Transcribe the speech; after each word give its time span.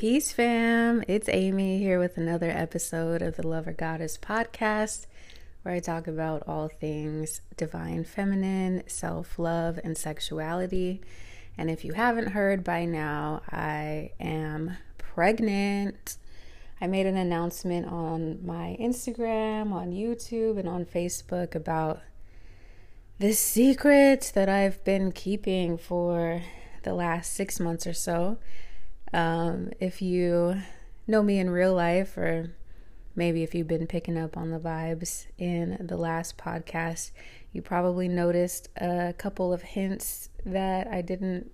Peace, 0.00 0.32
fam. 0.32 1.04
It's 1.06 1.28
Aimee 1.28 1.76
here 1.76 1.98
with 1.98 2.16
another 2.16 2.48
episode 2.48 3.20
of 3.20 3.36
the 3.36 3.46
Lover 3.46 3.72
Goddess 3.72 4.16
podcast, 4.16 5.04
where 5.60 5.74
I 5.74 5.80
talk 5.80 6.06
about 6.06 6.42
all 6.48 6.68
things 6.68 7.42
divine 7.58 8.04
feminine, 8.04 8.82
self 8.86 9.38
love, 9.38 9.78
and 9.84 9.98
sexuality. 9.98 11.02
And 11.58 11.70
if 11.70 11.84
you 11.84 11.92
haven't 11.92 12.28
heard 12.28 12.64
by 12.64 12.86
now, 12.86 13.42
I 13.50 14.12
am 14.18 14.78
pregnant. 14.96 16.16
I 16.80 16.86
made 16.86 17.04
an 17.04 17.18
announcement 17.18 17.86
on 17.86 18.38
my 18.42 18.78
Instagram, 18.80 19.70
on 19.70 19.90
YouTube, 19.90 20.58
and 20.58 20.66
on 20.66 20.86
Facebook 20.86 21.54
about 21.54 22.00
this 23.18 23.38
secret 23.38 24.32
that 24.34 24.48
I've 24.48 24.82
been 24.82 25.12
keeping 25.12 25.76
for 25.76 26.40
the 26.84 26.94
last 26.94 27.34
six 27.34 27.60
months 27.60 27.86
or 27.86 27.92
so. 27.92 28.38
Um, 29.12 29.70
if 29.80 30.00
you 30.00 30.56
know 31.06 31.22
me 31.22 31.38
in 31.38 31.50
real 31.50 31.74
life, 31.74 32.16
or 32.16 32.54
maybe 33.14 33.42
if 33.42 33.54
you've 33.54 33.68
been 33.68 33.86
picking 33.86 34.16
up 34.16 34.36
on 34.36 34.50
the 34.50 34.58
vibes 34.58 35.26
in 35.38 35.76
the 35.80 35.96
last 35.96 36.38
podcast, 36.38 37.10
you 37.52 37.62
probably 37.62 38.08
noticed 38.08 38.68
a 38.76 39.14
couple 39.18 39.52
of 39.52 39.62
hints 39.62 40.28
that 40.46 40.86
I 40.86 41.02
didn't 41.02 41.50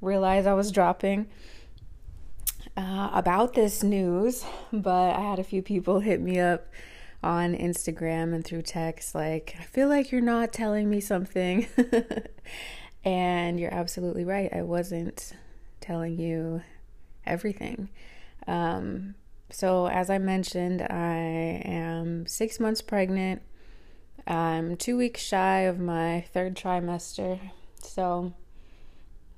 realize 0.00 0.46
I 0.46 0.54
was 0.54 0.70
dropping. 0.70 1.26
Uh, 2.76 3.10
about 3.12 3.54
this 3.54 3.82
news, 3.82 4.44
but 4.72 5.16
I 5.16 5.20
had 5.20 5.38
a 5.38 5.44
few 5.44 5.62
people 5.62 6.00
hit 6.00 6.20
me 6.20 6.40
up 6.40 6.66
on 7.22 7.54
Instagram 7.54 8.34
and 8.34 8.44
through 8.44 8.62
text, 8.62 9.14
like, 9.14 9.54
I 9.58 9.64
feel 9.64 9.88
like 9.88 10.10
you're 10.10 10.20
not 10.20 10.52
telling 10.52 10.90
me 10.90 11.00
something. 11.00 11.66
and 13.04 13.60
you're 13.60 13.72
absolutely 13.72 14.24
right. 14.24 14.52
I 14.52 14.62
wasn't 14.62 15.32
telling 15.80 16.18
you 16.18 16.62
everything. 17.26 17.88
Um, 18.46 19.14
so, 19.50 19.86
as 19.86 20.10
I 20.10 20.18
mentioned, 20.18 20.82
I 20.82 21.62
am 21.64 22.26
six 22.26 22.58
months 22.58 22.82
pregnant. 22.82 23.42
I'm 24.26 24.76
two 24.76 24.96
weeks 24.96 25.20
shy 25.20 25.60
of 25.60 25.78
my 25.78 26.22
third 26.32 26.56
trimester. 26.56 27.38
So, 27.82 28.32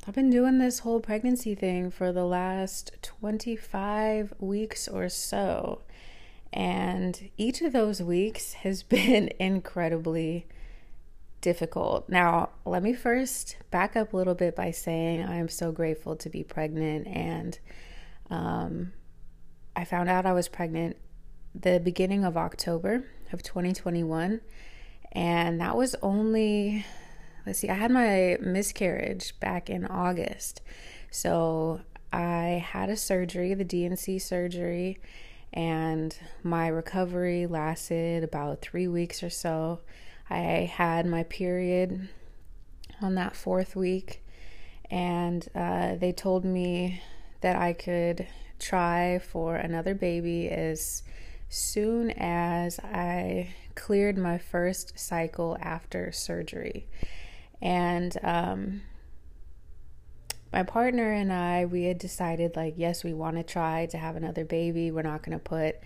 I've 0.07 0.15
been 0.15 0.31
doing 0.31 0.59
this 0.59 0.81
whole 0.81 1.01
pregnancy 1.01 1.57
thing 1.57 1.91
for 1.91 2.13
the 2.13 2.25
last 2.25 2.93
25 3.03 4.35
weeks 4.39 4.87
or 4.87 5.09
so. 5.09 5.83
And 6.53 7.29
each 7.37 7.61
of 7.61 7.73
those 7.73 8.01
weeks 8.01 8.53
has 8.55 8.83
been 8.85 9.31
incredibly 9.41 10.47
difficult. 11.47 12.09
Now, 12.09 12.49
let 12.65 12.83
me 12.83 12.93
first 12.93 13.57
back 13.71 13.95
up 13.95 14.13
a 14.13 14.17
little 14.17 14.35
bit 14.35 14.57
by 14.57 14.73
saying 14.73 15.23
I 15.23 15.37
am 15.37 15.49
so 15.49 15.71
grateful 15.71 16.17
to 16.17 16.29
be 16.29 16.43
pregnant. 16.43 17.07
And 17.07 17.57
um, 18.31 18.93
I 19.77 19.85
found 19.85 20.09
out 20.09 20.27
I 20.27 20.33
was 20.33 20.49
pregnant 20.49 20.97
the 21.55 21.79
beginning 21.79 22.25
of 22.25 22.37
October 22.37 23.05
of 23.33 23.45
2021. 23.45 24.41
And 25.13 25.61
that 25.61 25.77
was 25.77 25.95
only, 26.03 26.85
let's 27.47 27.61
see, 27.61 27.69
I 27.69 27.75
had 27.75 27.93
my 27.93 28.39
miscarriage 28.41 29.39
back 29.39 29.71
in 29.71 29.87
August. 29.87 30.63
So 31.13 31.81
I 32.13 32.67
had 32.73 32.91
a 32.91 32.97
surgery, 32.97 33.55
the 33.55 33.63
D&C 33.63 34.19
surgery, 34.19 34.99
and 35.53 36.19
my 36.43 36.67
recovery 36.67 37.47
lasted 37.47 38.25
about 38.25 38.63
three 38.63 38.89
weeks 38.89 39.23
or 39.23 39.31
so. 39.31 39.79
I 40.29 40.71
had 40.73 41.07
my 41.07 41.23
period 41.23 42.09
on 43.01 43.15
that 43.15 43.37
fourth 43.37 43.77
week, 43.77 44.25
and 44.91 45.47
uh, 45.55 45.97
they 45.97 46.13
told 46.13 46.45
me 46.45 47.03
that 47.43 47.57
I 47.57 47.73
could 47.73 48.27
try 48.59 49.19
for 49.19 49.57
another 49.57 49.95
baby 49.95 50.49
as 50.49 51.03
soon 51.49 52.11
as 52.11 52.81
I 52.81 53.55
cleared 53.75 54.19
my 54.19 54.39
first 54.39 54.99
cycle 54.99 55.57
after 55.61 56.11
surgery. 56.11 56.89
And 57.63 58.17
um, 58.23 58.83
my 60.53 60.63
partner 60.63 61.13
and 61.13 61.33
I, 61.33 61.67
we 61.67 61.85
had 61.85 61.99
decided, 61.99 62.57
like, 62.57 62.75
yes, 62.77 63.05
we 63.05 63.13
want 63.13 63.37
to 63.37 63.43
try 63.43 63.87
to 63.87 63.99
have 63.99 64.17
another 64.17 64.45
baby. 64.45 64.91
We're 64.91 65.03
not 65.03 65.23
going 65.23 65.39
to 65.39 65.43
put 65.43 65.77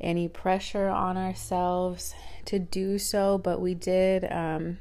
any 0.00 0.28
pressure 0.28 0.88
on 0.88 1.16
ourselves 1.16 2.14
to 2.46 2.58
do 2.58 2.98
so, 2.98 3.38
but 3.38 3.60
we 3.60 3.74
did 3.74 4.30
um, 4.30 4.78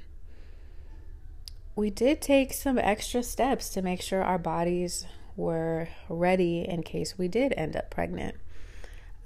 we 1.75 1.89
did 1.89 2.21
take 2.21 2.53
some 2.53 2.77
extra 2.77 3.21
steps 3.21 3.69
to 3.69 3.81
make 3.81 4.01
sure 4.01 4.23
our 4.23 4.37
bodies 4.37 5.05
were 5.35 5.89
ready 6.07 6.65
in 6.67 6.83
case 6.83 7.17
we 7.17 7.27
did 7.27 7.53
end 7.57 7.75
up 7.75 7.89
pregnant. 7.89 8.35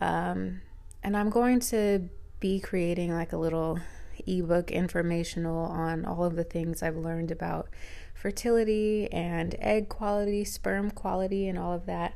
Um, 0.01 0.61
and 1.03 1.15
I'm 1.15 1.29
going 1.29 1.59
to 1.61 2.09
be 2.39 2.59
creating 2.59 3.13
like 3.13 3.33
a 3.33 3.37
little 3.37 3.79
ebook 4.25 4.71
informational 4.71 5.65
on 5.65 6.05
all 6.05 6.23
of 6.23 6.35
the 6.35 6.43
things 6.43 6.81
I've 6.81 6.95
learned 6.95 7.31
about 7.31 7.69
fertility 8.13 9.11
and 9.11 9.55
egg 9.59 9.89
quality, 9.89 10.43
sperm 10.43 10.91
quality, 10.91 11.47
and 11.47 11.57
all 11.57 11.73
of 11.73 11.85
that. 11.85 12.15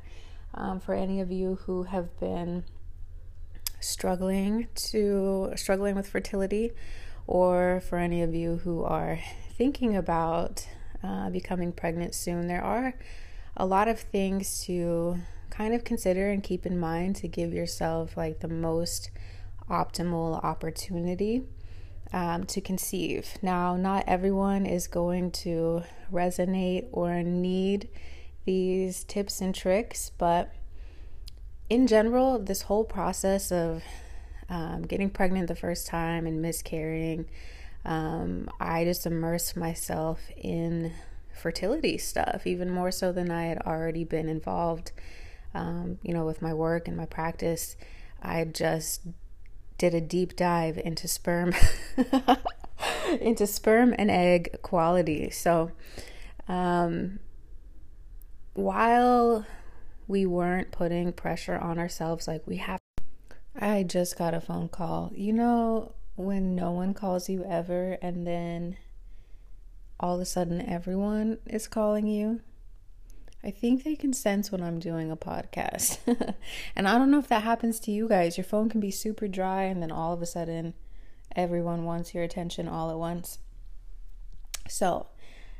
Um, 0.56 0.80
for 0.80 0.94
any 0.94 1.20
of 1.20 1.32
you 1.32 1.56
who 1.66 1.84
have 1.84 2.20
been 2.20 2.64
struggling 3.84 4.68
to 4.76 5.52
struggling 5.56 5.96
with 5.96 6.08
fertility, 6.08 6.72
or 7.28 7.82
for 7.88 7.98
any 7.98 8.22
of 8.22 8.34
you 8.34 8.58
who 8.58 8.84
are 8.84 9.20
thinking 9.58 9.96
about 9.96 10.68
uh, 11.04 11.30
becoming 11.30 11.72
pregnant 11.72 12.16
soon, 12.16 12.48
there 12.48 12.64
are 12.64 12.96
a 13.56 13.66
lot 13.66 13.88
of 13.88 14.00
things 14.00 14.64
to 14.66 15.18
kind 15.50 15.74
of 15.74 15.84
consider 15.84 16.30
and 16.30 16.42
keep 16.42 16.66
in 16.66 16.80
mind 16.80 17.16
to 17.16 17.28
give 17.28 17.54
yourself 17.54 18.18
like 18.18 18.40
the 18.40 18.48
most 18.48 19.12
optimal 19.70 20.44
opportunity 20.44 21.44
um, 22.12 22.44
to 22.46 22.62
conceive. 22.62 23.38
Now, 23.42 23.76
not 23.76 24.04
everyone 24.08 24.66
is 24.66 24.88
going 24.88 25.32
to 25.32 25.84
resonate 26.12 26.88
or 26.92 27.22
need 27.24 27.90
these 28.46 29.04
tips 29.04 29.42
and 29.42 29.54
tricks, 29.54 30.12
but 30.18 30.54
in 31.70 31.88
general, 31.88 32.40
this 32.40 32.64
whole 32.64 32.84
process 32.84 33.52
of 33.52 33.84
um, 34.50 34.84
getting 34.84 35.10
pregnant 35.10 35.48
the 35.48 35.56
first 35.56 35.88
time 35.88 36.26
and 36.28 36.42
miscarrying, 36.42 37.26
um, 37.86 38.50
I 38.60 38.84
just 38.84 39.06
immersed 39.06 39.58
myself 39.58 40.20
in 40.38 40.94
fertility 41.34 41.98
stuff, 41.98 42.46
even 42.46 42.70
more 42.70 42.92
so 42.92 43.12
than 43.12 43.32
I 43.32 43.46
had 43.46 43.60
already 43.60 44.04
been 44.04 44.30
involved, 44.30 44.92
um, 45.54 45.98
you 46.04 46.14
know, 46.14 46.26
with 46.26 46.42
my 46.42 46.54
work 46.54 46.88
and 46.88 46.96
my 46.96 47.06
practice. 47.06 47.76
I 48.22 48.46
just 48.46 49.02
did 49.78 49.94
a 49.94 50.02
deep 50.02 50.36
dive 50.36 50.78
into 50.78 51.08
sperm, 51.08 51.54
into 53.20 53.48
sperm 53.48 53.94
and 53.98 54.10
egg 54.10 54.62
quality. 54.62 55.30
So, 55.30 55.72
um, 56.48 57.20
while 58.54 59.46
we 60.08 60.26
weren't 60.26 60.72
putting 60.72 61.12
pressure 61.14 61.58
on 61.58 61.80
ourselves 61.80 62.28
like 62.28 62.46
we 62.46 62.58
have. 62.58 62.80
I 63.60 63.84
just 63.84 64.18
got 64.18 64.34
a 64.34 64.42
phone 64.42 64.70
call. 64.70 65.12
You 65.16 65.34
know, 65.34 65.94
when 66.16 66.56
no 66.56 66.72
one 66.72 66.94
calls 66.94 67.30
you 67.30 67.44
ever 67.46 67.98
and 68.02 68.26
then 68.26 68.78
all 70.00 70.16
of 70.16 70.22
a 70.22 70.26
sudden 70.26 70.62
everyone 70.62 71.38
is 71.46 71.68
calling 71.68 72.08
you? 72.08 72.42
I 73.44 73.52
think 73.52 73.84
they 73.84 73.96
can 73.96 74.14
sense 74.14 74.52
when 74.52 74.64
I'm 74.64 74.80
doing 74.80 75.12
a 75.12 75.18
podcast. 75.18 75.98
and 76.76 76.88
I 76.88 76.98
don't 76.98 77.12
know 77.12 77.20
if 77.20 77.28
that 77.28 77.44
happens 77.44 77.80
to 77.82 77.92
you 77.92 78.08
guys. 78.08 78.38
Your 78.38 78.46
phone 78.46 78.70
can 78.70 78.80
be 78.80 78.92
super 78.92 79.28
dry 79.28 79.64
and 79.64 79.82
then 79.82 79.92
all 79.92 80.14
of 80.14 80.22
a 80.22 80.26
sudden 80.26 80.74
everyone 81.36 81.84
wants 81.84 82.14
your 82.14 82.24
attention 82.24 82.68
all 82.68 82.90
at 82.90 82.98
once. 82.98 83.40
So, 84.70 85.08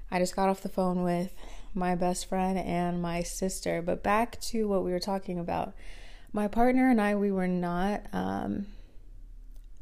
I 0.10 0.20
just 0.20 0.36
got 0.36 0.48
off 0.48 0.62
the 0.62 0.70
phone 0.70 1.04
with 1.04 1.34
my 1.74 1.96
best 1.96 2.28
friend 2.28 2.58
and 2.58 3.02
my 3.02 3.24
sister. 3.24 3.82
But 3.82 4.04
back 4.04 4.40
to 4.42 4.68
what 4.68 4.84
we 4.84 4.92
were 4.92 5.00
talking 5.00 5.40
about. 5.40 5.74
My 6.32 6.48
partner 6.48 6.90
and 6.90 7.00
I, 7.00 7.16
we 7.16 7.32
were 7.32 7.48
not 7.48 8.04
um, 8.12 8.68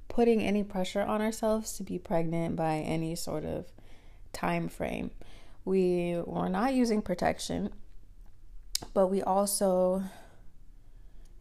putting 0.09 0.41
any 0.41 0.63
pressure 0.63 1.01
on 1.01 1.21
ourselves 1.21 1.77
to 1.77 1.83
be 1.83 1.97
pregnant 1.97 2.55
by 2.55 2.77
any 2.77 3.15
sort 3.15 3.45
of 3.45 3.67
time 4.33 4.67
frame. 4.67 5.11
We 5.63 6.21
were 6.25 6.49
not 6.49 6.73
using 6.73 7.01
protection, 7.01 7.69
but 8.93 9.07
we 9.07 9.21
also 9.21 10.03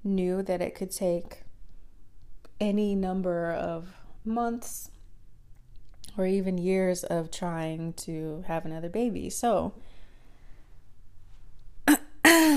knew 0.05 0.43
that 0.43 0.61
it 0.61 0.75
could 0.75 0.91
take 0.91 1.43
any 2.61 2.95
number 2.95 3.53
of 3.53 3.95
months 4.25 4.91
or 6.17 6.27
even 6.27 6.59
years 6.59 7.05
of 7.05 7.31
trying 7.31 7.93
to 7.95 8.45
have 8.47 8.65
another 8.65 8.89
baby. 8.89 9.31
So, 9.31 9.75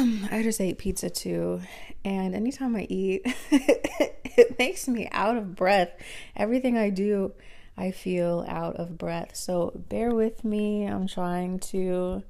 I 0.32 0.44
just 0.44 0.60
ate 0.60 0.78
pizza 0.78 1.10
too, 1.10 1.62
and 2.04 2.36
anytime 2.36 2.76
I 2.76 2.86
eat, 2.90 3.22
it 3.52 4.58
makes 4.60 4.88
me 4.88 5.08
out 5.12 5.38
of 5.38 5.56
breath. 5.56 5.92
Everything 6.36 6.78
I 6.78 6.90
do, 6.90 7.34
I 7.78 7.92
feel 7.92 8.46
out 8.48 8.76
of 8.76 8.98
breath. 8.98 9.36
So 9.36 9.72
bear 9.76 10.14
with 10.14 10.44
me. 10.44 10.86
I'm 10.86 11.08
trying 11.08 11.60
to 11.60 12.24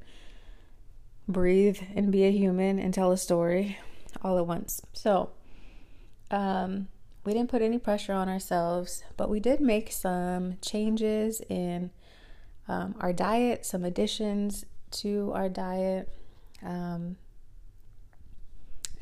breathe 1.28 1.80
and 1.96 2.12
be 2.12 2.26
a 2.26 2.32
human 2.32 2.80
and 2.80 2.94
tell 2.94 3.12
a 3.12 3.18
story 3.18 3.78
all 4.22 4.38
at 4.38 4.46
once. 4.46 4.82
So, 4.94 5.32
um, 6.32 6.88
we 7.26 7.34
didn't 7.34 7.50
put 7.50 7.62
any 7.62 7.78
pressure 7.78 8.14
on 8.14 8.28
ourselves, 8.28 9.04
but 9.16 9.30
we 9.30 9.40
did 9.40 9.62
make 9.62 9.92
some 9.92 10.58
changes 10.62 11.42
in 11.50 11.92
um, 12.68 12.96
our 13.00 13.14
diet, 13.14 13.66
some 13.66 13.84
additions 13.86 14.66
to 14.92 15.32
our 15.34 15.48
diet. 15.48 16.10
Um, 16.62 17.18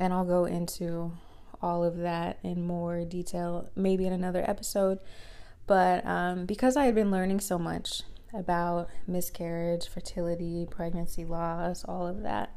and 0.02 0.12
I'll 0.12 0.24
go 0.24 0.46
into 0.46 1.12
all 1.62 1.84
of 1.84 1.98
that 1.98 2.40
in 2.42 2.66
more 2.66 3.04
detail, 3.04 3.70
maybe 3.76 4.04
in 4.04 4.12
another 4.12 4.42
episode. 4.50 4.98
But 5.68 6.04
um, 6.04 6.44
because 6.44 6.76
I 6.76 6.86
had 6.86 6.96
been 6.96 7.12
learning 7.12 7.38
so 7.38 7.56
much 7.56 8.02
about 8.34 8.90
miscarriage, 9.06 9.86
fertility, 9.86 10.66
pregnancy 10.68 11.24
loss, 11.24 11.84
all 11.84 12.08
of 12.08 12.22
that, 12.22 12.52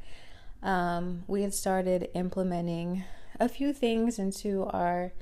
um, 0.63 1.23
we 1.27 1.43
had 1.43 1.53
started 1.53 2.09
implementing 2.15 3.03
a 3.39 3.47
few 3.47 3.73
things 3.73 4.17
into 4.17 4.63
our 4.63 5.13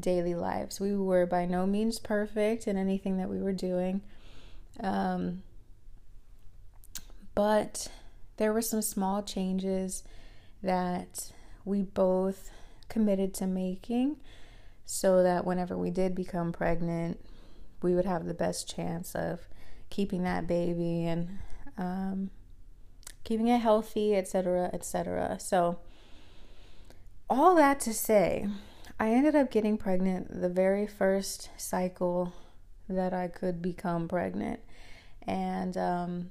daily 0.00 0.34
lives. 0.34 0.80
We 0.80 0.96
were 0.96 1.26
by 1.26 1.44
no 1.44 1.66
means 1.66 1.98
perfect 1.98 2.66
in 2.66 2.78
anything 2.78 3.18
that 3.18 3.28
we 3.28 3.42
were 3.42 3.52
doing. 3.52 4.00
Um, 4.80 5.42
but 7.34 7.88
there 8.38 8.54
were 8.54 8.62
some 8.62 8.80
small 8.80 9.22
changes 9.22 10.04
that 10.62 11.32
we 11.66 11.82
both 11.82 12.50
committed 12.88 13.34
to 13.34 13.46
making 13.46 14.16
so 14.86 15.22
that 15.22 15.44
whenever 15.44 15.76
we 15.76 15.90
did 15.90 16.14
become 16.14 16.52
pregnant, 16.52 17.20
we 17.82 17.94
would 17.94 18.06
have 18.06 18.24
the 18.24 18.32
best 18.32 18.72
chance 18.72 19.14
of 19.14 19.48
keeping 19.90 20.22
that 20.22 20.46
baby 20.46 21.04
and 21.04 21.38
um, 21.76 22.30
keeping 23.24 23.48
it 23.48 23.60
healthy, 23.60 24.14
etc., 24.14 24.70
etc. 24.72 25.38
So, 25.40 25.80
all 27.28 27.56
that 27.56 27.80
to 27.80 27.92
say, 27.92 28.46
I 29.00 29.10
ended 29.10 29.34
up 29.34 29.50
getting 29.50 29.76
pregnant 29.76 30.40
the 30.40 30.48
very 30.48 30.86
first 30.86 31.50
cycle 31.56 32.32
that 32.88 33.12
I 33.12 33.26
could 33.26 33.60
become 33.60 34.06
pregnant. 34.06 34.60
And 35.26 35.76
um, 35.76 36.30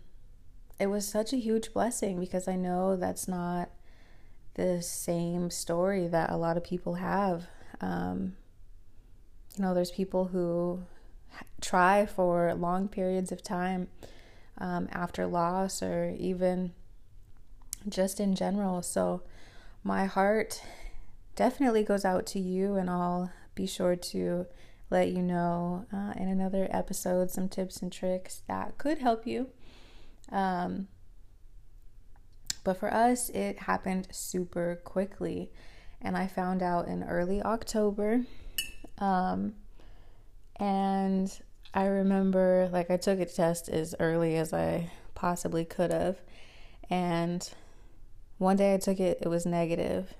it 0.79 0.87
was 0.87 1.05
such 1.05 1.33
a 1.33 1.37
huge 1.37 1.73
blessing 1.73 2.19
because 2.19 2.47
I 2.47 2.55
know 2.55 2.95
that's 2.95 3.27
not 3.27 3.69
the 4.55 4.81
same 4.81 5.49
story 5.49 6.07
that 6.07 6.29
a 6.29 6.37
lot 6.37 6.57
of 6.57 6.63
people 6.63 6.95
have. 6.95 7.47
Um, 7.81 8.35
you 9.55 9.63
know, 9.63 9.73
there's 9.73 9.91
people 9.91 10.25
who 10.25 10.83
try 11.61 12.05
for 12.05 12.53
long 12.53 12.87
periods 12.87 13.31
of 13.31 13.41
time 13.41 13.87
um, 14.57 14.87
after 14.91 15.25
loss 15.27 15.81
or 15.83 16.15
even 16.17 16.71
just 17.87 18.19
in 18.19 18.35
general. 18.35 18.81
So, 18.81 19.21
my 19.83 20.05
heart 20.05 20.61
definitely 21.35 21.83
goes 21.83 22.05
out 22.05 22.25
to 22.27 22.39
you, 22.39 22.75
and 22.75 22.89
I'll 22.89 23.31
be 23.53 23.67
sure 23.67 23.95
to 23.95 24.47
let 24.89 25.09
you 25.09 25.21
know 25.21 25.85
uh, 25.93 26.13
in 26.15 26.27
another 26.27 26.67
episode 26.71 27.29
some 27.29 27.49
tips 27.49 27.81
and 27.81 27.91
tricks 27.91 28.41
that 28.47 28.77
could 28.77 28.99
help 28.99 29.27
you. 29.27 29.49
Um, 30.31 30.87
but 32.65 32.77
for 32.77 32.93
us, 32.93 33.29
it 33.29 33.59
happened 33.59 34.09
super 34.11 34.81
quickly. 34.83 35.51
And 36.01 36.17
I 36.17 36.27
found 36.27 36.61
out 36.61 36.87
in 36.87 37.03
early 37.03 37.41
October. 37.41 38.25
Um, 38.97 39.53
and 40.57 41.31
I 41.73 41.85
remember, 41.85 42.67
like, 42.73 42.91
I 42.91 42.97
took 42.97 43.19
a 43.19 43.25
test 43.25 43.69
as 43.69 43.95
early 43.99 44.35
as 44.35 44.51
I 44.51 44.91
possibly 45.13 45.63
could 45.63 45.91
have. 45.91 46.17
And 46.89 47.47
one 48.39 48.57
day 48.57 48.73
I 48.73 48.77
took 48.77 48.99
it, 48.99 49.19
it 49.21 49.27
was 49.27 49.45
negative. 49.45 50.13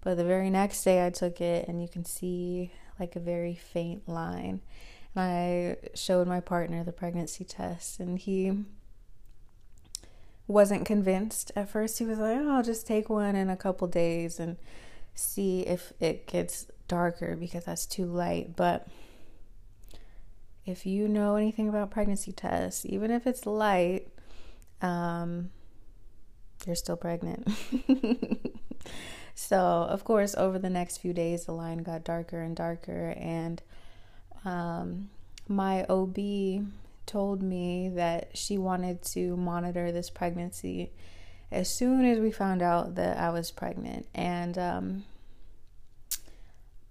But 0.00 0.16
the 0.16 0.24
very 0.24 0.50
next 0.50 0.84
day 0.84 1.04
I 1.04 1.10
took 1.10 1.40
it, 1.40 1.68
and 1.68 1.82
you 1.82 1.88
can 1.88 2.04
see 2.04 2.72
like 3.00 3.16
a 3.16 3.20
very 3.20 3.54
faint 3.54 4.08
line. 4.08 4.60
And 5.14 5.24
I 5.24 5.76
showed 5.94 6.28
my 6.28 6.40
partner 6.40 6.84
the 6.84 6.92
pregnancy 6.92 7.44
test, 7.44 7.98
and 7.98 8.18
he 8.18 8.64
wasn't 10.48 10.86
convinced 10.86 11.52
at 11.54 11.68
first. 11.68 11.98
He 11.98 12.04
was 12.04 12.18
like, 12.18 12.38
oh, 12.38 12.56
I'll 12.56 12.62
just 12.62 12.86
take 12.86 13.08
one 13.08 13.36
in 13.36 13.50
a 13.50 13.56
couple 13.56 13.86
days 13.86 14.40
and 14.40 14.56
see 15.14 15.60
if 15.60 15.92
it 16.00 16.26
gets 16.26 16.66
darker 16.88 17.36
because 17.36 17.66
that's 17.66 17.86
too 17.86 18.06
light. 18.06 18.56
But 18.56 18.88
if 20.64 20.86
you 20.86 21.06
know 21.06 21.36
anything 21.36 21.68
about 21.68 21.90
pregnancy 21.90 22.32
tests, 22.32 22.84
even 22.86 23.10
if 23.10 23.26
it's 23.26 23.46
light, 23.46 24.08
um, 24.80 25.50
you're 26.66 26.74
still 26.74 26.96
pregnant. 26.96 27.46
so, 29.34 29.58
of 29.58 30.02
course, 30.04 30.34
over 30.34 30.58
the 30.58 30.70
next 30.70 30.98
few 30.98 31.12
days, 31.12 31.44
the 31.44 31.52
line 31.52 31.78
got 31.78 32.04
darker 32.04 32.40
and 32.40 32.56
darker. 32.56 33.14
And 33.18 33.62
um, 34.46 35.10
my 35.46 35.84
OB 35.84 36.16
told 37.08 37.42
me 37.42 37.88
that 37.88 38.36
she 38.36 38.56
wanted 38.56 39.02
to 39.02 39.36
monitor 39.36 39.90
this 39.90 40.10
pregnancy 40.10 40.92
as 41.50 41.68
soon 41.68 42.04
as 42.04 42.20
we 42.20 42.30
found 42.30 42.62
out 42.62 42.94
that 42.94 43.16
I 43.16 43.30
was 43.30 43.50
pregnant. 43.50 44.06
And 44.14 44.56
um, 44.58 45.04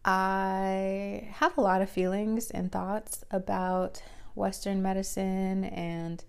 I 0.03 1.29
have 1.33 1.57
a 1.57 1.61
lot 1.61 1.81
of 1.81 1.89
feelings 1.89 2.49
and 2.49 2.71
thoughts 2.71 3.23
about 3.31 4.01
Western 4.35 4.81
medicine 4.81 5.63
and 5.65 6.23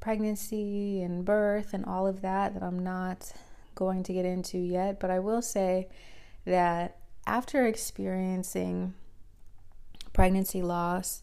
pregnancy 0.00 1.02
and 1.02 1.24
birth 1.24 1.72
and 1.72 1.84
all 1.86 2.06
of 2.06 2.20
that 2.20 2.54
that 2.54 2.62
I'm 2.62 2.84
not 2.84 3.32
going 3.74 4.02
to 4.04 4.12
get 4.12 4.26
into 4.26 4.58
yet. 4.58 5.00
But 5.00 5.10
I 5.10 5.18
will 5.18 5.42
say 5.42 5.88
that 6.44 6.98
after 7.26 7.66
experiencing 7.66 8.94
pregnancy 10.12 10.60
loss 10.60 11.22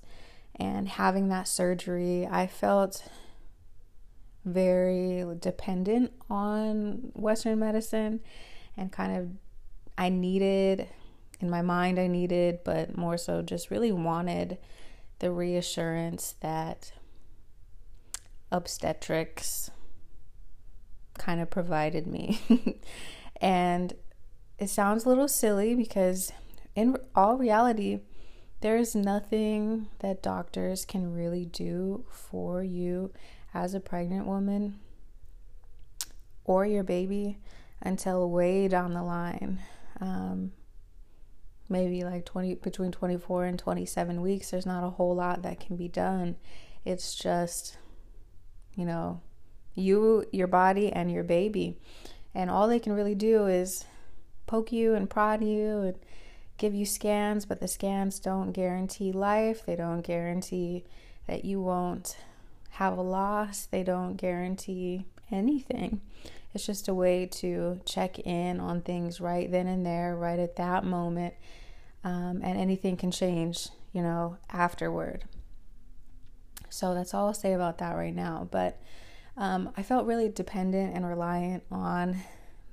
and 0.62 0.88
having 0.88 1.30
that 1.30 1.48
surgery, 1.48 2.28
I 2.30 2.46
felt 2.46 3.04
very 4.46 5.26
dependent 5.40 6.12
on 6.30 7.12
Western 7.16 7.58
medicine 7.58 8.20
and 8.78 8.92
kind 8.92 9.18
of 9.18 9.30
I 9.98 10.10
needed, 10.10 10.88
in 11.40 11.50
my 11.50 11.64
mind, 11.64 11.98
I 11.98 12.06
needed, 12.06 12.60
but 12.64 12.96
more 12.96 13.18
so 13.18 13.42
just 13.42 13.72
really 13.72 13.92
wanted 13.92 14.60
the 15.18 15.32
reassurance 15.32 16.36
that 16.42 16.92
obstetrics 18.52 19.72
kind 21.18 21.42
of 21.42 21.50
provided 21.50 22.06
me. 22.06 22.40
and 23.42 23.94
it 24.60 24.70
sounds 24.70 25.06
a 25.06 25.10
little 25.10 25.28
silly 25.28 25.74
because, 25.74 26.32
in 26.76 26.98
all 27.16 27.36
reality, 27.36 28.02
there 28.62 28.78
is 28.78 28.96
nothing 28.96 29.88
that 30.00 30.24
doctors 30.24 30.86
can 30.86 31.14
really 31.14 31.46
do 31.46 32.06
for 32.10 32.64
you 32.64 33.12
as 33.54 33.74
a 33.74 33.80
pregnant 33.80 34.26
woman 34.26 34.80
or 36.46 36.66
your 36.66 36.84
baby 36.84 37.38
until 37.82 38.30
way 38.30 38.68
down 38.68 38.94
the 38.94 39.04
line. 39.04 39.60
Um, 40.00 40.52
maybe 41.72 42.04
like 42.04 42.26
20 42.26 42.56
between 42.56 42.92
24 42.92 43.46
and 43.46 43.58
27 43.58 44.22
weeks 44.22 44.52
there's 44.52 44.66
not 44.66 44.84
a 44.84 44.90
whole 44.90 45.16
lot 45.16 45.42
that 45.42 45.60
can 45.60 45.78
be 45.78 45.88
done 45.88 46.36
it's 46.84 47.16
just 47.16 47.78
you 48.76 48.86
know 48.86 49.22
you 49.74 50.26
your 50.34 50.48
body 50.48 50.92
and 50.92 51.10
your 51.10 51.24
baby 51.24 51.78
and 52.36 52.50
all 52.50 52.68
they 52.68 52.80
can 52.80 52.92
really 52.92 53.16
do 53.16 53.48
is 53.48 53.86
poke 54.48 54.72
you 54.72 54.94
and 54.94 55.10
prod 55.10 55.42
you 55.42 55.80
and 55.80 55.96
give 56.62 56.76
you 56.76 56.86
scans, 56.86 57.44
but 57.44 57.60
the 57.60 57.68
scans 57.68 58.20
don't 58.20 58.52
guarantee 58.52 59.12
life. 59.12 59.66
They 59.66 59.76
don't 59.76 60.02
guarantee 60.02 60.86
that 61.28 61.44
you 61.44 61.60
won't 61.60 62.16
have 62.70 63.00
a 63.00 63.02
loss. 63.02 63.66
They 63.66 63.82
don't 63.84 64.16
guarantee 64.16 65.08
anything. 65.32 66.02
It's 66.54 66.66
just 66.66 66.88
a 66.88 66.94
way 66.94 67.26
to 67.26 67.82
check 67.86 68.20
in 68.20 68.60
on 68.60 68.82
things 68.82 69.20
right 69.20 69.50
then 69.52 69.66
and 69.66 69.84
there, 69.84 70.16
right 70.16 70.38
at 70.38 70.58
that 70.58 70.84
moment. 70.84 71.34
Um, 72.04 72.42
and 72.44 72.60
anything 72.60 72.96
can 72.96 73.10
change, 73.10 73.70
you 73.92 74.04
know, 74.04 74.38
afterward. 74.52 75.24
So 76.70 76.94
that's 76.94 77.16
all 77.16 77.28
I'll 77.28 77.34
say 77.34 77.54
about 77.54 77.80
that 77.80 77.96
right 77.96 78.16
now. 78.16 78.48
But 78.52 78.80
um, 79.36 79.72
I 79.76 79.82
felt 79.82 80.06
really 80.06 80.30
dependent 80.30 80.96
and 80.96 81.08
reliant 81.08 81.64
on 81.72 82.18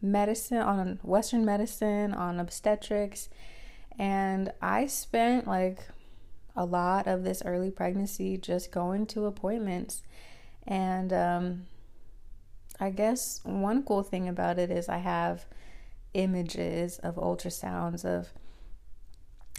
medicine, 0.02 0.58
on 0.58 0.98
Western 1.02 1.46
medicine, 1.46 2.12
on 2.12 2.38
obstetrics 2.38 3.30
and 3.98 4.52
I 4.62 4.86
spent 4.86 5.46
like 5.46 5.80
a 6.56 6.64
lot 6.64 7.06
of 7.06 7.24
this 7.24 7.42
early 7.44 7.70
pregnancy 7.70 8.36
just 8.36 8.70
going 8.70 9.06
to 9.06 9.26
appointments. 9.26 10.02
And 10.66 11.12
um, 11.12 11.66
I 12.80 12.90
guess 12.90 13.40
one 13.44 13.82
cool 13.82 14.02
thing 14.02 14.28
about 14.28 14.58
it 14.58 14.70
is 14.70 14.88
I 14.88 14.98
have 14.98 15.46
images 16.14 16.98
of 16.98 17.16
ultrasounds 17.16 18.04
of 18.04 18.28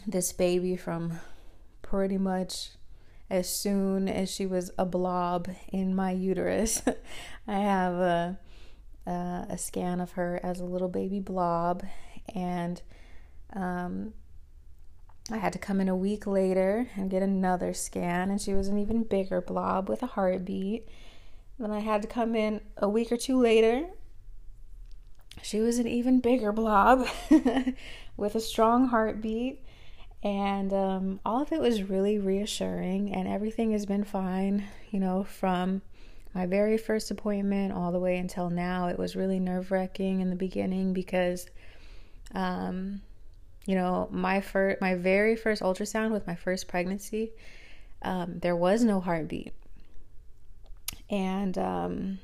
this 0.07 0.31
baby 0.31 0.75
from 0.75 1.19
pretty 1.81 2.17
much 2.17 2.71
as 3.29 3.47
soon 3.47 4.07
as 4.07 4.29
she 4.29 4.45
was 4.45 4.71
a 4.77 4.85
blob 4.85 5.47
in 5.71 5.95
my 5.95 6.11
uterus. 6.11 6.81
I 7.47 7.59
have 7.59 7.93
a, 7.93 8.39
a, 9.05 9.45
a 9.49 9.57
scan 9.57 9.99
of 9.99 10.11
her 10.11 10.39
as 10.43 10.59
a 10.59 10.65
little 10.65 10.89
baby 10.89 11.19
blob, 11.19 11.83
And 12.33 12.81
um, 13.53 14.13
I 15.31 15.37
had 15.37 15.53
to 15.53 15.59
come 15.59 15.79
in 15.79 15.89
a 15.89 15.95
week 15.95 16.25
later 16.25 16.87
and 16.95 17.09
get 17.09 17.21
another 17.21 17.73
scan, 17.73 18.29
and 18.29 18.41
she 18.41 18.53
was 18.53 18.67
an 18.67 18.77
even 18.77 19.03
bigger 19.03 19.41
blob 19.41 19.89
with 19.89 20.01
a 20.01 20.07
heartbeat. 20.07 20.87
Then 21.59 21.71
I 21.71 21.79
had 21.79 22.01
to 22.01 22.07
come 22.07 22.35
in 22.35 22.61
a 22.77 22.89
week 22.89 23.11
or 23.11 23.17
two 23.17 23.39
later. 23.39 23.87
She 25.41 25.59
was 25.59 25.77
an 25.77 25.87
even 25.87 26.19
bigger 26.19 26.51
blob 26.51 27.07
with 28.17 28.35
a 28.35 28.39
strong 28.39 28.87
heartbeat. 28.87 29.63
And 30.21 30.73
um, 30.73 31.19
all 31.25 31.41
of 31.41 31.51
it 31.51 31.61
was 31.61 31.83
really 31.83 32.17
reassuring, 32.17 33.13
and 33.13 33.27
everything 33.27 33.71
has 33.71 33.85
been 33.85 34.03
fine, 34.03 34.65
you 34.91 34.99
know, 34.99 35.23
from 35.23 35.81
my 36.33 36.45
very 36.45 36.77
first 36.77 37.09
appointment 37.09 37.73
all 37.73 37.91
the 37.91 37.99
way 37.99 38.17
until 38.17 38.49
now. 38.49 38.87
It 38.87 38.97
was 38.97 39.15
really 39.15 39.39
nerve 39.39 39.71
wracking 39.71 40.19
in 40.19 40.29
the 40.29 40.35
beginning 40.35 40.93
because, 40.93 41.47
um, 42.35 43.01
you 43.69 43.75
know, 43.75 44.07
my 44.09 44.41
first, 44.41 44.81
my 44.81 44.95
very 44.95 45.35
first 45.35 45.61
ultrasound 45.61 46.09
with 46.09 46.25
my 46.25 46.33
first 46.33 46.67
pregnancy, 46.67 47.33
um, 48.01 48.39
there 48.39 48.55
was 48.55 48.83
no 48.83 48.99
heartbeat, 48.99 49.53
and 51.07 51.55
um, 51.55 52.19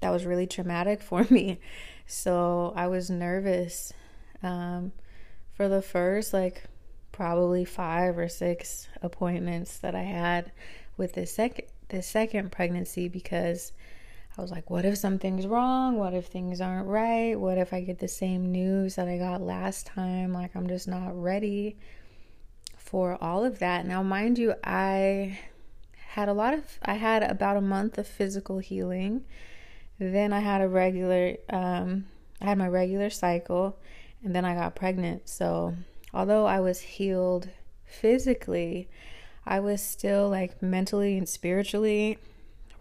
that 0.00 0.10
was 0.10 0.26
really 0.26 0.48
traumatic 0.48 1.00
for 1.08 1.24
me. 1.30 1.60
So 2.08 2.72
I 2.74 2.88
was 2.88 3.10
nervous 3.10 3.92
um, 4.42 4.90
for 5.54 5.68
the 5.68 5.82
first 5.82 6.32
like 6.32 6.64
probably 7.12 7.64
five 7.64 8.18
or 8.18 8.28
six 8.28 8.88
appointments 9.02 9.78
that 9.78 9.94
I 9.94 10.02
had 10.02 10.50
with 10.96 11.12
this 11.12 11.32
second 11.32 11.66
this 11.90 12.08
second 12.08 12.50
pregnancy 12.50 13.06
because 13.06 13.70
I 14.36 14.40
was 14.40 14.50
like, 14.50 14.70
what 14.70 14.84
if 14.86 14.96
something's 14.96 15.46
wrong? 15.46 15.98
What 15.98 16.14
if 16.14 16.26
things 16.26 16.60
aren't 16.60 16.88
right? 16.88 17.34
What 17.38 17.58
if 17.58 17.74
I 17.74 17.82
get 17.82 17.98
the 17.98 18.08
same 18.08 18.50
news 18.50 18.94
that 18.94 19.06
I 19.06 19.18
got 19.18 19.42
last 19.42 19.86
time? 19.86 20.32
Like 20.32 20.56
I'm 20.56 20.68
just 20.68 20.88
not 20.88 21.10
ready 21.20 21.76
for 22.78 23.22
all 23.22 23.44
of 23.44 23.58
that. 23.58 23.86
Now, 23.86 24.02
mind 24.02 24.38
you, 24.38 24.54
I 24.64 25.38
had 26.08 26.28
a 26.28 26.32
lot 26.32 26.54
of 26.54 26.78
I 26.82 26.94
had 26.94 27.22
about 27.22 27.56
a 27.56 27.62
month 27.62 27.98
of 27.98 28.06
physical 28.06 28.58
healing. 28.58 29.24
Then 29.98 30.32
I 30.32 30.40
had 30.40 30.62
a 30.62 30.68
regular 30.68 31.36
um 31.50 32.06
I 32.40 32.46
had 32.46 32.58
my 32.58 32.68
regular 32.68 33.10
cycle 33.10 33.78
and 34.24 34.34
then 34.34 34.46
I 34.46 34.54
got 34.54 34.74
pregnant. 34.74 35.28
So 35.28 35.74
although 36.14 36.46
I 36.46 36.60
was 36.60 36.80
healed 36.80 37.50
physically, 37.84 38.88
I 39.46 39.60
was 39.60 39.82
still 39.82 40.28
like 40.30 40.62
mentally 40.62 41.18
and 41.18 41.28
spiritually 41.28 42.18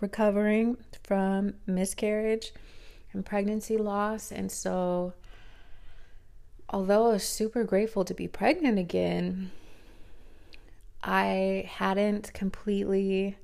recovering 0.01 0.77
from 1.03 1.53
miscarriage 1.65 2.51
and 3.13 3.25
pregnancy 3.25 3.77
loss. 3.77 4.31
And 4.31 4.51
so, 4.51 5.13
although 6.69 7.09
I 7.09 7.13
was 7.13 7.23
super 7.23 7.63
grateful 7.63 8.03
to 8.05 8.13
be 8.13 8.27
pregnant 8.27 8.79
again, 8.79 9.51
I 11.03 11.69
hadn't 11.69 12.33
completely 12.33 13.37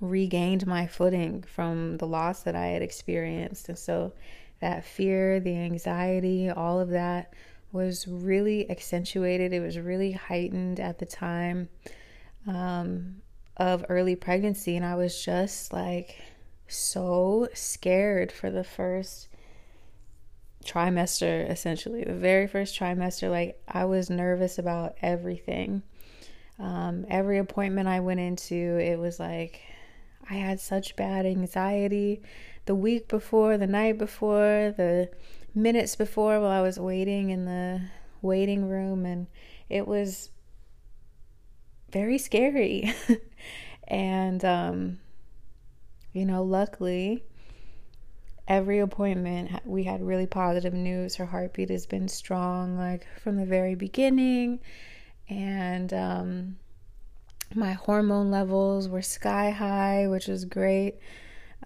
regained 0.00 0.66
my 0.66 0.86
footing 0.86 1.42
from 1.42 1.96
the 1.96 2.06
loss 2.06 2.42
that 2.42 2.54
I 2.54 2.66
had 2.66 2.82
experienced. 2.82 3.68
And 3.68 3.78
so, 3.78 4.12
that 4.60 4.84
fear, 4.84 5.40
the 5.40 5.56
anxiety, 5.56 6.50
all 6.50 6.80
of 6.80 6.88
that 6.90 7.32
was 7.70 8.08
really 8.08 8.68
accentuated. 8.70 9.52
It 9.52 9.60
was 9.60 9.78
really 9.78 10.12
heightened 10.12 10.80
at 10.80 10.98
the 10.98 11.06
time 11.06 11.68
um, 12.46 13.20
of 13.58 13.84
early 13.88 14.16
pregnancy. 14.16 14.76
And 14.76 14.84
I 14.84 14.94
was 14.94 15.24
just 15.24 15.72
like 15.72 16.16
so 16.66 17.48
scared 17.54 18.30
for 18.30 18.50
the 18.50 18.64
first 18.64 19.28
trimester, 20.64 21.48
essentially. 21.48 22.04
The 22.04 22.14
very 22.14 22.46
first 22.46 22.78
trimester, 22.78 23.30
like 23.30 23.60
I 23.66 23.84
was 23.84 24.10
nervous 24.10 24.58
about 24.58 24.96
everything. 25.02 25.82
Um, 26.58 27.06
every 27.08 27.38
appointment 27.38 27.88
I 27.88 28.00
went 28.00 28.20
into, 28.20 28.78
it 28.78 28.98
was 28.98 29.20
like 29.20 29.60
I 30.28 30.34
had 30.34 30.60
such 30.60 30.96
bad 30.96 31.24
anxiety 31.24 32.20
the 32.66 32.74
week 32.74 33.08
before, 33.08 33.56
the 33.56 33.66
night 33.66 33.96
before, 33.96 34.74
the 34.76 35.08
minutes 35.54 35.96
before 35.96 36.38
while 36.40 36.50
I 36.50 36.60
was 36.60 36.78
waiting 36.78 37.30
in 37.30 37.46
the 37.46 37.80
waiting 38.20 38.68
room, 38.68 39.06
and 39.06 39.26
it 39.70 39.86
was 39.86 40.30
very 41.90 42.18
scary. 42.18 42.92
and, 43.88 44.44
um, 44.44 44.98
you 46.12 46.24
know, 46.24 46.42
luckily, 46.42 47.24
every 48.46 48.78
appointment 48.78 49.50
we 49.64 49.84
had 49.84 50.02
really 50.02 50.26
positive 50.26 50.74
news. 50.74 51.16
Her 51.16 51.26
heartbeat 51.26 51.70
has 51.70 51.86
been 51.86 52.08
strong, 52.08 52.76
like 52.76 53.06
from 53.22 53.36
the 53.36 53.46
very 53.46 53.74
beginning. 53.74 54.60
And, 55.28 55.92
um, 55.92 56.56
my 57.54 57.72
hormone 57.72 58.30
levels 58.30 58.88
were 58.88 59.02
sky 59.02 59.50
high, 59.50 60.06
which 60.06 60.26
was 60.26 60.44
great 60.44 60.96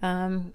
um, 0.01 0.53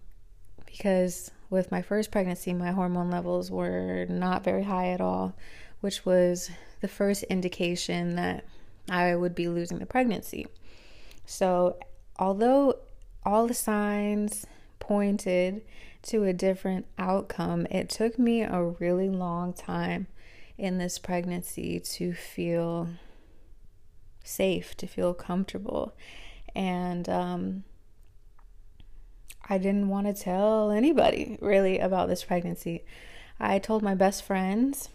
because 0.66 1.30
with 1.50 1.70
my 1.70 1.82
first 1.82 2.10
pregnancy, 2.10 2.52
my 2.52 2.70
hormone 2.70 3.10
levels 3.10 3.50
were 3.50 4.06
not 4.08 4.44
very 4.44 4.62
high 4.62 4.88
at 4.88 5.00
all, 5.00 5.34
which 5.80 6.04
was 6.04 6.50
the 6.80 6.88
first 6.88 7.22
indication 7.24 8.16
that 8.16 8.44
I 8.88 9.14
would 9.14 9.34
be 9.34 9.48
losing 9.48 9.78
the 9.78 9.86
pregnancy. 9.86 10.46
So, 11.26 11.78
although 12.18 12.76
all 13.24 13.46
the 13.46 13.54
signs 13.54 14.46
pointed 14.78 15.62
to 16.02 16.24
a 16.24 16.32
different 16.32 16.86
outcome, 16.98 17.66
it 17.70 17.88
took 17.88 18.18
me 18.18 18.42
a 18.42 18.62
really 18.62 19.10
long 19.10 19.52
time 19.52 20.06
in 20.56 20.78
this 20.78 20.98
pregnancy 20.98 21.78
to 21.78 22.12
feel 22.12 22.88
safe, 24.24 24.76
to 24.76 24.86
feel 24.86 25.14
comfortable. 25.14 25.94
And 26.54 27.08
um, 27.08 27.64
I 29.48 29.58
didn't 29.58 29.88
want 29.88 30.06
to 30.06 30.14
tell 30.14 30.70
anybody 30.70 31.38
really 31.40 31.78
about 31.78 32.08
this 32.08 32.24
pregnancy. 32.24 32.84
I 33.40 33.58
told 33.58 33.82
my 33.82 33.94
best 33.94 34.24
friends, 34.24 34.88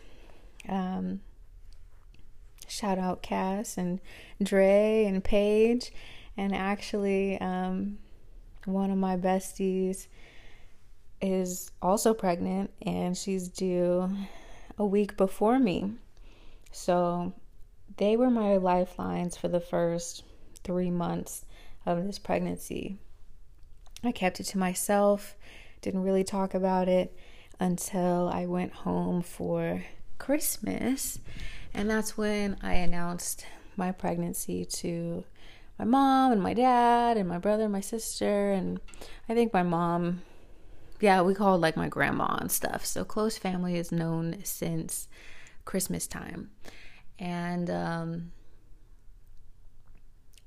um, 0.67 1.21
shout 2.67 2.97
out 2.97 3.21
Cass 3.21 3.77
and 3.77 3.99
Dre 4.41 5.05
and 5.05 5.23
Paige, 5.23 5.91
and 6.37 6.55
actually, 6.55 7.39
um, 7.39 7.97
one 8.65 8.91
of 8.91 8.97
my 8.97 9.17
besties 9.17 10.07
is 11.21 11.71
also 11.81 12.13
pregnant 12.13 12.71
and 12.81 13.17
she's 13.17 13.47
due 13.47 14.09
a 14.77 14.85
week 14.85 15.15
before 15.15 15.59
me. 15.59 15.93
So 16.71 17.33
they 17.97 18.17
were 18.17 18.29
my 18.29 18.57
lifelines 18.57 19.37
for 19.37 19.47
the 19.47 19.59
first 19.59 20.23
three 20.63 20.91
months 20.91 21.45
of 21.85 22.05
this 22.05 22.19
pregnancy. 22.19 22.97
I 24.03 24.11
kept 24.11 24.39
it 24.39 24.45
to 24.45 24.57
myself, 24.57 25.35
didn't 25.81 26.03
really 26.03 26.23
talk 26.23 26.53
about 26.53 26.89
it 26.89 27.15
until 27.59 28.29
I 28.33 28.45
went 28.45 28.73
home 28.73 29.21
for 29.21 29.85
Christmas. 30.17 31.19
And 31.73 31.89
that's 31.89 32.17
when 32.17 32.57
I 32.61 32.75
announced 32.75 33.45
my 33.75 33.91
pregnancy 33.91 34.65
to 34.65 35.23
my 35.79 35.85
mom 35.85 36.31
and 36.31 36.41
my 36.41 36.53
dad 36.53 37.17
and 37.17 37.27
my 37.27 37.39
brother 37.39 37.63
and 37.63 37.71
my 37.71 37.81
sister. 37.81 38.51
And 38.51 38.79
I 39.27 39.33
think 39.33 39.53
my 39.53 39.63
mom, 39.63 40.21
yeah, 40.99 41.21
we 41.21 41.33
called 41.33 41.61
like 41.61 41.75
my 41.75 41.89
grandma 41.89 42.37
and 42.39 42.51
stuff. 42.51 42.85
So 42.85 43.03
close 43.03 43.37
family 43.37 43.75
is 43.75 43.91
known 43.91 44.37
since 44.43 45.07
Christmas 45.65 46.07
time. 46.07 46.51
And 47.17 47.69
um, 47.69 48.31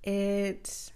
it 0.02 0.92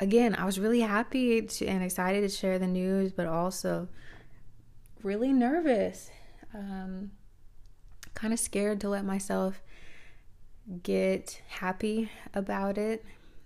again, 0.00 0.36
I 0.36 0.44
was 0.44 0.60
really 0.60 0.80
happy 0.80 1.42
to, 1.42 1.66
and 1.66 1.82
excited 1.82 2.20
to 2.20 2.28
share 2.28 2.58
the 2.58 2.66
news, 2.66 3.12
but 3.12 3.26
also 3.26 3.88
really 5.02 5.32
nervous. 5.32 6.10
Um, 6.54 7.10
kind 8.18 8.32
of 8.32 8.40
scared 8.40 8.80
to 8.80 8.88
let 8.88 9.04
myself 9.04 9.62
get 10.82 11.40
happy 11.48 12.10
about 12.34 12.76
it. 12.76 13.04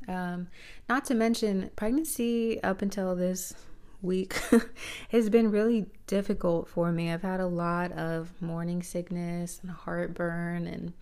Um, 0.09 0.49
not 0.89 1.05
to 1.07 1.15
mention, 1.15 1.71
pregnancy 1.77 2.61
up 2.63 2.81
until 2.81 3.15
this 3.15 3.55
week 4.01 4.41
has 5.11 5.29
been 5.29 5.51
really 5.51 5.87
difficult 6.07 6.69
for 6.69 6.91
me. 6.91 7.13
I've 7.13 7.23
had 7.23 7.39
a 7.39 7.47
lot 7.47 7.93
of 7.93 8.33
morning 8.41 8.83
sickness 8.83 9.61
and 9.63 9.71
heartburn, 9.71 10.67
and 10.67 10.93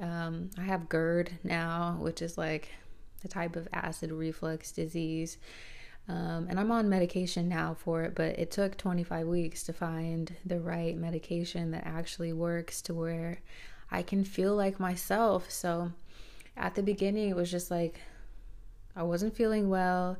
um, 0.00 0.50
I 0.56 0.62
have 0.62 0.88
GERD 0.88 1.38
now, 1.42 1.96
which 2.00 2.22
is 2.22 2.38
like 2.38 2.70
a 3.24 3.28
type 3.28 3.56
of 3.56 3.68
acid 3.72 4.12
reflux 4.12 4.70
disease. 4.70 5.38
Um, 6.08 6.46
and 6.50 6.58
I'm 6.58 6.72
on 6.72 6.88
medication 6.88 7.48
now 7.48 7.74
for 7.78 8.02
it, 8.02 8.14
but 8.14 8.38
it 8.38 8.50
took 8.50 8.76
25 8.76 9.26
weeks 9.26 9.62
to 9.64 9.72
find 9.72 10.34
the 10.44 10.60
right 10.60 10.96
medication 10.96 11.70
that 11.70 11.86
actually 11.86 12.32
works 12.32 12.82
to 12.82 12.94
where 12.94 13.40
I 13.90 14.02
can 14.02 14.24
feel 14.24 14.56
like 14.56 14.80
myself. 14.80 15.50
So 15.50 15.92
at 16.56 16.74
the 16.74 16.82
beginning, 16.82 17.28
it 17.28 17.36
was 17.36 17.50
just 17.50 17.70
like 17.70 18.00
I 18.96 19.04
wasn't 19.04 19.36
feeling 19.36 19.68
well, 19.68 20.18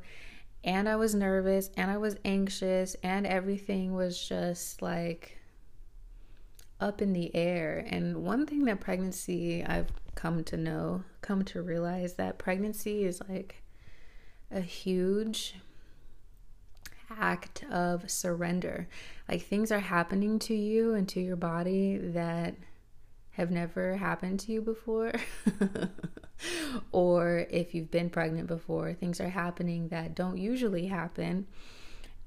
and 0.63 0.87
I 0.87 0.95
was 0.95 1.13
nervous 1.13 1.69
and 1.75 1.91
I 1.91 1.97
was 1.97 2.15
anxious 2.23 2.95
and 3.03 3.27
everything 3.27 3.93
was 3.93 4.17
just 4.25 4.81
like 4.81 5.37
up 6.79 7.01
in 7.01 7.13
the 7.13 7.35
air. 7.35 7.85
And 7.87 8.23
one 8.23 8.45
thing 8.45 8.65
that 8.65 8.79
pregnancy 8.79 9.63
I've 9.63 9.91
come 10.15 10.43
to 10.45 10.57
know, 10.57 11.03
come 11.21 11.43
to 11.45 11.61
realize 11.61 12.13
that 12.13 12.37
pregnancy 12.37 13.03
is 13.03 13.21
like 13.27 13.61
a 14.51 14.61
huge 14.61 15.55
act 17.19 17.63
of 17.71 18.09
surrender. 18.09 18.87
Like 19.29 19.43
things 19.43 19.71
are 19.71 19.79
happening 19.79 20.39
to 20.39 20.55
you 20.55 20.93
and 20.93 21.07
to 21.09 21.21
your 21.21 21.35
body 21.35 21.97
that 21.97 22.55
have 23.31 23.51
never 23.51 23.97
happened 23.97 24.39
to 24.41 24.51
you 24.51 24.61
before. 24.61 25.13
or 26.91 27.45
if 27.49 27.73
you've 27.73 27.91
been 27.91 28.09
pregnant 28.09 28.47
before, 28.47 28.93
things 28.93 29.19
are 29.19 29.29
happening 29.29 29.87
that 29.89 30.15
don't 30.15 30.37
usually 30.37 30.87
happen. 30.87 31.47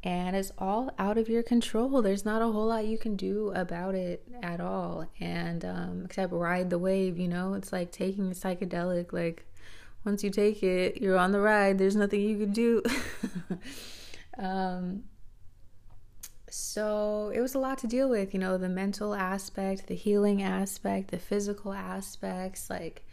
And 0.02 0.36
it's 0.36 0.52
all 0.58 0.92
out 0.98 1.18
of 1.18 1.28
your 1.28 1.42
control. 1.42 2.00
There's 2.02 2.24
not 2.24 2.42
a 2.42 2.46
whole 2.46 2.66
lot 2.66 2.86
you 2.86 2.98
can 2.98 3.16
do 3.16 3.50
about 3.54 3.94
it 3.94 4.22
at 4.42 4.60
all. 4.60 5.06
And 5.20 5.64
um, 5.64 6.02
except 6.04 6.32
ride 6.32 6.70
the 6.70 6.78
wave, 6.78 7.18
you 7.18 7.28
know? 7.28 7.54
It's 7.54 7.72
like 7.72 7.90
taking 7.90 8.30
a 8.30 8.34
psychedelic. 8.34 9.12
Like, 9.12 9.44
once 10.04 10.22
you 10.22 10.30
take 10.30 10.62
it, 10.62 11.02
you're 11.02 11.18
on 11.18 11.32
the 11.32 11.40
ride. 11.40 11.78
There's 11.78 11.96
nothing 11.96 12.20
you 12.20 12.38
can 12.38 12.52
do. 12.52 12.82
um, 14.38 15.04
so 16.48 17.32
it 17.34 17.40
was 17.40 17.54
a 17.54 17.58
lot 17.58 17.78
to 17.78 17.86
deal 17.86 18.08
with, 18.08 18.32
you 18.32 18.40
know, 18.40 18.56
the 18.56 18.68
mental 18.68 19.14
aspect, 19.14 19.88
the 19.88 19.94
healing 19.94 20.42
aspect, 20.42 21.10
the 21.10 21.18
physical 21.18 21.72
aspects. 21.72 22.70
Like, 22.70 23.04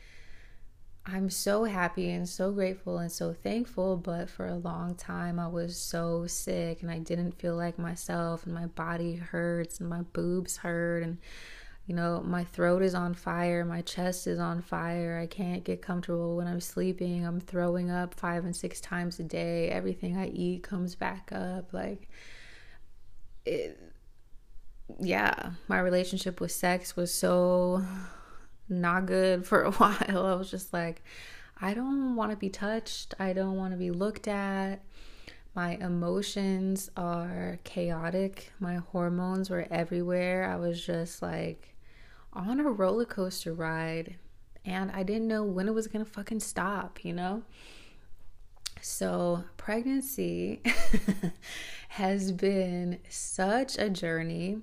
I'm 1.06 1.30
so 1.30 1.66
happy 1.66 2.10
and 2.12 2.30
so 2.30 2.52
grateful 2.52 2.98
and 3.00 3.12
so 3.12 3.34
thankful, 3.34 3.98
but 3.98 4.30
for 4.30 4.48
a 4.48 4.56
long 4.56 4.96
time 4.96 5.40
I 5.40 5.48
was 5.48 5.76
so 5.76 6.28
sick 6.28 6.82
and 6.82 6.90
I 6.90 7.00
didn't 7.00 7.40
feel 7.40 7.56
like 7.56 7.78
myself, 7.78 8.46
and 8.46 8.54
my 8.54 8.68
body 8.68 9.16
hurts 9.16 9.80
and 9.80 9.90
my 9.90 10.02
boobs 10.02 10.58
hurt, 10.58 11.04
and 11.04 11.18
you 11.86 11.94
know, 11.94 12.22
my 12.26 12.46
throat 12.46 12.82
is 12.82 12.96
on 12.96 13.14
fire, 13.14 13.66
my 13.66 13.82
chest 13.82 14.26
is 14.26 14.40
on 14.40 14.62
fire. 14.62 15.20
I 15.22 15.28
can't 15.28 15.66
get 15.66 15.82
comfortable 15.82 16.38
when 16.38 16.48
I'm 16.48 16.62
sleeping. 16.62 17.26
I'm 17.26 17.42
throwing 17.42 17.92
up 17.92 18.14
five 18.14 18.46
and 18.46 18.56
six 18.56 18.80
times 18.80 19.20
a 19.20 19.24
day. 19.24 19.70
Everything 19.70 20.18
I 20.18 20.28
eat 20.30 20.64
comes 20.64 20.96
back 20.96 21.30
up. 21.34 21.74
Like, 21.74 22.10
it, 23.46 23.78
yeah, 25.00 25.52
my 25.68 25.80
relationship 25.80 26.40
with 26.40 26.54
sex 26.54 26.96
was 26.96 27.14
so 27.14 27.84
not 28.70 29.06
good 29.06 29.46
for 29.46 29.64
a 29.64 29.72
while. 29.74 30.26
I 30.26 30.36
was 30.36 30.50
just 30.50 30.72
like, 30.72 31.04
I 31.60 31.74
don't 31.74 32.16
want 32.16 32.32
to 32.32 32.38
be 32.38 32.50
touched. 32.50 33.14
I 33.20 33.34
don't 33.34 33.58
want 33.58 33.74
to 33.74 33.78
be 33.78 33.92
looked 33.92 34.30
at. 34.30 34.82
My 35.54 35.76
emotions 35.76 36.90
are 36.96 37.60
chaotic. 37.66 38.54
My 38.60 38.76
hormones 38.76 39.50
were 39.50 39.68
everywhere. 39.70 40.50
I 40.50 40.56
was 40.56 40.84
just 40.84 41.22
like 41.22 41.73
on 42.34 42.60
a 42.60 42.64
roller 42.64 43.06
coaster 43.06 43.54
ride 43.54 44.16
and 44.66 44.92
I 44.92 45.04
didn't 45.04 45.28
know 45.28 45.44
when 45.44 45.68
it 45.68 45.74
was 45.74 45.88
to 45.88 46.06
fucking 46.06 46.40
stop, 46.40 47.04
you 47.04 47.14
know? 47.14 47.44
So, 48.82 49.44
pregnancy 49.58 50.62
has 51.90 52.32
been 52.32 53.00
such 53.10 53.78
a 53.78 53.90
journey. 53.90 54.58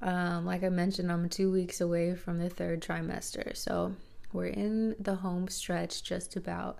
Um, 0.00 0.46
like 0.46 0.62
I 0.62 0.68
mentioned, 0.68 1.10
I'm 1.10 1.28
two 1.28 1.50
weeks 1.50 1.80
away 1.80 2.14
from 2.14 2.38
the 2.38 2.48
third 2.48 2.80
trimester. 2.82 3.56
So 3.56 3.94
we're 4.32 4.46
in 4.46 4.94
the 5.00 5.16
home 5.16 5.48
stretch 5.48 6.02
just 6.04 6.36
about. 6.36 6.78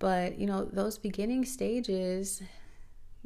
But, 0.00 0.38
you 0.38 0.46
know, 0.46 0.64
those 0.64 0.98
beginning 0.98 1.44
stages, 1.44 2.42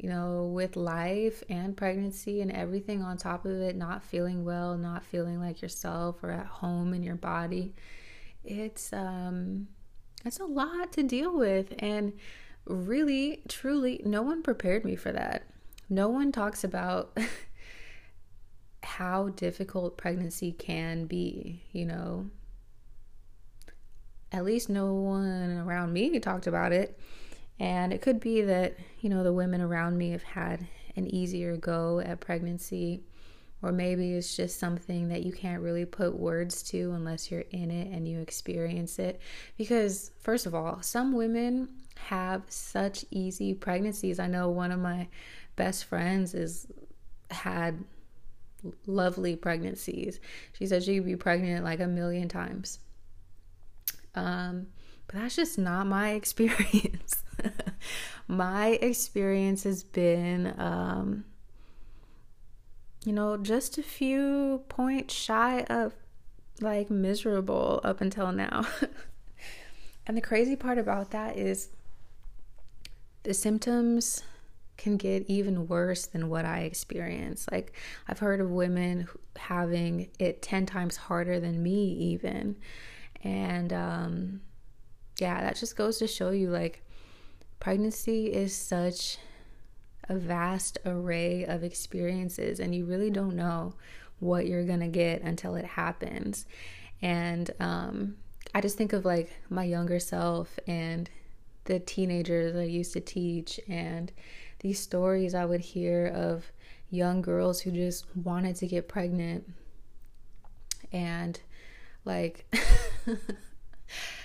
you 0.03 0.09
know, 0.09 0.51
with 0.53 0.75
life 0.75 1.45
and 1.47 1.77
pregnancy 1.77 2.41
and 2.41 2.51
everything 2.51 3.01
on 3.01 3.15
top 3.15 3.45
of 3.45 3.53
it, 3.53 3.77
not 3.77 4.03
feeling 4.03 4.43
well, 4.43 4.77
not 4.77 5.05
feeling 5.05 5.39
like 5.39 5.61
yourself 5.61 6.21
or 6.21 6.29
at 6.29 6.45
home 6.45 6.93
in 6.93 7.01
your 7.01 7.15
body, 7.15 7.73
it's 8.43 8.91
um 8.91 9.65
it's 10.25 10.41
a 10.41 10.45
lot 10.45 10.91
to 10.91 11.03
deal 11.03 11.33
with 11.37 11.73
and 11.79 12.11
really 12.65 13.43
truly 13.47 14.01
no 14.03 14.21
one 14.21 14.43
prepared 14.43 14.83
me 14.83 14.97
for 14.97 15.13
that. 15.13 15.43
No 15.89 16.09
one 16.09 16.33
talks 16.33 16.65
about 16.65 17.17
how 18.83 19.29
difficult 19.29 19.97
pregnancy 19.97 20.51
can 20.51 21.05
be, 21.05 21.61
you 21.71 21.85
know. 21.85 22.29
At 24.33 24.43
least 24.43 24.67
no 24.67 24.93
one 24.95 25.59
around 25.59 25.93
me 25.93 26.19
talked 26.19 26.45
about 26.45 26.73
it. 26.73 26.99
And 27.59 27.93
it 27.93 28.01
could 28.01 28.19
be 28.19 28.41
that, 28.41 28.75
you 29.01 29.09
know, 29.09 29.23
the 29.23 29.33
women 29.33 29.61
around 29.61 29.97
me 29.97 30.11
have 30.11 30.23
had 30.23 30.67
an 30.95 31.07
easier 31.13 31.55
go 31.55 31.99
at 31.99 32.19
pregnancy, 32.19 33.03
or 33.61 33.71
maybe 33.71 34.13
it's 34.13 34.35
just 34.35 34.59
something 34.59 35.07
that 35.09 35.23
you 35.23 35.31
can't 35.31 35.61
really 35.61 35.85
put 35.85 36.17
words 36.17 36.61
to 36.63 36.91
unless 36.91 37.31
you're 37.31 37.45
in 37.51 37.71
it 37.71 37.87
and 37.95 38.07
you 38.07 38.19
experience 38.19 38.99
it. 38.99 39.21
Because, 39.57 40.11
first 40.19 40.45
of 40.45 40.53
all, 40.53 40.81
some 40.81 41.13
women 41.13 41.69
have 41.95 42.43
such 42.49 43.05
easy 43.11 43.53
pregnancies. 43.53 44.19
I 44.19 44.27
know 44.27 44.49
one 44.49 44.71
of 44.71 44.79
my 44.79 45.07
best 45.55 45.85
friends 45.85 46.33
is 46.33 46.67
had 47.31 47.83
lovely 48.85 49.35
pregnancies. 49.35 50.19
She 50.53 50.65
said 50.65 50.83
she'd 50.83 51.05
be 51.05 51.15
pregnant 51.15 51.63
like 51.63 51.79
a 51.79 51.87
million 51.87 52.27
times. 52.27 52.79
Um, 54.15 54.67
that's 55.13 55.35
just 55.35 55.57
not 55.57 55.87
my 55.87 56.11
experience. 56.19 57.23
my 58.27 58.69
experience 58.81 59.63
has 59.63 59.83
been, 59.83 60.53
um, 60.57 61.25
you 63.05 63.13
know, 63.13 63.37
just 63.37 63.77
a 63.77 63.83
few 63.83 64.63
points 64.69 65.13
shy 65.13 65.61
of 65.63 65.93
like 66.61 66.89
miserable 66.89 67.81
up 67.83 68.01
until 68.01 68.31
now. 68.31 68.65
and 70.07 70.17
the 70.17 70.21
crazy 70.21 70.55
part 70.55 70.77
about 70.77 71.11
that 71.11 71.37
is 71.37 71.69
the 73.23 73.33
symptoms 73.33 74.23
can 74.77 74.97
get 74.97 75.23
even 75.29 75.67
worse 75.67 76.05
than 76.05 76.29
what 76.29 76.45
I 76.45 76.61
experienced. 76.61 77.51
Like, 77.51 77.73
I've 78.07 78.19
heard 78.19 78.41
of 78.41 78.49
women 78.49 79.07
having 79.35 80.09
it 80.19 80.41
10 80.41 80.65
times 80.65 80.97
harder 80.97 81.39
than 81.39 81.61
me, 81.61 81.93
even. 81.93 82.57
And 83.23 83.71
um, 83.71 84.41
yeah, 85.19 85.41
that 85.41 85.55
just 85.55 85.75
goes 85.75 85.97
to 85.99 86.07
show 86.07 86.31
you 86.31 86.49
like, 86.49 86.83
pregnancy 87.59 88.27
is 88.33 88.55
such 88.55 89.17
a 90.09 90.15
vast 90.15 90.77
array 90.85 91.45
of 91.45 91.63
experiences, 91.63 92.59
and 92.59 92.75
you 92.75 92.85
really 92.85 93.09
don't 93.09 93.35
know 93.35 93.73
what 94.19 94.47
you're 94.47 94.65
gonna 94.65 94.87
get 94.87 95.21
until 95.21 95.55
it 95.55 95.65
happens. 95.65 96.45
And 97.01 97.51
um, 97.59 98.15
I 98.53 98.61
just 98.61 98.77
think 98.77 98.93
of 98.93 99.05
like 99.05 99.31
my 99.49 99.63
younger 99.63 99.99
self 99.99 100.57
and 100.67 101.09
the 101.65 101.79
teenagers 101.79 102.55
I 102.55 102.63
used 102.63 102.93
to 102.93 103.01
teach 103.01 103.59
and 103.67 104.11
these 104.59 104.79
stories 104.79 105.35
I 105.35 105.45
would 105.45 105.61
hear 105.61 106.07
of 106.07 106.51
young 106.89 107.21
girls 107.21 107.61
who 107.61 107.71
just 107.71 108.05
wanted 108.15 108.55
to 108.57 108.67
get 108.67 108.87
pregnant 108.87 109.49
and 110.91 111.39
like 112.05 112.45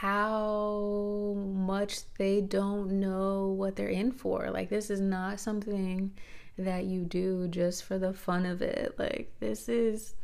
how 0.00 1.34
much 1.36 1.98
they 2.18 2.40
don't 2.40 2.92
know 3.00 3.48
what 3.48 3.76
they're 3.76 3.88
in 3.88 4.12
for. 4.12 4.50
Like, 4.50 4.68
this 4.68 4.90
is 4.90 5.00
not 5.00 5.40
something 5.40 6.12
that 6.58 6.84
you 6.84 7.04
do 7.04 7.48
just 7.48 7.84
for 7.84 7.98
the 7.98 8.12
fun 8.12 8.46
of 8.46 8.62
it. 8.62 8.94
Like, 8.98 9.32
this 9.40 9.68
is. 9.68 10.14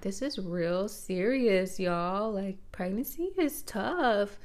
This 0.00 0.20
is 0.20 0.36
real 0.36 0.88
serious, 0.88 1.78
y'all. 1.78 2.32
Like, 2.32 2.58
pregnancy 2.72 3.30
is 3.38 3.62
tough 3.62 4.36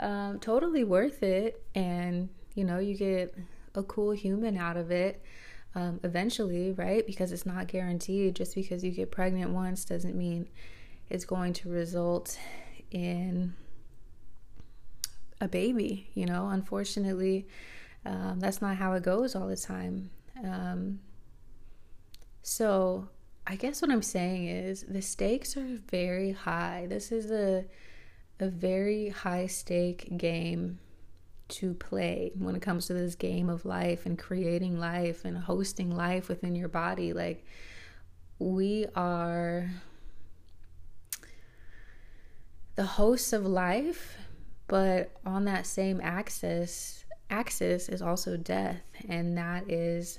um, 0.00 0.38
totally 0.40 0.84
worth 0.84 1.22
it. 1.22 1.62
And, 1.74 2.28
you 2.54 2.64
know, 2.64 2.78
you 2.78 2.96
get 2.96 3.34
a 3.74 3.82
cool 3.82 4.10
human 4.10 4.58
out 4.58 4.76
of 4.76 4.90
it 4.90 5.22
um, 5.74 6.00
eventually, 6.02 6.72
right? 6.72 7.06
Because 7.06 7.32
it's 7.32 7.46
not 7.46 7.68
guaranteed. 7.68 8.36
Just 8.36 8.54
because 8.54 8.84
you 8.84 8.90
get 8.90 9.10
pregnant 9.10 9.50
once 9.50 9.84
doesn't 9.84 10.16
mean 10.16 10.48
it's 11.08 11.24
going 11.24 11.52
to 11.54 11.70
result 11.70 12.38
in 12.94 13.54
a 15.40 15.48
baby, 15.48 16.10
you 16.14 16.26
know, 16.26 16.48
unfortunately. 16.48 17.46
Um, 18.04 18.40
that's 18.40 18.60
not 18.60 18.76
how 18.76 18.94
it 18.94 19.02
goes 19.02 19.36
all 19.36 19.46
the 19.46 19.56
time. 19.56 20.10
Um, 20.42 21.00
so, 22.42 23.08
I 23.46 23.56
guess 23.56 23.82
what 23.82 23.90
I'm 23.90 24.02
saying 24.02 24.46
is 24.46 24.84
the 24.88 25.02
stakes 25.02 25.56
are 25.56 25.78
very 25.90 26.32
high. 26.32 26.86
This 26.88 27.12
is 27.12 27.30
a 27.30 27.64
a 28.40 28.48
very 28.48 29.08
high 29.08 29.46
stake 29.46 30.16
game 30.16 30.80
to 31.48 31.74
play 31.74 32.32
when 32.36 32.56
it 32.56 32.62
comes 32.62 32.86
to 32.86 32.94
this 32.94 33.14
game 33.14 33.48
of 33.48 33.64
life 33.64 34.06
and 34.06 34.18
creating 34.18 34.78
life 34.78 35.24
and 35.24 35.36
hosting 35.36 35.94
life 35.94 36.28
within 36.28 36.54
your 36.54 36.68
body. 36.68 37.12
Like, 37.12 37.44
we 38.38 38.86
are 38.96 39.70
the 42.76 42.84
hosts 42.84 43.32
of 43.32 43.44
life, 43.46 44.16
But 44.68 45.10
on 45.26 45.44
that 45.44 45.66
same 45.66 46.00
axis, 46.02 47.04
axis 47.28 47.88
is 47.90 48.00
also 48.00 48.38
death, 48.38 48.80
and 49.08 49.36
that 49.36 49.70
is 49.70 50.18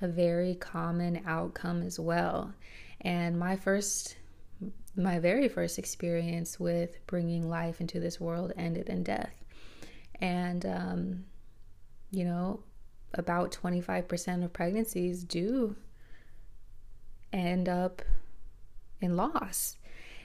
a 0.00 0.08
very 0.08 0.56
common 0.56 1.22
outcome 1.26 1.82
as 1.82 2.00
well. 2.00 2.52
And 3.02 3.38
my 3.38 3.56
first 3.56 4.16
my 4.96 5.18
very 5.18 5.48
first 5.48 5.78
experience 5.78 6.60
with 6.60 7.04
bringing 7.06 7.48
life 7.48 7.80
into 7.80 7.98
this 7.98 8.20
world 8.20 8.52
ended 8.56 8.88
in 8.88 9.02
death. 9.02 9.32
And, 10.20 10.66
um, 10.66 11.24
you 12.10 12.24
know, 12.24 12.60
about 13.14 13.52
25% 13.52 14.44
of 14.44 14.52
pregnancies 14.52 15.24
do 15.24 15.76
end 17.32 17.68
up 17.68 18.02
in 19.00 19.16
loss. 19.16 19.76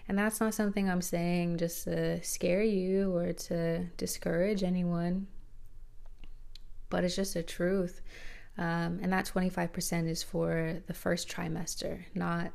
And 0.07 0.17
that's 0.17 0.39
not 0.39 0.53
something 0.53 0.89
I'm 0.89 1.01
saying 1.01 1.57
just 1.57 1.83
to 1.83 2.23
scare 2.23 2.63
you 2.63 3.13
or 3.15 3.33
to 3.33 3.85
discourage 3.97 4.63
anyone, 4.63 5.27
but 6.89 7.03
it's 7.03 7.15
just 7.15 7.35
a 7.35 7.43
truth. 7.43 8.01
Um, 8.57 8.99
and 9.01 9.11
that 9.11 9.25
25% 9.25 10.07
is 10.07 10.23
for 10.23 10.81
the 10.87 10.93
first 10.93 11.29
trimester, 11.29 11.99
not 12.15 12.51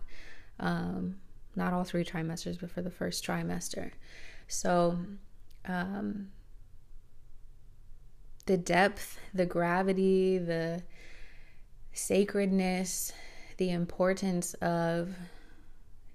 um, 0.58 1.16
not 1.54 1.72
all 1.72 1.84
three 1.84 2.04
trimesters, 2.04 2.58
but 2.58 2.70
for 2.70 2.82
the 2.82 2.90
first 2.90 3.24
trimester. 3.24 3.90
So, 4.48 4.98
um, 5.66 6.28
the 8.46 8.56
depth, 8.56 9.18
the 9.34 9.46
gravity, 9.46 10.38
the 10.38 10.82
sacredness, 11.92 13.12
the 13.58 13.70
importance 13.70 14.54
of 14.54 15.14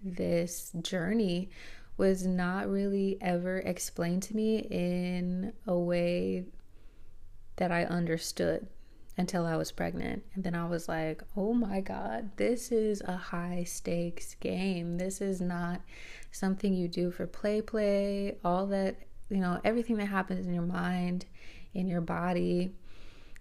this 0.04 0.72
journey 0.82 1.50
was 1.98 2.26
not 2.26 2.70
really 2.70 3.18
ever 3.22 3.58
explained 3.60 4.24
to 4.24 4.36
me 4.36 4.60
in 4.60 5.54
a 5.66 5.78
way 5.78 6.46
that 7.56 7.72
I 7.72 7.86
understood 7.86 8.68
until 9.18 9.46
I 9.46 9.56
was 9.56 9.72
pregnant. 9.72 10.24
And 10.36 10.44
then 10.44 10.54
I 10.54 10.68
was 10.68 10.88
like, 10.88 11.24
oh 11.36 11.54
my 11.54 11.82
God, 11.82 12.30
this 12.38 12.72
is 12.72 13.02
a 13.02 13.18
high 13.18 13.64
stakes 13.64 14.36
game. 14.36 14.98
This 14.98 15.22
is 15.22 15.42
not 15.42 15.82
something 16.32 16.74
you 16.74 16.88
do 16.88 17.10
for 17.10 17.26
play, 17.26 17.62
play, 17.62 18.38
all 18.46 18.68
that, 18.68 18.98
you 19.30 19.38
know, 19.38 19.60
everything 19.64 19.98
that 19.98 20.06
happens 20.06 20.46
in 20.46 20.54
your 20.54 20.64
mind, 20.64 21.26
in 21.74 21.88
your 21.88 22.02
body. 22.02 22.72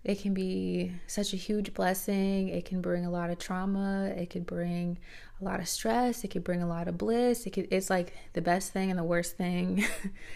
It 0.03 0.21
can 0.21 0.33
be 0.33 0.93
such 1.09 1.35
a 1.35 1.37
huge 1.37 1.75
blessing. 1.75 2.49
It 2.49 2.65
can 2.65 2.81
bring 2.81 3.05
a 3.05 3.11
lot 3.11 3.29
of 3.29 3.39
trauma. 3.39 4.07
It 4.17 4.31
could 4.31 4.47
bring 4.47 4.99
a 5.41 5.45
lot 5.45 5.61
of 5.61 5.69
stress. 5.69 6.25
It 6.25 6.29
could 6.29 6.45
bring 6.45 6.63
a 6.63 6.69
lot 6.69 6.89
of 6.89 6.99
bliss. 6.99 7.47
It 7.47 7.51
could, 7.51 7.69
it's 7.71 7.91
like 7.91 8.13
the 8.33 8.43
best 8.43 8.73
thing 8.73 8.91
and 8.91 8.99
the 8.99 9.05
worst 9.05 9.37
thing. 9.37 9.85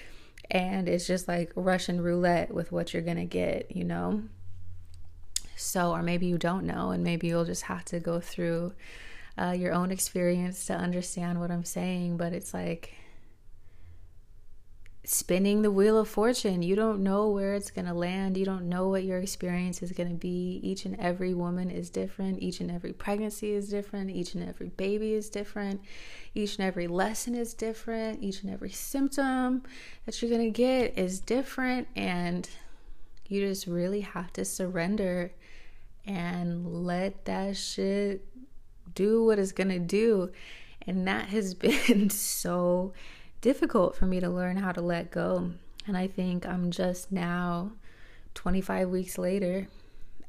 and 0.51 0.89
it's 0.89 1.07
just 1.07 1.29
like 1.29 1.53
Russian 1.55 2.01
roulette 2.01 2.53
with 2.53 2.73
what 2.73 2.93
you're 2.93 3.03
to 3.17 3.25
get, 3.25 3.75
you 3.75 3.85
know? 3.85 4.23
So, 5.57 5.93
or 5.93 6.03
maybe 6.03 6.27
you 6.27 6.39
don't 6.39 6.65
know, 6.65 6.91
and 6.91 7.05
maybe 7.05 7.27
you'll 7.27 7.45
just 7.45 7.65
have 7.65 7.85
to 7.87 8.01
go 8.01 8.19
through 8.19 8.73
uh, 9.37 9.51
your 9.51 9.73
own 9.73 9.91
experience 9.91 10.65
to 10.67 10.75
understand 10.75 11.39
what 11.39 11.51
I'm 11.51 11.65
saying. 11.65 12.17
But 12.17 12.33
it's 12.33 12.55
like 12.55 12.95
spinning 15.05 15.63
the 15.63 15.71
wheel 15.71 15.99
of 15.99 16.09
fortune. 16.09 16.63
You 16.63 16.77
don't 16.77 17.03
know 17.03 17.29
where 17.29 17.55
it's 17.55 17.71
going 17.71 17.87
to 17.87 17.95
land. 17.95 18.37
You 18.37 18.45
don't 18.45 18.69
know 18.69 18.89
what 18.89 19.05
your 19.05 19.19
experience 19.19 19.83
is 19.83 19.93
going 19.93 20.09
to 20.09 20.15
be. 20.15 20.61
Each 20.63 20.85
and 20.85 20.99
every 21.01 21.35
woman 21.35 21.71
is 21.71 21.91
different. 21.91 22.43
Each 22.43 22.61
and 22.61 22.71
every 22.71 22.93
pregnancy 22.93 23.53
is 23.53 23.69
different. 23.69 24.11
Each 24.11 24.35
and 24.35 24.47
every 24.47 24.69
baby 24.69 25.15
is 25.15 25.31
different. 25.31 25.81
Each 26.35 26.59
and 26.59 26.67
every 26.67 26.87
lesson 26.87 27.35
is 27.35 27.55
different. 27.55 28.23
Each 28.23 28.43
and 28.43 28.53
every 28.53 28.71
symptom 28.71 29.63
that 30.05 30.21
you're 30.21 30.31
going 30.31 30.53
to 30.53 30.57
get 30.57 30.99
is 30.99 31.21
different. 31.21 31.89
And 31.97 32.49
you 33.27 33.47
just 33.47 33.67
really 33.67 34.01
have 34.01 34.33
to 34.35 34.45
surrender 34.45 35.33
and 36.07 36.85
let 36.85 37.25
that 37.27 37.57
shit 37.57 38.27
do 38.95 39.25
what 39.25 39.39
it's 39.39 39.53
gonna 39.53 39.79
do. 39.79 40.31
And 40.87 41.07
that 41.07 41.29
has 41.29 41.55
been 41.55 42.11
so 42.11 42.93
difficult 43.41 43.97
for 43.97 44.07
me 44.07 44.21
to 44.21 44.29
learn 44.29 44.57
how 44.57 44.73
to 44.73 44.81
let 44.81 45.11
go. 45.11 45.53
And 45.87 45.97
I 45.97 46.07
think 46.07 46.47
I'm 46.47 46.71
just 46.71 47.11
now, 47.11 47.73
25 48.35 48.89
weeks 48.89 49.19
later, 49.19 49.69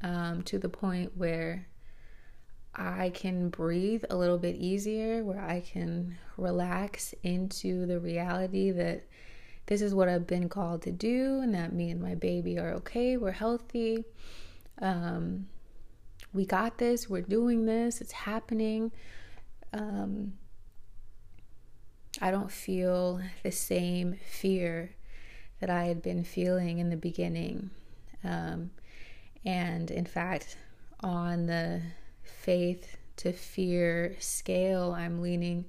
um, 0.02 0.42
to 0.44 0.58
the 0.58 0.68
point 0.68 1.16
where 1.16 1.66
I 2.74 3.10
can 3.10 3.50
breathe 3.50 4.04
a 4.08 4.16
little 4.16 4.38
bit 4.38 4.56
easier, 4.56 5.22
where 5.24 5.40
I 5.40 5.60
can 5.60 6.16
relax 6.36 7.14
into 7.22 7.86
the 7.86 8.00
reality 8.00 8.70
that 8.70 9.04
this 9.66 9.82
is 9.82 9.94
what 9.94 10.08
I've 10.08 10.26
been 10.26 10.48
called 10.48 10.82
to 10.82 10.90
do, 10.90 11.40
and 11.40 11.54
that 11.54 11.72
me 11.72 11.90
and 11.90 12.00
my 12.00 12.14
baby 12.14 12.58
are 12.58 12.72
okay, 12.74 13.16
we're 13.16 13.30
healthy. 13.30 14.04
Um, 14.80 15.48
we 16.32 16.46
got 16.46 16.78
this, 16.78 17.08
we're 17.10 17.20
doing 17.20 17.66
this, 17.66 18.00
it's 18.00 18.12
happening. 18.12 18.90
Um, 19.72 20.32
I 22.20 22.30
don't 22.30 22.50
feel 22.50 23.20
the 23.42 23.50
same 23.50 24.18
fear 24.30 24.94
that 25.60 25.70
I 25.70 25.84
had 25.84 26.02
been 26.02 26.24
feeling 26.24 26.78
in 26.78 26.90
the 26.90 26.96
beginning. 26.96 27.70
Um, 28.24 28.70
and 29.44 29.90
in 29.90 30.04
fact, 30.04 30.56
on 31.00 31.46
the 31.46 31.80
faith 32.22 32.96
to 33.16 33.32
fear 33.32 34.14
scale, 34.18 34.92
I'm 34.92 35.22
leaning, 35.22 35.64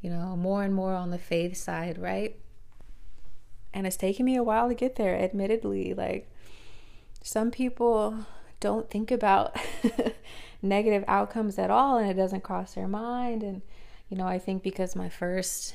you 0.00 0.10
know, 0.10 0.36
more 0.36 0.64
and 0.64 0.74
more 0.74 0.94
on 0.94 1.10
the 1.10 1.18
faith 1.18 1.56
side, 1.56 1.98
right? 1.98 2.36
And 3.72 3.86
it's 3.86 3.96
taken 3.96 4.26
me 4.26 4.36
a 4.36 4.42
while 4.42 4.68
to 4.68 4.74
get 4.74 4.96
there, 4.96 5.16
admittedly. 5.16 5.94
Like, 5.94 6.30
some 7.22 7.50
people 7.50 8.26
don't 8.58 8.90
think 8.90 9.10
about 9.10 9.56
negative 10.62 11.04
outcomes 11.08 11.58
at 11.58 11.70
all 11.70 11.98
and 11.98 12.10
it 12.10 12.14
doesn't 12.14 12.42
cross 12.42 12.74
their 12.74 12.88
mind. 12.88 13.42
And, 13.42 13.62
you 14.10 14.16
know, 14.16 14.26
I 14.26 14.38
think 14.38 14.62
because 14.62 14.94
my 14.94 15.08
first 15.08 15.74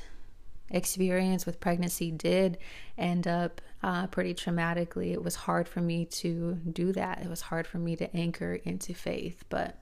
experience 0.69 1.45
with 1.45 1.59
pregnancy 1.59 2.11
did 2.11 2.57
end 2.97 3.27
up 3.27 3.61
uh, 3.81 4.07
pretty 4.07 4.33
traumatically, 4.33 5.13
it 5.13 5.23
was 5.23 5.35
hard 5.35 5.67
for 5.67 5.79
me 5.79 6.05
to 6.05 6.53
do 6.71 6.91
that. 6.91 7.21
It 7.21 7.29
was 7.29 7.41
hard 7.41 7.65
for 7.65 7.77
me 7.77 7.95
to 7.95 8.15
anchor 8.15 8.55
into 8.65 8.93
faith. 8.93 9.45
But 9.49 9.79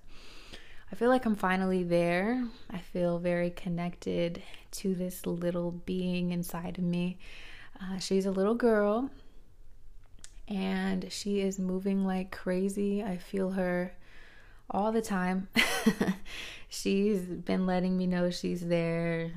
I 0.92 0.96
feel 0.96 1.10
like 1.10 1.26
I'm 1.26 1.36
finally 1.36 1.84
there. 1.84 2.46
I 2.70 2.78
feel 2.78 3.18
very 3.18 3.50
connected 3.50 4.44
to 4.72 4.94
this 4.94 5.26
little 5.26 5.72
being 5.72 6.32
inside 6.32 6.78
of 6.78 6.84
me. 6.84 7.18
Uh, 7.82 7.98
she's 7.98 8.28
a 8.28 8.32
little 8.32 8.56
girl 8.56 9.10
and 10.48 11.12
she 11.12 11.42
is 11.42 11.58
moving 11.58 12.06
like 12.06 12.32
crazy. 12.32 13.04
I 13.04 13.18
feel 13.18 13.52
her 13.52 13.96
all 14.70 14.92
the 14.92 15.02
time. 15.02 15.48
she's 16.70 17.22
been 17.22 17.66
letting 17.66 17.98
me 17.98 18.08
know 18.08 18.30
she's 18.30 18.62
there 18.62 19.32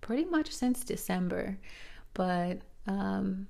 pretty 0.00 0.24
much 0.24 0.50
since 0.50 0.84
December, 0.84 1.58
but 2.14 2.60
um, 2.86 3.46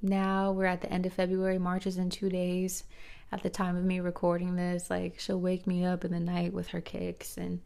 now 0.00 0.52
we're 0.52 0.66
at 0.66 0.80
the 0.80 0.92
end 0.92 1.06
of 1.06 1.12
February. 1.12 1.58
March 1.58 1.86
is 1.86 1.98
in 1.98 2.10
two 2.10 2.28
days. 2.28 2.84
At 3.30 3.42
the 3.42 3.50
time 3.50 3.76
of 3.76 3.84
me 3.84 4.00
recording 4.00 4.56
this, 4.56 4.90
like 4.90 5.18
she'll 5.18 5.40
wake 5.40 5.66
me 5.66 5.86
up 5.86 6.04
in 6.04 6.12
the 6.12 6.20
night 6.20 6.52
with 6.52 6.68
her 6.68 6.82
kicks, 6.82 7.38
and 7.38 7.62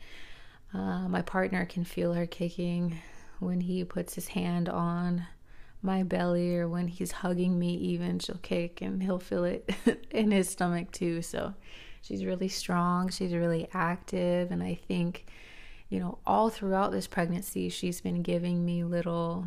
uh, 0.72 1.08
my 1.08 1.22
partner 1.22 1.64
can 1.64 1.84
feel 1.84 2.12
her 2.12 2.26
kicking 2.26 2.98
when 3.40 3.60
he 3.60 3.84
puts 3.84 4.14
his 4.14 4.28
hand 4.28 4.68
on 4.68 5.26
my 5.82 6.02
belly 6.02 6.56
or 6.56 6.68
when 6.68 6.88
he's 6.88 7.12
hugging 7.12 7.58
me 7.58 7.74
even 7.74 8.18
she'll 8.18 8.38
kick 8.38 8.80
and 8.80 9.02
he'll 9.02 9.18
feel 9.18 9.44
it 9.44 9.70
in 10.10 10.30
his 10.30 10.48
stomach 10.48 10.90
too 10.90 11.22
so 11.22 11.54
she's 12.06 12.24
really 12.24 12.48
strong 12.48 13.08
she's 13.08 13.32
really 13.32 13.68
active 13.72 14.50
and 14.50 14.62
i 14.62 14.78
think 14.86 15.26
you 15.88 15.98
know 15.98 16.18
all 16.26 16.48
throughout 16.50 16.92
this 16.92 17.06
pregnancy 17.06 17.68
she's 17.68 18.00
been 18.00 18.22
giving 18.22 18.64
me 18.64 18.84
little 18.84 19.44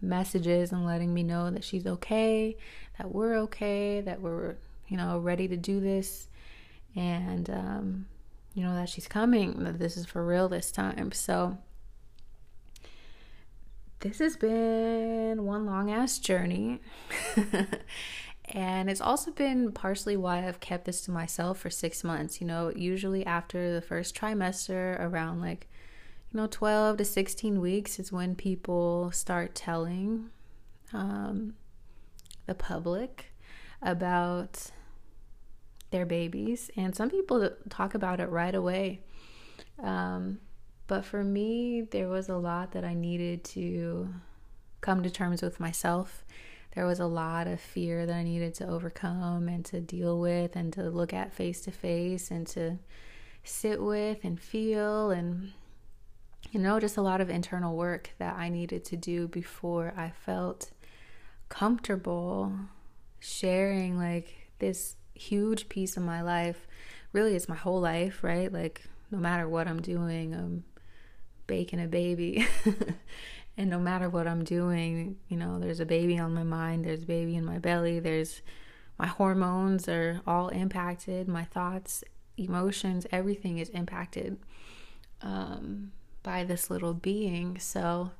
messages 0.00 0.72
and 0.72 0.86
letting 0.86 1.12
me 1.12 1.22
know 1.22 1.50
that 1.50 1.62
she's 1.62 1.86
okay 1.86 2.56
that 2.98 3.12
we're 3.12 3.36
okay 3.36 4.00
that 4.00 4.20
we're 4.20 4.56
you 4.88 4.96
know 4.96 5.18
ready 5.18 5.46
to 5.46 5.56
do 5.56 5.80
this 5.80 6.28
and 6.96 7.50
um 7.50 8.06
you 8.54 8.64
know 8.64 8.74
that 8.74 8.88
she's 8.88 9.06
coming 9.06 9.62
that 9.62 9.78
this 9.78 9.96
is 9.96 10.06
for 10.06 10.24
real 10.24 10.48
this 10.48 10.72
time 10.72 11.12
so 11.12 11.58
this 14.00 14.18
has 14.20 14.34
been 14.34 15.44
one 15.44 15.66
long 15.66 15.90
ass 15.90 16.18
journey. 16.18 16.80
and 18.50 18.90
it's 18.90 19.00
also 19.00 19.30
been 19.30 19.70
partially 19.72 20.16
why 20.16 20.46
I've 20.46 20.60
kept 20.60 20.84
this 20.84 21.02
to 21.02 21.10
myself 21.10 21.58
for 21.58 21.70
six 21.70 22.02
months. 22.02 22.40
You 22.40 22.46
know, 22.46 22.72
usually 22.74 23.24
after 23.24 23.72
the 23.72 23.80
first 23.80 24.16
trimester, 24.16 24.98
around 25.00 25.40
like, 25.40 25.68
you 26.32 26.40
know, 26.40 26.48
12 26.48 26.96
to 26.98 27.04
16 27.04 27.60
weeks 27.60 27.98
is 27.98 28.10
when 28.10 28.34
people 28.34 29.10
start 29.12 29.54
telling 29.54 30.30
um, 30.92 31.54
the 32.46 32.54
public 32.54 33.32
about 33.82 34.70
their 35.90 36.06
babies. 36.06 36.70
And 36.76 36.94
some 36.94 37.10
people 37.10 37.50
talk 37.68 37.94
about 37.94 38.20
it 38.20 38.28
right 38.30 38.54
away. 38.54 39.00
Um, 39.82 40.40
but 40.88 41.04
for 41.04 41.22
me, 41.22 41.82
there 41.82 42.08
was 42.08 42.28
a 42.28 42.36
lot 42.36 42.72
that 42.72 42.84
I 42.84 42.94
needed 42.94 43.44
to 43.44 44.12
come 44.80 45.02
to 45.04 45.10
terms 45.10 45.40
with 45.40 45.60
myself. 45.60 46.24
There 46.74 46.86
was 46.86 47.00
a 47.00 47.06
lot 47.06 47.46
of 47.46 47.60
fear 47.60 48.06
that 48.06 48.14
I 48.14 48.22
needed 48.22 48.54
to 48.56 48.68
overcome 48.68 49.48
and 49.48 49.64
to 49.66 49.80
deal 49.80 50.20
with 50.20 50.54
and 50.54 50.72
to 50.74 50.84
look 50.84 51.12
at 51.12 51.32
face 51.32 51.60
to 51.62 51.70
face 51.70 52.30
and 52.30 52.46
to 52.48 52.78
sit 53.42 53.82
with 53.82 54.18
and 54.22 54.38
feel 54.38 55.10
and 55.10 55.52
you 56.50 56.60
know 56.60 56.78
just 56.78 56.98
a 56.98 57.02
lot 57.02 57.20
of 57.20 57.30
internal 57.30 57.74
work 57.74 58.10
that 58.18 58.36
I 58.36 58.50
needed 58.50 58.84
to 58.86 58.96
do 58.96 59.28
before 59.28 59.92
I 59.96 60.10
felt 60.10 60.70
comfortable 61.48 62.52
sharing 63.18 63.98
like 63.98 64.48
this 64.58 64.96
huge 65.14 65.68
piece 65.68 65.96
of 65.96 66.02
my 66.02 66.22
life. 66.22 66.66
Really, 67.12 67.36
it's 67.36 67.48
my 67.48 67.56
whole 67.56 67.80
life, 67.80 68.24
right? 68.24 68.52
Like, 68.52 68.82
no 69.10 69.18
matter 69.18 69.48
what 69.48 69.68
I'm 69.68 69.82
doing, 69.82 70.34
I'm 70.34 70.64
baking 71.46 71.82
a 71.82 71.86
baby. 71.86 72.46
and 73.56 73.68
no 73.68 73.78
matter 73.78 74.08
what 74.08 74.26
I'm 74.26 74.44
doing, 74.44 75.16
you 75.28 75.36
know, 75.36 75.58
there's 75.58 75.80
a 75.80 75.86
baby 75.86 76.18
on 76.18 76.34
my 76.34 76.44
mind, 76.44 76.84
there's 76.84 77.02
a 77.02 77.06
baby 77.06 77.36
in 77.36 77.44
my 77.44 77.58
belly, 77.58 78.00
there's 78.00 78.42
my 78.98 79.06
hormones 79.06 79.88
are 79.88 80.20
all 80.26 80.48
impacted, 80.48 81.26
my 81.26 81.44
thoughts, 81.44 82.04
emotions, 82.36 83.06
everything 83.10 83.58
is 83.58 83.70
impacted 83.70 84.38
um, 85.22 85.92
by 86.22 86.44
this 86.44 86.70
little 86.70 86.94
being. 86.94 87.58
So 87.58 88.10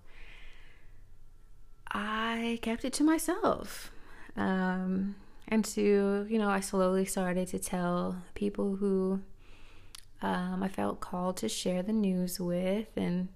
I 1.91 2.59
kept 2.63 2.85
it 2.85 2.93
to 2.95 3.05
myself. 3.05 3.93
Um, 4.37 5.17
and 5.49 5.65
to, 5.67 6.27
you 6.29 6.39
know, 6.39 6.49
I 6.49 6.61
slowly 6.61 7.05
started 7.05 7.49
to 7.49 7.59
tell 7.59 8.23
people 8.35 8.77
who 8.77 9.21
um, 10.23 10.63
I 10.63 10.69
felt 10.69 11.01
called 11.01 11.37
to 11.39 11.49
share 11.49 11.83
the 11.83 11.93
news 11.93 12.39
with. 12.39 12.89
And 12.97 13.29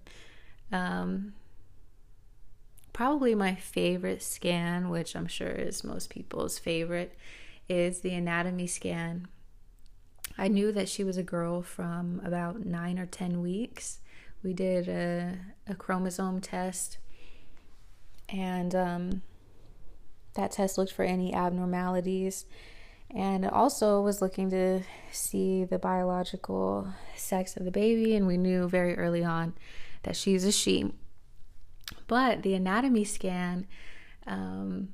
um, 0.71 1.35
probably 2.95 3.35
my 3.35 3.55
favorite 3.55 4.23
scan, 4.23 4.89
which 4.89 5.15
I'm 5.15 5.27
sure 5.27 5.51
is 5.51 5.85
most 5.85 6.09
people's 6.09 6.59
favorite, 6.59 7.19
is 7.69 8.01
the 8.01 8.15
anatomy 8.15 8.67
scan. 8.67 9.29
I 10.39 10.49
knew 10.49 10.73
that 10.73 10.89
she 10.89 11.05
was 11.05 11.19
a 11.19 11.23
girl 11.23 11.61
from 11.61 12.23
about 12.25 12.65
nine 12.65 12.99
or 12.99 13.05
10 13.05 13.43
weeks. 13.43 13.99
We 14.43 14.55
did 14.55 14.89
a, 14.89 15.37
a 15.67 15.75
chromosome 15.75 16.41
test, 16.41 16.99
and 18.29 18.75
um, 18.75 19.23
that 20.35 20.53
test 20.53 20.79
looked 20.79 20.93
for 20.93 21.05
any 21.05 21.35
abnormalities 21.35 22.47
and 23.11 23.45
also 23.47 24.01
was 24.01 24.23
looking 24.23 24.51
to 24.51 24.83
see 25.13 25.65
the 25.65 25.79
biological 25.79 26.89
sex 27.15 27.57
of 27.57 27.65
the 27.65 27.71
baby 27.71 28.17
and 28.17 28.27
we 28.27 28.37
knew 28.37 28.69
very 28.69 28.97
early 28.97 29.23
on 29.23 29.55
that 30.03 30.17
she's 30.17 30.45
a 30.45 30.51
she 30.51 30.93
but 32.07 32.43
the 32.43 32.55
anatomy 32.55 33.05
scan 33.05 33.67
um, 34.27 34.89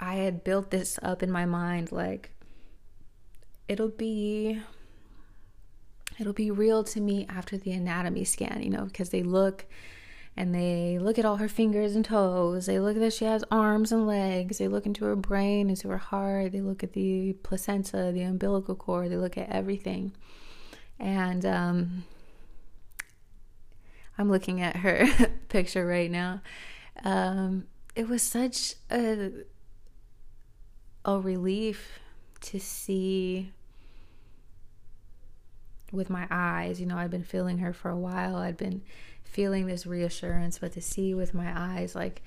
i 0.00 0.14
had 0.14 0.44
built 0.44 0.70
this 0.70 0.98
up 1.02 1.22
in 1.22 1.30
my 1.30 1.44
mind 1.44 1.92
like 1.92 2.30
it'll 3.68 3.88
be 3.88 4.60
it'll 6.18 6.32
be 6.32 6.50
real 6.50 6.82
to 6.82 7.00
me 7.00 7.26
after 7.28 7.56
the 7.56 7.72
anatomy 7.72 8.24
scan 8.24 8.62
you 8.62 8.70
know 8.70 8.84
because 8.84 9.10
they 9.10 9.22
look 9.22 9.66
and 10.38 10.54
they 10.54 11.00
look 11.00 11.18
at 11.18 11.24
all 11.24 11.38
her 11.38 11.48
fingers 11.48 11.96
and 11.96 12.04
toes. 12.04 12.66
They 12.66 12.78
look 12.78 12.96
that 12.96 13.12
she 13.12 13.24
has 13.24 13.42
arms 13.50 13.90
and 13.90 14.06
legs. 14.06 14.58
They 14.58 14.68
look 14.68 14.86
into 14.86 15.04
her 15.04 15.16
brain, 15.16 15.68
into 15.68 15.88
her 15.88 15.98
heart. 15.98 16.52
They 16.52 16.60
look 16.60 16.84
at 16.84 16.92
the 16.92 17.32
placenta, 17.42 18.12
the 18.12 18.22
umbilical 18.22 18.76
cord. 18.76 19.10
They 19.10 19.16
look 19.16 19.36
at 19.36 19.48
everything. 19.48 20.12
And 20.96 21.44
um, 21.44 22.04
I'm 24.18 24.30
looking 24.30 24.60
at 24.60 24.76
her 24.76 25.06
picture 25.48 25.86
right 25.86 26.10
now. 26.10 26.42
Um, 27.04 27.66
it 27.94 28.08
was 28.08 28.22
such 28.22 28.74
a 28.90 29.30
a 31.04 31.18
relief 31.18 32.00
to 32.40 32.60
see 32.60 33.52
with 35.92 36.10
my 36.10 36.26
eyes. 36.30 36.80
You 36.80 36.86
know, 36.86 36.96
I'd 36.96 37.10
been 37.10 37.22
feeling 37.22 37.58
her 37.58 37.72
for 37.72 37.90
a 37.90 37.96
while. 37.96 38.36
I'd 38.36 38.56
been 38.56 38.82
feeling 39.24 39.66
this 39.66 39.86
reassurance, 39.86 40.58
but 40.58 40.72
to 40.72 40.80
see 40.80 41.14
with 41.14 41.34
my 41.34 41.52
eyes, 41.54 41.94
like, 41.94 42.22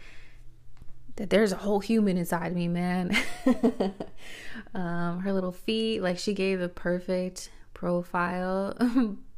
that 1.18 1.30
there's 1.30 1.52
a 1.52 1.58
whole 1.58 1.80
human 1.80 2.18
inside 2.18 2.56
me, 2.56 2.68
man. 2.68 3.16
um, 4.74 5.20
her 5.20 5.34
little 5.34 5.52
feet, 5.52 6.02
like, 6.02 6.18
she 6.18 6.34
gave 6.34 6.62
a 6.62 6.70
perfect 6.70 7.52
profile 7.74 8.76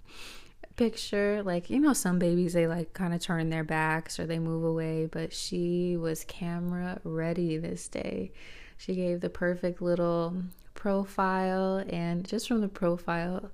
picture. 0.76 1.42
Like, 1.44 1.70
you 1.70 1.80
know, 1.80 1.94
some 1.94 2.20
babies, 2.20 2.54
they 2.54 2.68
like 2.68 2.94
kind 2.94 3.14
of 3.14 3.22
turn 3.22 3.50
their 3.50 3.64
backs 3.64 4.20
or 4.20 4.26
they 4.26 4.40
move 4.40 4.64
away, 4.64 5.08
but 5.12 5.34
she 5.34 5.98
was 5.98 6.24
camera 6.26 7.00
ready 7.04 7.58
this 7.58 7.88
day. 7.88 8.32
She 8.78 8.96
gave 8.96 9.22
the 9.22 9.30
perfect 9.30 9.82
little 9.82 10.36
profile, 10.74 11.84
and 11.90 12.26
just 12.26 12.48
from 12.48 12.62
the 12.62 12.68
profile 12.68 13.52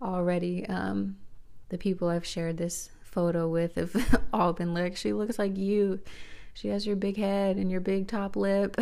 already, 0.00 0.66
um, 0.66 1.16
the 1.68 1.78
people 1.78 2.08
I've 2.08 2.26
shared 2.26 2.56
this 2.56 2.90
photo 3.02 3.48
with 3.48 3.74
have 3.74 4.22
all 4.32 4.52
been 4.52 4.72
like, 4.72 4.96
she 4.96 5.12
looks 5.12 5.38
like 5.38 5.56
you. 5.56 6.00
She 6.54 6.68
has 6.68 6.86
your 6.86 6.96
big 6.96 7.16
head 7.16 7.56
and 7.56 7.70
your 7.70 7.80
big 7.80 8.08
top 8.08 8.36
lip. 8.36 8.76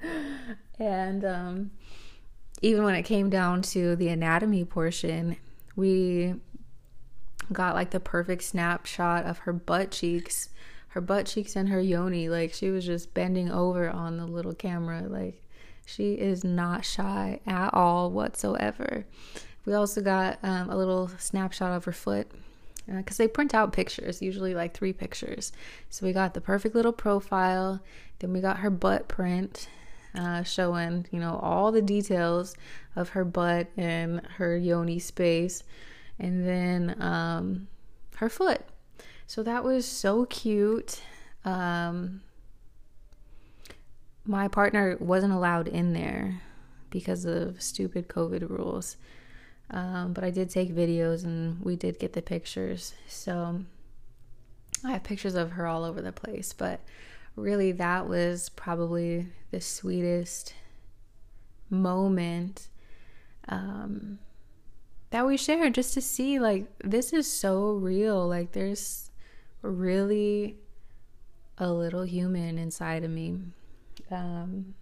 and 0.78 1.24
um, 1.24 1.70
even 2.60 2.84
when 2.84 2.94
it 2.94 3.02
came 3.02 3.30
down 3.30 3.62
to 3.62 3.96
the 3.96 4.08
anatomy 4.08 4.64
portion, 4.64 5.36
we 5.76 6.34
got 7.52 7.74
like 7.74 7.90
the 7.90 8.00
perfect 8.00 8.42
snapshot 8.42 9.24
of 9.24 9.38
her 9.38 9.52
butt 9.52 9.90
cheeks, 9.90 10.48
her 10.88 11.00
butt 11.00 11.26
cheeks 11.26 11.56
and 11.56 11.68
her 11.68 11.80
yoni. 11.80 12.28
Like 12.28 12.52
she 12.52 12.70
was 12.70 12.84
just 12.84 13.14
bending 13.14 13.50
over 13.50 13.90
on 13.90 14.16
the 14.16 14.26
little 14.26 14.54
camera. 14.54 15.02
Like 15.02 15.42
she 15.86 16.14
is 16.14 16.44
not 16.44 16.84
shy 16.84 17.40
at 17.46 17.74
all 17.74 18.10
whatsoever. 18.10 19.04
We 19.64 19.74
also 19.74 20.00
got 20.00 20.38
um, 20.42 20.70
a 20.70 20.76
little 20.76 21.08
snapshot 21.18 21.72
of 21.72 21.84
her 21.84 21.92
foot 21.92 22.30
because 22.86 23.20
uh, 23.20 23.24
they 23.24 23.28
print 23.28 23.54
out 23.54 23.72
pictures, 23.72 24.20
usually 24.20 24.54
like 24.54 24.74
three 24.74 24.92
pictures. 24.92 25.52
So 25.88 26.04
we 26.04 26.12
got 26.12 26.34
the 26.34 26.40
perfect 26.40 26.74
little 26.74 26.92
profile. 26.92 27.80
Then 28.18 28.32
we 28.32 28.40
got 28.40 28.58
her 28.58 28.70
butt 28.70 29.08
print, 29.08 29.68
uh, 30.14 30.42
showing 30.42 31.06
you 31.10 31.20
know 31.20 31.38
all 31.42 31.72
the 31.72 31.82
details 31.82 32.54
of 32.96 33.10
her 33.10 33.24
butt 33.24 33.68
and 33.76 34.20
her 34.36 34.56
yoni 34.56 34.98
space, 34.98 35.62
and 36.18 36.46
then 36.46 37.00
um, 37.02 37.68
her 38.16 38.28
foot. 38.28 38.62
So 39.26 39.42
that 39.42 39.64
was 39.64 39.86
so 39.86 40.26
cute. 40.26 41.00
Um, 41.44 42.22
my 44.24 44.48
partner 44.48 44.96
wasn't 45.00 45.32
allowed 45.32 45.68
in 45.68 45.92
there 45.92 46.40
because 46.90 47.24
of 47.24 47.60
stupid 47.60 48.08
COVID 48.08 48.48
rules. 48.48 48.96
Um, 49.70 50.12
but 50.12 50.22
I 50.22 50.30
did 50.30 50.50
take 50.50 50.74
videos 50.74 51.24
and 51.24 51.60
we 51.62 51.76
did 51.76 51.98
get 51.98 52.12
the 52.12 52.22
pictures. 52.22 52.92
So 53.08 53.64
I 54.84 54.92
have 54.92 55.02
pictures 55.02 55.34
of 55.34 55.52
her 55.52 55.66
all 55.66 55.84
over 55.84 56.02
the 56.02 56.12
place. 56.12 56.52
But 56.52 56.80
really, 57.36 57.72
that 57.72 58.08
was 58.08 58.48
probably 58.50 59.26
the 59.50 59.60
sweetest 59.60 60.54
moment 61.70 62.68
um, 63.48 64.18
that 65.10 65.26
we 65.26 65.36
shared 65.36 65.74
just 65.74 65.94
to 65.94 66.00
see 66.00 66.38
like 66.38 66.66
this 66.82 67.12
is 67.12 67.30
so 67.30 67.72
real. 67.72 68.26
Like, 68.26 68.52
there's 68.52 69.10
really 69.62 70.56
a 71.58 71.70
little 71.70 72.02
human 72.02 72.58
inside 72.58 73.04
of 73.04 73.10
me. 73.10 73.38
Um, 74.10 74.74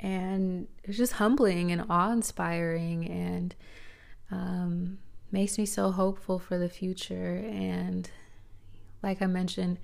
and 0.00 0.68
it's 0.84 0.98
just 0.98 1.14
humbling 1.14 1.72
and 1.72 1.84
awe-inspiring 1.88 3.08
and 3.08 3.54
um, 4.30 4.98
makes 5.32 5.58
me 5.58 5.66
so 5.66 5.90
hopeful 5.90 6.38
for 6.38 6.58
the 6.58 6.68
future 6.68 7.42
and 7.50 8.10
like 9.02 9.22
i 9.22 9.26
mentioned 9.26 9.78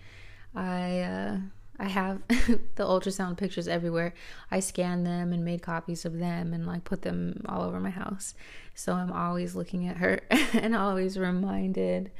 i 0.55 1.01
uh, 1.01 1.37
i 1.79 1.89
have 1.89 2.21
the 2.29 2.85
ultrasound 2.85 3.37
pictures 3.37 3.69
everywhere 3.69 4.15
i 4.51 4.61
scanned 4.61 5.07
them 5.07 5.33
and 5.33 5.45
made 5.45 5.63
copies 5.63 6.05
of 6.05 6.19
them 6.19 6.53
and 6.53 6.67
like 6.67 6.85
put 6.85 7.03
them 7.03 7.43
all 7.49 7.63
over 7.63 7.81
my 7.81 7.91
house 7.91 8.35
so 8.75 8.95
i'm 8.95 9.13
always 9.13 9.55
looking 9.55 9.87
at 9.87 9.97
her 9.97 10.21
and 10.53 10.75
always 10.75 11.19
reminded 11.19 12.11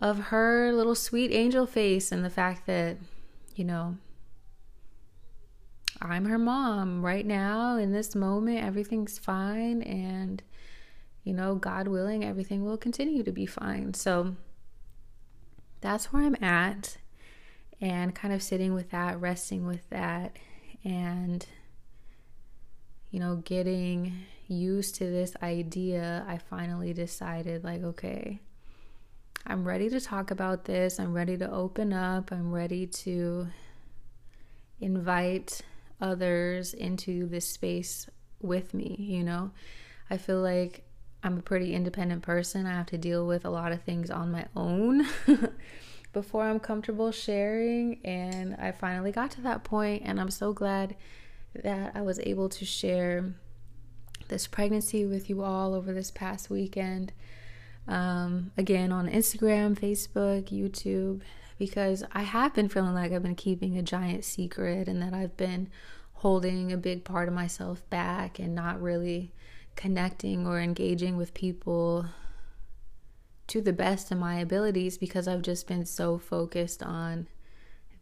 of 0.00 0.18
her 0.18 0.72
little 0.72 0.94
sweet 0.94 1.30
angel 1.32 1.66
face 1.66 2.10
and 2.10 2.24
the 2.24 2.30
fact 2.30 2.66
that 2.66 2.96
you 3.54 3.64
know 3.64 3.96
I'm 6.02 6.24
her 6.26 6.38
mom 6.38 7.04
right 7.04 7.26
now 7.26 7.76
in 7.76 7.92
this 7.92 8.14
moment. 8.14 8.64
Everything's 8.64 9.18
fine. 9.18 9.82
And, 9.82 10.42
you 11.24 11.34
know, 11.34 11.54
God 11.54 11.88
willing, 11.88 12.24
everything 12.24 12.64
will 12.64 12.78
continue 12.78 13.22
to 13.22 13.32
be 13.32 13.46
fine. 13.46 13.92
So 13.94 14.36
that's 15.80 16.12
where 16.12 16.22
I'm 16.22 16.42
at. 16.42 16.96
And 17.80 18.14
kind 18.14 18.34
of 18.34 18.42
sitting 18.42 18.74
with 18.74 18.90
that, 18.90 19.20
resting 19.20 19.66
with 19.66 19.88
that, 19.88 20.36
and, 20.84 21.46
you 23.10 23.20
know, 23.20 23.36
getting 23.36 24.12
used 24.48 24.96
to 24.96 25.04
this 25.04 25.34
idea, 25.42 26.24
I 26.28 26.38
finally 26.38 26.92
decided, 26.92 27.64
like, 27.64 27.82
okay, 27.82 28.40
I'm 29.46 29.66
ready 29.66 29.88
to 29.90 30.00
talk 30.00 30.30
about 30.30 30.64
this. 30.64 31.00
I'm 31.00 31.14
ready 31.14 31.36
to 31.38 31.50
open 31.50 31.92
up. 31.92 32.30
I'm 32.30 32.52
ready 32.52 32.86
to 32.86 33.46
invite 34.80 35.62
others 36.00 36.74
into 36.74 37.26
this 37.26 37.48
space 37.48 38.08
with 38.40 38.74
me, 38.74 38.96
you 38.98 39.24
know? 39.24 39.50
I 40.10 40.16
feel 40.16 40.40
like 40.40 40.84
I'm 41.22 41.38
a 41.38 41.42
pretty 41.42 41.74
independent 41.74 42.22
person. 42.22 42.66
I 42.66 42.74
have 42.74 42.86
to 42.86 42.98
deal 42.98 43.26
with 43.26 43.44
a 43.44 43.50
lot 43.50 43.72
of 43.72 43.82
things 43.82 44.10
on 44.10 44.32
my 44.32 44.46
own 44.56 45.06
before 46.12 46.44
I'm 46.44 46.60
comfortable 46.60 47.12
sharing. 47.12 48.00
And 48.04 48.54
I 48.56 48.72
finally 48.72 49.12
got 49.12 49.30
to 49.32 49.40
that 49.42 49.64
point, 49.64 50.02
and 50.04 50.20
I'm 50.20 50.30
so 50.30 50.52
glad 50.52 50.96
that 51.54 51.92
I 51.94 52.02
was 52.02 52.20
able 52.20 52.48
to 52.48 52.64
share 52.64 53.34
this 54.28 54.46
pregnancy 54.46 55.04
with 55.04 55.28
you 55.28 55.42
all 55.42 55.74
over 55.74 55.92
this 55.92 56.10
past 56.10 56.50
weekend. 56.50 57.12
Um, 57.88 58.52
again, 58.56 58.92
on 58.92 59.08
Instagram, 59.08 59.78
Facebook, 59.78 60.50
YouTube, 60.50 61.22
because 61.58 62.04
I 62.12 62.22
have 62.22 62.54
been 62.54 62.68
feeling 62.68 62.94
like 62.94 63.12
I've 63.12 63.22
been 63.22 63.34
keeping 63.34 63.76
a 63.76 63.82
giant 63.82 64.24
secret 64.24 64.88
and 64.88 65.02
that 65.02 65.12
I've 65.12 65.36
been 65.36 65.68
holding 66.14 66.72
a 66.72 66.76
big 66.76 67.04
part 67.04 67.28
of 67.28 67.34
myself 67.34 67.88
back 67.90 68.38
and 68.38 68.54
not 68.54 68.80
really 68.80 69.32
connecting 69.74 70.46
or 70.46 70.60
engaging 70.60 71.16
with 71.16 71.34
people 71.34 72.06
to 73.50 73.60
the 73.60 73.72
best 73.72 74.12
of 74.12 74.18
my 74.18 74.36
abilities 74.36 74.96
because 74.96 75.26
I've 75.26 75.42
just 75.42 75.66
been 75.66 75.84
so 75.84 76.18
focused 76.18 76.84
on 76.84 77.26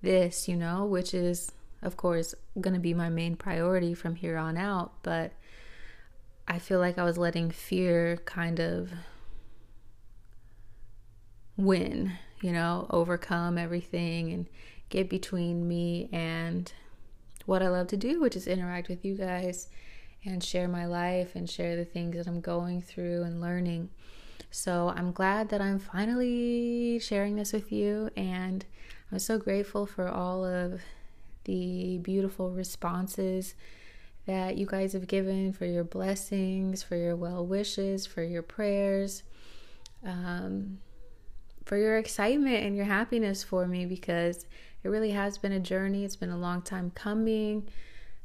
this, 0.02 0.46
you 0.46 0.54
know, 0.54 0.84
which 0.84 1.14
is, 1.14 1.50
of 1.80 1.96
course, 1.96 2.34
going 2.60 2.74
to 2.74 2.80
be 2.80 2.92
my 2.92 3.08
main 3.08 3.34
priority 3.34 3.94
from 3.94 4.14
here 4.14 4.36
on 4.36 4.58
out. 4.58 5.02
But 5.02 5.32
I 6.46 6.58
feel 6.58 6.78
like 6.80 6.98
I 6.98 7.04
was 7.04 7.16
letting 7.16 7.50
fear 7.50 8.18
kind 8.26 8.60
of 8.60 8.90
win, 11.56 12.12
you 12.42 12.52
know, 12.52 12.86
overcome 12.90 13.56
everything 13.56 14.30
and 14.30 14.46
get 14.90 15.08
between 15.08 15.66
me 15.66 16.10
and 16.12 16.70
what 17.46 17.62
I 17.62 17.68
love 17.68 17.86
to 17.88 17.96
do, 17.96 18.20
which 18.20 18.36
is 18.36 18.46
interact 18.46 18.90
with 18.90 19.02
you 19.02 19.16
guys 19.16 19.68
and 20.26 20.44
share 20.44 20.68
my 20.68 20.84
life 20.84 21.34
and 21.34 21.48
share 21.48 21.74
the 21.74 21.86
things 21.86 22.16
that 22.16 22.26
I'm 22.26 22.42
going 22.42 22.82
through 22.82 23.22
and 23.22 23.40
learning. 23.40 23.88
So 24.50 24.92
I'm 24.96 25.12
glad 25.12 25.50
that 25.50 25.60
I'm 25.60 25.78
finally 25.78 26.98
sharing 27.00 27.36
this 27.36 27.52
with 27.52 27.70
you, 27.70 28.10
and 28.16 28.64
I'm 29.12 29.18
so 29.18 29.38
grateful 29.38 29.86
for 29.86 30.08
all 30.08 30.44
of 30.44 30.80
the 31.44 31.98
beautiful 31.98 32.50
responses 32.50 33.54
that 34.26 34.58
you 34.58 34.66
guys 34.66 34.92
have 34.92 35.06
given, 35.06 35.52
for 35.52 35.64
your 35.64 35.84
blessings, 35.84 36.82
for 36.82 36.96
your 36.96 37.16
well 37.16 37.46
wishes, 37.46 38.06
for 38.06 38.22
your 38.22 38.42
prayers, 38.42 39.22
um, 40.04 40.78
for 41.64 41.76
your 41.76 41.98
excitement 41.98 42.64
and 42.64 42.76
your 42.76 42.84
happiness 42.84 43.42
for 43.42 43.66
me 43.66 43.84
because 43.86 44.46
it 44.82 44.88
really 44.88 45.10
has 45.10 45.38
been 45.38 45.52
a 45.52 45.60
journey. 45.60 46.04
It's 46.04 46.16
been 46.16 46.30
a 46.30 46.38
long 46.38 46.62
time 46.62 46.90
coming. 46.90 47.68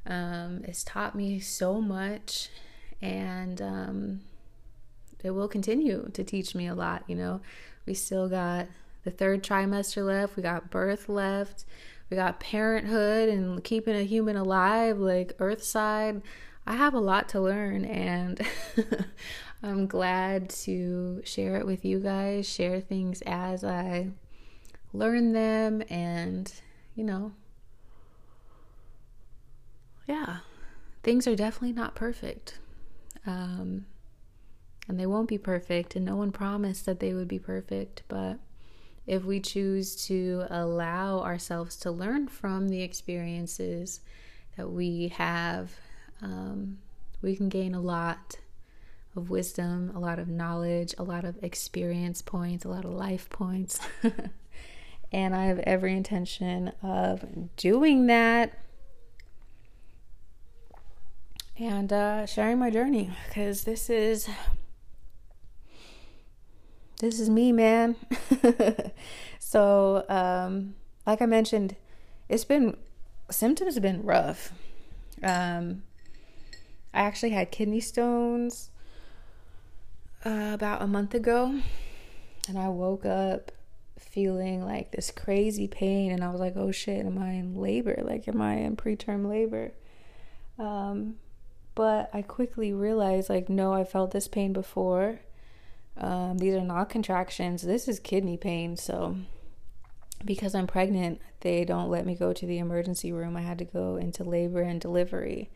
Um, 0.06 0.62
it's 0.66 0.84
taught 0.84 1.16
me 1.16 1.40
so 1.40 1.82
much, 1.82 2.50
and 3.02 3.62
um, 3.62 4.22
it 5.24 5.32
will 5.32 5.48
continue 5.48 6.10
to 6.14 6.24
teach 6.24 6.54
me 6.54 6.68
a 6.68 6.76
lot. 6.76 7.04
You 7.08 7.16
know, 7.16 7.42
we 7.86 7.94
still 7.94 8.30
got 8.30 8.68
the 9.04 9.12
third 9.12 9.44
trimester 9.44 10.06
left, 10.06 10.36
we 10.36 10.44
got 10.44 10.70
birth 10.70 11.10
left, 11.10 11.66
we 12.10 12.18
got 12.18 12.40
parenthood 12.40 13.30
and 13.30 13.64
keeping 13.64 13.96
a 13.96 14.04
human 14.04 14.36
alive, 14.36 15.00
like 15.00 15.38
Earthside. 15.40 16.22
I 16.66 16.76
have 16.76 16.94
a 16.94 17.00
lot 17.00 17.28
to 17.30 17.42
learn, 17.42 17.84
and 17.84 18.40
I'm 19.64 19.88
glad 19.88 20.50
to 20.50 21.22
share 21.26 21.58
it 21.58 21.66
with 21.66 21.84
you 21.84 22.00
guys, 22.00 22.48
share 22.48 22.80
things 22.80 23.22
as 23.26 23.64
I 23.64 24.10
learn 24.94 25.34
them, 25.34 25.84
and 25.90 26.52
you 26.96 27.04
know, 27.04 27.34
yeah, 30.08 30.38
things 31.02 31.28
are 31.28 31.36
definitely 31.36 31.74
not 31.74 31.96
perfect. 31.96 32.60
Um, 33.26 33.86
and 34.88 35.00
they 35.00 35.06
won't 35.06 35.30
be 35.30 35.38
perfect, 35.38 35.96
and 35.96 36.06
no 36.06 36.16
one 36.16 36.32
promised 36.32 36.86
that 36.86 37.00
they 37.00 37.14
would 37.14 37.28
be 37.28 37.40
perfect. 37.40 38.04
But 38.08 38.40
if 39.06 39.24
we 39.24 39.40
choose 39.40 40.06
to 40.08 40.46
allow 40.50 41.20
ourselves 41.20 41.76
to 41.78 41.92
learn 41.92 42.28
from 42.28 42.70
the 42.70 42.82
experiences 42.82 44.02
that 44.58 44.70
we 44.70 45.10
have, 45.10 45.72
um, 46.22 46.78
we 47.22 47.36
can 47.36 47.50
gain 47.50 47.74
a 47.74 47.82
lot 47.82 48.38
of 49.16 49.30
wisdom, 49.30 49.92
a 49.96 50.00
lot 50.00 50.20
of 50.20 50.28
knowledge, 50.28 50.96
a 50.98 51.04
lot 51.04 51.24
of 51.24 51.42
experience 51.44 52.22
points, 52.22 52.66
a 52.66 52.70
lot 52.70 52.86
of 52.86 52.92
life 52.92 53.30
points. 53.30 53.80
and 55.12 55.36
I 55.36 55.46
have 55.46 55.60
every 55.60 55.96
intention 55.96 56.72
of 56.82 57.24
doing 57.56 58.08
that 58.08 58.58
and 61.58 61.94
uh, 61.94 62.26
sharing 62.26 62.58
my 62.58 62.70
journey 62.70 63.12
because 63.28 63.64
this 63.64 63.90
is 63.90 64.28
this 67.04 67.20
is 67.20 67.30
me, 67.30 67.52
man. 67.52 67.96
so, 69.40 70.06
um, 70.10 70.76
like 71.06 71.22
I 71.22 71.26
mentioned, 71.26 71.76
it's 72.30 72.46
been 72.46 72.78
symptoms 73.30 73.76
have 73.76 73.84
been 73.84 74.04
rough. 74.04 74.54
Um, 75.22 75.84
I 76.94 77.02
actually 77.02 77.32
had 77.32 77.52
kidney 77.52 77.80
stones 77.80 78.70
uh, 80.26 80.52
about 80.54 80.82
a 80.82 80.88
month 80.88 81.14
ago, 81.14 81.60
and 82.48 82.58
I 82.58 82.70
woke 82.70 83.06
up 83.06 83.52
feeling 84.00 84.64
like 84.64 84.92
this 84.92 85.12
crazy 85.12 85.68
pain, 85.68 86.12
and 86.12 86.24
I 86.24 86.30
was 86.30 86.40
like, 86.40 86.56
"Oh 86.56 86.72
shit, 86.72 87.06
am 87.06 87.18
I 87.18 87.32
in 87.32 87.56
labor? 87.56 88.02
Like, 88.04 88.28
am 88.28 88.42
I 88.42 88.56
in 88.56 88.78
preterm 88.78 89.28
labor?" 89.28 89.74
Um, 90.58 91.16
but 91.76 92.10
I 92.14 92.22
quickly 92.22 92.72
realized, 92.72 93.30
like, 93.30 93.50
no, 93.50 93.74
I 93.74 93.84
felt 93.84 94.12
this 94.12 94.28
pain 94.28 94.54
before. 94.54 95.20
Um, 95.98 96.38
these 96.38 96.56
are 96.56 96.62
not 96.62 96.90
contractions. 96.90 97.62
This 97.62 97.88
is 97.88 98.00
kidney 98.00 98.38
pain. 98.38 98.78
So, 98.78 99.18
because 100.26 100.56
I'm 100.56 100.68
pregnant, 100.68 101.22
they 101.42 101.66
don't 101.66 101.90
let 101.90 102.06
me 102.06 102.16
go 102.16 102.34
to 102.34 102.46
the 102.46 102.60
emergency 102.60 103.12
room. 103.12 103.38
I 103.38 103.42
had 103.42 103.60
to 103.60 103.66
go 103.66 103.98
into 103.98 104.24
labor 104.24 104.62
and 104.62 104.80
delivery, 104.82 105.50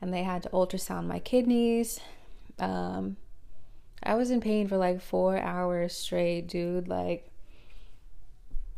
and 0.00 0.12
they 0.12 0.22
had 0.22 0.42
to 0.44 0.50
ultrasound 0.50 1.06
my 1.06 1.18
kidneys. 1.18 2.00
Um, 2.58 3.16
I 4.02 4.14
was 4.14 4.30
in 4.30 4.40
pain 4.40 4.68
for 4.68 4.76
like 4.76 5.00
four 5.00 5.38
hours 5.38 5.92
straight, 5.92 6.48
dude. 6.48 6.88
Like, 6.88 7.30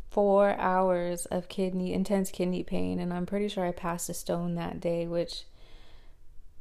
four 0.09 0.57
hours 0.57 1.25
of 1.27 1.47
kidney, 1.47 1.93
intense 1.93 2.31
kidney 2.31 2.63
pain. 2.63 2.99
And 2.99 3.13
I'm 3.13 3.25
pretty 3.25 3.47
sure 3.47 3.65
I 3.65 3.71
passed 3.71 4.09
a 4.09 4.13
stone 4.13 4.55
that 4.55 4.81
day, 4.81 5.07
which 5.07 5.45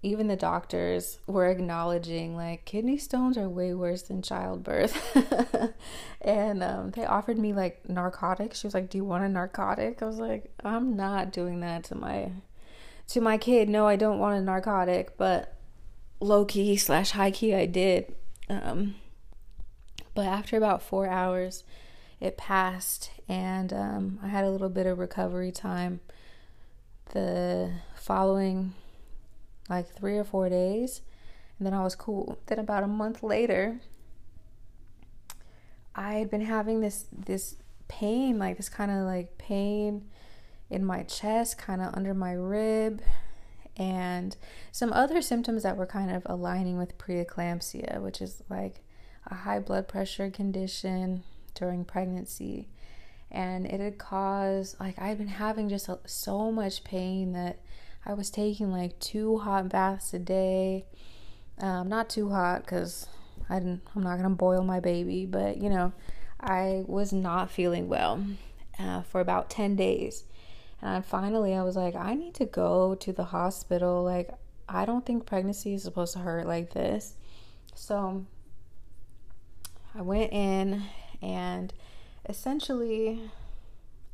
even 0.02 0.28
the 0.28 0.36
doctors 0.36 1.18
were 1.26 1.46
acknowledging 1.46 2.34
like 2.34 2.64
kidney 2.64 2.96
stones 2.96 3.36
are 3.36 3.48
way 3.48 3.74
worse 3.74 4.02
than 4.02 4.22
childbirth. 4.22 4.96
And 6.22 6.62
um, 6.62 6.90
they 6.90 7.06
offered 7.06 7.38
me 7.38 7.54
like 7.54 7.88
narcotics. 7.88 8.60
She 8.60 8.66
was 8.66 8.74
like 8.74 8.90
do 8.90 8.98
you 8.98 9.04
want 9.04 9.24
a 9.24 9.28
narcotic? 9.28 10.02
I 10.02 10.06
was 10.06 10.18
like 10.18 10.52
i'm 10.64 10.96
not 10.96 11.32
doing 11.32 11.60
that 11.60 11.84
to 11.84 11.94
my 11.94 12.32
to 13.08 13.20
my 13.20 13.38
kid. 13.38 13.68
No 13.68 13.86
i 13.86 13.96
don't 13.96 14.18
want 14.18 14.38
a 14.38 14.42
narcotic. 14.42 15.16
But 15.16 15.56
low 16.20 16.44
key 16.44 16.76
slash 16.76 17.12
high 17.12 17.30
key 17.30 17.54
i 17.54 17.66
did. 17.66 18.14
Um, 18.48 18.96
but 20.14 20.26
after 20.26 20.56
about 20.56 20.82
four 20.82 21.06
hours 21.06 21.64
it 22.20 22.36
passed. 22.36 23.10
And 23.28 23.72
um, 23.72 24.18
i 24.22 24.28
had 24.28 24.44
a 24.44 24.50
little 24.50 24.68
bit 24.68 24.86
of 24.86 24.98
recovery 24.98 25.52
time 25.52 26.00
the 27.12 27.72
following 27.96 28.74
like 29.70 29.88
three 29.88 30.18
or 30.18 30.24
four 30.24 30.48
days, 30.48 31.00
and 31.58 31.66
then 31.66 31.72
I 31.72 31.82
was 31.82 31.94
cool. 31.94 32.38
Then 32.46 32.58
about 32.58 32.82
a 32.82 32.88
month 32.88 33.22
later, 33.22 33.80
I 35.94 36.14
had 36.14 36.30
been 36.30 36.42
having 36.42 36.80
this 36.80 37.06
this 37.12 37.56
pain, 37.88 38.38
like 38.38 38.56
this 38.56 38.68
kind 38.68 38.90
of 38.90 39.04
like 39.06 39.38
pain 39.38 40.08
in 40.68 40.84
my 40.84 41.02
chest, 41.04 41.56
kind 41.56 41.80
of 41.80 41.94
under 41.94 42.14
my 42.14 42.32
rib, 42.32 43.00
and 43.76 44.36
some 44.72 44.92
other 44.92 45.22
symptoms 45.22 45.62
that 45.62 45.76
were 45.76 45.86
kind 45.86 46.10
of 46.10 46.22
aligning 46.26 46.76
with 46.76 46.98
preeclampsia, 46.98 48.00
which 48.00 48.20
is 48.20 48.42
like 48.50 48.82
a 49.26 49.34
high 49.34 49.58
blood 49.58 49.88
pressure 49.88 50.30
condition 50.30 51.22
during 51.54 51.84
pregnancy. 51.84 52.68
And 53.32 53.64
it 53.64 53.78
had 53.78 53.96
caused, 53.96 54.80
like, 54.80 54.98
I'd 54.98 55.18
been 55.18 55.28
having 55.28 55.68
just 55.68 55.88
so 56.06 56.50
much 56.50 56.82
pain 56.82 57.32
that 57.34 57.60
I 58.04 58.14
was 58.14 58.30
taking 58.30 58.70
like 58.70 58.98
two 58.98 59.38
hot 59.38 59.68
baths 59.68 60.14
a 60.14 60.18
day. 60.18 60.86
Um, 61.58 61.88
not 61.88 62.08
too 62.08 62.30
hot 62.30 62.62
because 62.62 63.06
I'm 63.48 63.82
not 63.94 64.16
gonna 64.16 64.30
boil 64.30 64.62
my 64.62 64.80
baby, 64.80 65.26
but 65.26 65.58
you 65.58 65.68
know, 65.68 65.92
I 66.40 66.84
was 66.86 67.12
not 67.12 67.50
feeling 67.50 67.88
well 67.88 68.24
uh, 68.78 69.02
for 69.02 69.20
about 69.20 69.50
10 69.50 69.76
days. 69.76 70.24
And 70.80 71.04
finally, 71.04 71.54
I 71.54 71.62
was 71.62 71.76
like, 71.76 71.94
I 71.94 72.14
need 72.14 72.34
to 72.34 72.46
go 72.46 72.94
to 72.94 73.12
the 73.12 73.24
hospital. 73.24 74.02
Like, 74.02 74.30
I 74.66 74.86
don't 74.86 75.04
think 75.04 75.26
pregnancy 75.26 75.74
is 75.74 75.82
supposed 75.82 76.14
to 76.14 76.20
hurt 76.20 76.46
like 76.46 76.72
this. 76.72 77.16
So 77.74 78.24
I 79.94 80.00
went 80.02 80.32
in 80.32 80.84
And 81.22 81.72
essentially, 82.28 83.30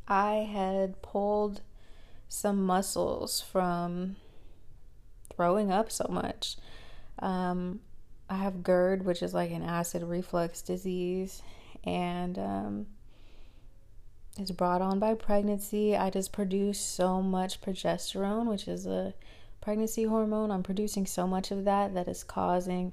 I 0.09 0.49
had 0.51 1.01
pulled 1.03 1.61
some 2.29 2.65
muscles 2.65 3.41
from 3.41 4.17
throwing 5.35 5.71
up 5.71 5.91
so 5.91 6.07
much. 6.09 6.57
Um, 7.19 7.81
I 8.29 8.37
have 8.37 8.63
GERD, 8.63 9.05
which 9.05 9.23
is 9.23 9.33
like 9.33 9.51
an 9.51 9.63
acid 9.63 10.03
reflux 10.03 10.63
disease, 10.63 11.43
and 11.85 12.39
um, 12.39 12.87
it's 14.39 14.51
brought 14.51 14.83
on 14.83 14.99
by 14.99 15.15
pregnancy. 15.15 15.97
I 15.97 16.11
just 16.11 16.33
produce 16.33 16.81
so 16.81 17.23
much 17.23 17.61
progesterone, 17.61 18.47
which 18.47 18.67
is 18.67 18.87
a 18.87 19.15
pregnancy 19.61 20.05
hormone. 20.05 20.51
I'm 20.51 20.63
producing 20.63 21.07
so 21.07 21.27
much 21.27 21.51
of 21.51 21.65
that 21.65 21.95
that 21.95 22.09
is 22.09 22.25
causing 22.25 22.93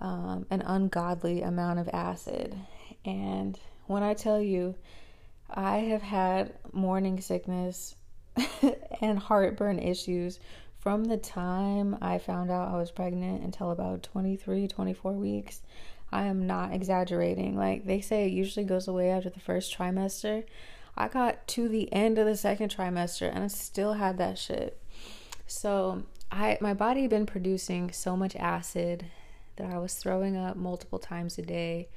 um, 0.00 0.46
an 0.50 0.62
ungodly 0.62 1.42
amount 1.42 1.78
of 1.78 1.88
acid. 1.92 2.56
And 3.04 3.58
when 3.86 4.02
I 4.02 4.14
tell 4.14 4.40
you, 4.40 4.74
I 5.48 5.78
have 5.78 6.02
had 6.02 6.52
morning 6.72 7.20
sickness 7.20 7.94
and 9.00 9.18
heartburn 9.18 9.78
issues 9.78 10.38
from 10.78 11.04
the 11.04 11.16
time 11.16 11.96
I 12.00 12.18
found 12.18 12.50
out 12.50 12.72
I 12.72 12.76
was 12.76 12.90
pregnant 12.90 13.42
until 13.42 13.70
about 13.70 14.02
23, 14.02 14.68
24 14.68 15.12
weeks. 15.12 15.62
I 16.10 16.24
am 16.24 16.46
not 16.46 16.72
exaggerating. 16.72 17.56
Like 17.56 17.84
they 17.84 18.00
say, 18.00 18.26
it 18.26 18.32
usually 18.32 18.64
goes 18.64 18.88
away 18.88 19.10
after 19.10 19.30
the 19.30 19.40
first 19.40 19.76
trimester. 19.76 20.44
I 20.96 21.08
got 21.08 21.46
to 21.48 21.68
the 21.68 21.92
end 21.92 22.18
of 22.18 22.26
the 22.26 22.36
second 22.36 22.74
trimester 22.74 23.28
and 23.32 23.44
I 23.44 23.48
still 23.48 23.94
had 23.94 24.18
that 24.18 24.38
shit. 24.38 24.80
So 25.46 26.04
I 26.30 26.58
my 26.60 26.74
body 26.74 27.06
been 27.06 27.26
producing 27.26 27.92
so 27.92 28.16
much 28.16 28.36
acid 28.36 29.06
that 29.56 29.72
I 29.72 29.78
was 29.78 29.94
throwing 29.94 30.36
up 30.36 30.56
multiple 30.56 30.98
times 30.98 31.38
a 31.38 31.42
day, 31.42 31.88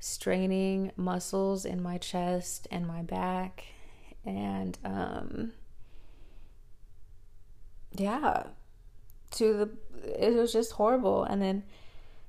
straining 0.00 0.92
muscles 0.96 1.64
in 1.64 1.82
my 1.82 1.98
chest 1.98 2.66
and 2.70 2.86
my 2.86 3.02
back, 3.02 3.64
and 4.24 4.78
um, 4.84 5.52
yeah, 7.96 8.44
to 9.32 9.54
the 9.54 9.70
it 10.04 10.34
was 10.34 10.52
just 10.52 10.72
horrible. 10.72 11.24
And 11.24 11.40
then 11.40 11.64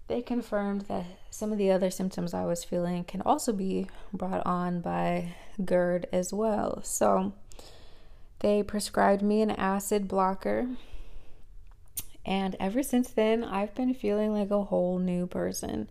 they 0.07 0.21
confirmed 0.21 0.81
that 0.81 1.05
some 1.29 1.51
of 1.51 1.57
the 1.57 1.71
other 1.71 1.89
symptoms 1.89 2.33
I 2.33 2.45
was 2.45 2.63
feeling 2.63 3.03
can 3.03 3.21
also 3.21 3.51
be 3.51 3.87
brought 4.13 4.45
on 4.45 4.81
by 4.81 5.35
GERD 5.63 6.07
as 6.11 6.31
well. 6.31 6.81
So 6.83 7.33
they 8.39 8.63
prescribed 8.63 9.21
me 9.21 9.41
an 9.41 9.51
acid 9.51 10.07
blocker. 10.07 10.67
And 12.25 12.55
ever 12.59 12.81
since 12.81 13.09
then, 13.09 13.43
I've 13.43 13.75
been 13.75 13.93
feeling 13.93 14.33
like 14.33 14.51
a 14.51 14.63
whole 14.63 14.99
new 14.99 15.27
person. 15.27 15.89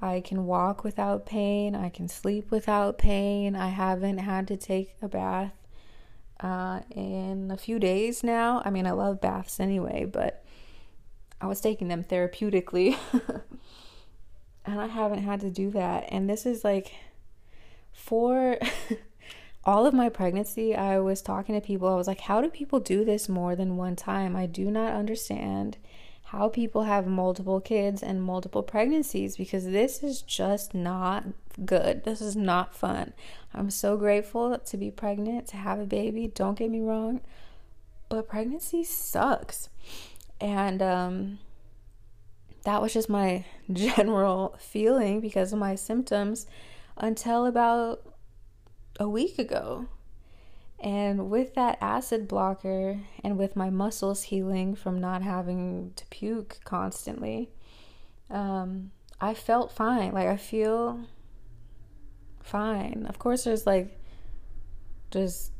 I 0.00 0.20
can 0.20 0.46
walk 0.46 0.82
without 0.82 1.26
pain. 1.26 1.74
I 1.74 1.88
can 1.88 2.08
sleep 2.08 2.50
without 2.50 2.98
pain. 2.98 3.54
I 3.54 3.68
haven't 3.68 4.18
had 4.18 4.48
to 4.48 4.56
take 4.56 4.96
a 5.00 5.08
bath 5.08 5.52
uh, 6.42 6.80
in 6.90 7.50
a 7.50 7.56
few 7.56 7.78
days 7.78 8.22
now. 8.22 8.62
I 8.64 8.70
mean, 8.70 8.86
I 8.86 8.90
love 8.90 9.20
baths 9.20 9.60
anyway, 9.60 10.04
but 10.04 10.44
I 11.40 11.46
was 11.46 11.60
taking 11.60 11.88
them 11.88 12.04
therapeutically. 12.04 12.96
and 14.64 14.80
I 14.80 14.86
haven't 14.86 15.22
had 15.22 15.40
to 15.40 15.50
do 15.50 15.70
that. 15.70 16.06
And 16.08 16.28
this 16.28 16.44
is 16.44 16.64
like 16.64 16.92
for 17.92 18.58
all 19.64 19.86
of 19.86 19.94
my 19.94 20.08
pregnancy, 20.08 20.74
I 20.74 20.98
was 20.98 21.22
talking 21.22 21.54
to 21.54 21.60
people. 21.60 21.88
I 21.88 21.96
was 21.96 22.08
like, 22.08 22.20
how 22.20 22.40
do 22.40 22.48
people 22.48 22.80
do 22.80 23.04
this 23.04 23.28
more 23.28 23.54
than 23.54 23.76
one 23.76 23.96
time? 23.96 24.34
I 24.34 24.46
do 24.46 24.70
not 24.70 24.92
understand 24.92 25.78
how 26.24 26.48
people 26.48 26.84
have 26.84 27.06
multiple 27.06 27.60
kids 27.60 28.02
and 28.02 28.22
multiple 28.22 28.62
pregnancies 28.62 29.36
because 29.36 29.66
this 29.66 30.02
is 30.02 30.22
just 30.22 30.74
not 30.74 31.24
good. 31.64 32.04
This 32.04 32.20
is 32.20 32.36
not 32.36 32.74
fun. 32.74 33.12
I'm 33.54 33.70
so 33.70 33.96
grateful 33.96 34.58
to 34.58 34.76
be 34.76 34.90
pregnant, 34.90 35.46
to 35.48 35.56
have 35.56 35.78
a 35.78 35.86
baby. 35.86 36.28
Don't 36.28 36.58
get 36.58 36.70
me 36.70 36.80
wrong, 36.80 37.20
but 38.08 38.28
pregnancy 38.28 38.84
sucks. 38.84 39.68
And 40.40 40.82
um, 40.82 41.38
that 42.64 42.80
was 42.82 42.92
just 42.92 43.08
my 43.08 43.44
general 43.72 44.56
feeling 44.58 45.20
because 45.20 45.52
of 45.52 45.58
my 45.58 45.74
symptoms 45.74 46.46
until 46.96 47.46
about 47.46 48.06
a 48.98 49.08
week 49.08 49.38
ago. 49.38 49.86
And 50.78 51.30
with 51.30 51.54
that 51.54 51.78
acid 51.80 52.26
blocker 52.26 52.98
and 53.22 53.38
with 53.38 53.54
my 53.54 53.70
muscles 53.70 54.24
healing 54.24 54.74
from 54.74 55.00
not 55.00 55.22
having 55.22 55.92
to 55.94 56.04
puke 56.06 56.58
constantly, 56.64 57.50
um, 58.28 58.90
I 59.20 59.34
felt 59.34 59.70
fine. 59.70 60.12
Like, 60.12 60.26
I 60.26 60.36
feel 60.36 61.06
fine. 62.42 63.06
Of 63.08 63.18
course, 63.18 63.44
there's 63.44 63.66
like 63.66 63.98
just 65.10 65.52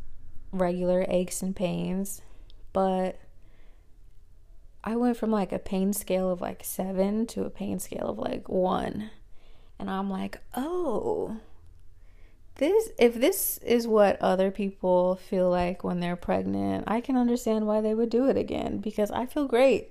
regular 0.52 1.04
aches 1.08 1.42
and 1.42 1.54
pains, 1.54 2.22
but 2.72 3.18
I 4.84 4.96
went 4.96 5.16
from 5.16 5.30
like 5.30 5.52
a 5.52 5.58
pain 5.58 5.92
scale 5.92 6.30
of 6.30 6.40
like 6.40 6.64
seven 6.64 7.26
to 7.28 7.44
a 7.44 7.50
pain 7.50 7.78
scale 7.78 8.08
of 8.08 8.18
like 8.18 8.48
one. 8.48 9.10
And 9.78 9.90
I'm 9.90 10.10
like, 10.10 10.38
oh, 10.54 11.38
this, 12.56 12.90
if 12.98 13.14
this 13.14 13.58
is 13.58 13.86
what 13.86 14.20
other 14.20 14.50
people 14.50 15.16
feel 15.16 15.48
like 15.50 15.82
when 15.82 16.00
they're 16.00 16.16
pregnant, 16.16 16.84
I 16.86 17.00
can 17.00 17.16
understand 17.16 17.66
why 17.66 17.80
they 17.80 17.94
would 17.94 18.10
do 18.10 18.28
it 18.28 18.36
again 18.36 18.78
because 18.78 19.10
I 19.10 19.26
feel 19.26 19.46
great. 19.46 19.90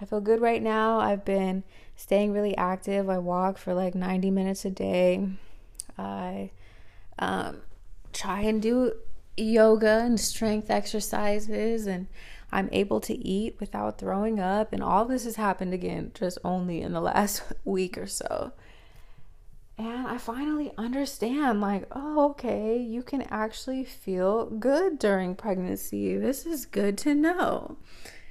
I 0.00 0.04
feel 0.04 0.20
good 0.20 0.40
right 0.40 0.62
now. 0.62 0.98
I've 0.98 1.24
been 1.24 1.64
staying 1.96 2.32
really 2.32 2.56
active. 2.56 3.08
I 3.08 3.18
walk 3.18 3.58
for 3.58 3.74
like 3.74 3.94
90 3.94 4.30
minutes 4.30 4.64
a 4.64 4.70
day. 4.70 5.26
I 5.98 6.50
um, 7.18 7.62
try 8.12 8.40
and 8.42 8.60
do 8.60 8.92
yoga 9.36 10.00
and 10.04 10.18
strength 10.18 10.70
exercises 10.70 11.86
and 11.86 12.06
I'm 12.52 12.68
able 12.72 13.00
to 13.02 13.14
eat 13.14 13.56
without 13.60 13.98
throwing 13.98 14.38
up. 14.40 14.72
And 14.72 14.82
all 14.82 15.04
this 15.04 15.24
has 15.24 15.36
happened 15.36 15.74
again 15.74 16.12
just 16.14 16.38
only 16.44 16.80
in 16.80 16.92
the 16.92 17.00
last 17.12 17.42
week 17.64 17.98
or 17.98 18.06
so. 18.06 18.52
And 19.78 20.06
I 20.06 20.16
finally 20.16 20.72
understand, 20.78 21.60
like, 21.60 21.86
oh, 21.92 22.30
okay, 22.30 22.78
you 22.78 23.02
can 23.02 23.20
actually 23.22 23.84
feel 23.84 24.46
good 24.46 24.98
during 24.98 25.34
pregnancy. 25.34 26.16
This 26.16 26.46
is 26.46 26.64
good 26.64 26.96
to 26.98 27.14
know. 27.14 27.76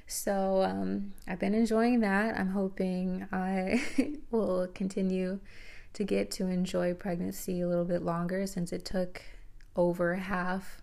So, 0.08 0.62
um, 0.62 1.12
I've 1.28 1.38
been 1.38 1.54
enjoying 1.54 2.00
that. 2.00 2.36
I'm 2.36 2.50
hoping 2.50 3.28
I 3.30 3.80
will 4.32 4.66
continue 4.74 5.38
to 5.96 6.04
get 6.04 6.30
to 6.30 6.46
enjoy 6.46 6.94
pregnancy 6.94 7.60
a 7.60 7.68
little 7.68 7.84
bit 7.84 8.02
longer 8.02 8.46
since 8.46 8.72
it 8.72 8.84
took 8.84 9.20
over 9.76 10.14
half 10.14 10.80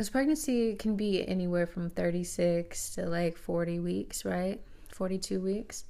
because 0.00 0.08
pregnancy 0.08 0.76
can 0.76 0.96
be 0.96 1.28
anywhere 1.28 1.66
from 1.66 1.90
36 1.90 2.94
to 2.94 3.04
like 3.04 3.36
40 3.36 3.80
weeks, 3.80 4.24
right? 4.24 4.58
42 4.88 5.38
weeks. 5.38 5.84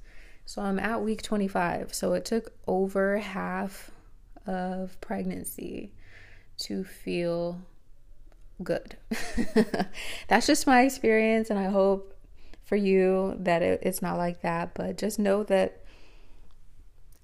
So 0.45 0.61
I'm 0.61 0.79
at 0.79 1.01
week 1.01 1.21
25. 1.21 1.93
So 1.93 2.11
it 2.11 2.25
took 2.25 2.51
over 2.67 3.19
half 3.19 3.89
of 4.45 4.99
pregnancy 4.99 5.93
to 6.63 6.83
feel 6.83 7.61
good. 8.61 8.97
That's 10.27 10.45
just 10.45 10.67
my 10.67 10.81
experience, 10.81 11.49
and 11.49 11.57
I 11.57 11.69
hope 11.69 12.13
for 12.65 12.75
you 12.75 13.37
that 13.39 13.61
it, 13.61 13.79
it's 13.81 14.01
not 14.01 14.17
like 14.17 14.41
that. 14.41 14.73
But 14.73 14.97
just 14.97 15.19
know 15.19 15.43
that 15.45 15.80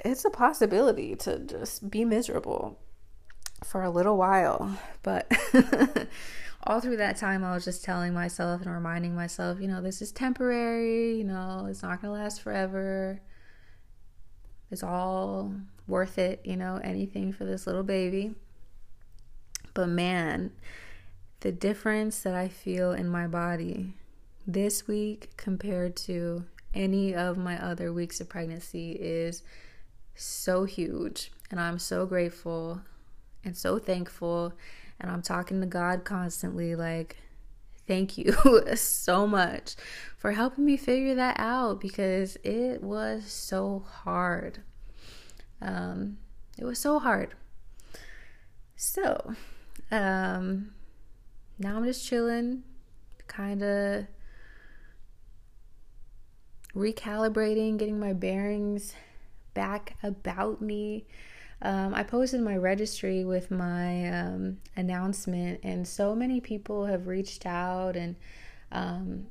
it's 0.07 0.25
a 0.25 0.29
possibility 0.29 1.15
to 1.15 1.39
just 1.39 1.89
be 1.89 2.05
miserable 2.05 2.79
for 3.65 3.83
a 3.83 3.89
little 3.89 4.17
while. 4.17 4.77
But 5.03 5.29
all 6.63 6.79
through 6.79 6.97
that 6.97 7.17
time, 7.17 7.43
I 7.43 7.53
was 7.53 7.65
just 7.65 7.83
telling 7.83 8.13
myself 8.13 8.61
and 8.61 8.71
reminding 8.73 9.15
myself, 9.15 9.59
you 9.59 9.67
know, 9.67 9.81
this 9.81 10.01
is 10.01 10.11
temporary, 10.11 11.17
you 11.17 11.23
know, 11.23 11.67
it's 11.69 11.83
not 11.83 12.01
going 12.01 12.13
to 12.13 12.19
last 12.19 12.41
forever. 12.41 13.19
It's 14.71 14.83
all 14.83 15.53
worth 15.87 16.17
it, 16.17 16.41
you 16.43 16.55
know, 16.55 16.79
anything 16.83 17.33
for 17.33 17.45
this 17.45 17.67
little 17.67 17.83
baby. 17.83 18.35
But 19.73 19.89
man, 19.89 20.51
the 21.41 21.51
difference 21.51 22.21
that 22.21 22.33
I 22.33 22.47
feel 22.47 22.93
in 22.93 23.09
my 23.09 23.27
body 23.27 23.93
this 24.45 24.87
week 24.87 25.35
compared 25.35 25.95
to 25.97 26.45
any 26.73 27.13
of 27.13 27.37
my 27.37 27.61
other 27.61 27.91
weeks 27.91 28.21
of 28.21 28.29
pregnancy 28.29 28.91
is 28.91 29.43
so 30.17 30.65
huge. 30.65 31.31
And 31.49 31.59
I'm 31.59 31.79
so 31.79 32.05
grateful 32.05 32.81
and 33.43 33.55
so 33.55 33.79
thankful 33.79 34.53
and 34.99 35.11
I'm 35.11 35.21
talking 35.21 35.61
to 35.61 35.67
God 35.67 36.03
constantly 36.03 36.75
like 36.75 37.17
thank 37.87 38.17
you 38.17 38.33
so 38.75 39.25
much 39.25 39.75
for 40.17 40.31
helping 40.33 40.65
me 40.65 40.75
figure 40.75 41.15
that 41.15 41.39
out 41.39 41.79
because 41.79 42.37
it 42.43 42.83
was 42.83 43.25
so 43.31 43.85
hard. 43.87 44.59
Um, 45.61 46.17
it 46.57 46.65
was 46.65 46.79
so 46.79 46.99
hard. 46.99 47.33
So, 48.75 49.33
um, 49.89 50.73
now 51.57 51.77
I'm 51.77 51.85
just 51.85 52.05
chilling, 52.05 52.63
kind 53.27 53.63
of 53.63 54.07
recalibrating, 56.75 57.77
getting 57.77 57.99
my 57.99 58.13
bearings 58.13 58.93
back 59.57 59.97
about 60.03 60.61
me. 60.61 61.07
um, 61.63 61.95
I 61.95 62.03
posted 62.03 62.41
my 62.41 62.55
registry 62.57 63.25
with 63.25 63.49
my 63.49 64.07
um, 64.09 64.59
announcement, 64.75 65.61
and 65.63 65.87
so 65.87 66.13
many 66.15 66.39
people 66.39 66.85
have 66.85 67.07
reached 67.07 67.47
out 67.47 67.95
and 67.95 68.15
um, 68.71 69.25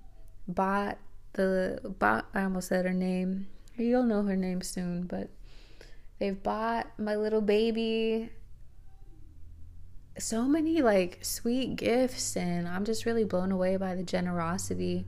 bought 0.49 0.99
the 1.35 1.79
bought. 2.01 2.27
I 2.35 2.43
almost 2.43 2.69
said 2.69 2.85
her 2.87 2.93
name. 2.93 3.47
You'll 3.77 4.03
know 4.03 4.25
her 4.25 4.37
name 4.37 4.63
soon, 4.63 5.05
but 5.05 5.31
they've 6.19 6.43
bought 6.43 6.87
my 6.99 7.15
little 7.15 7.43
baby 7.43 8.31
so 10.19 10.43
many 10.45 10.83
like 10.83 11.21
sweet 11.23 11.77
gifts, 11.77 12.37
and 12.37 12.67
I'm 12.67 12.85
just 12.85 13.07
really 13.07 13.25
blown 13.25 13.53
away 13.53 13.77
by 13.77 13.95
the 13.95 14.03
generosity 14.03 15.07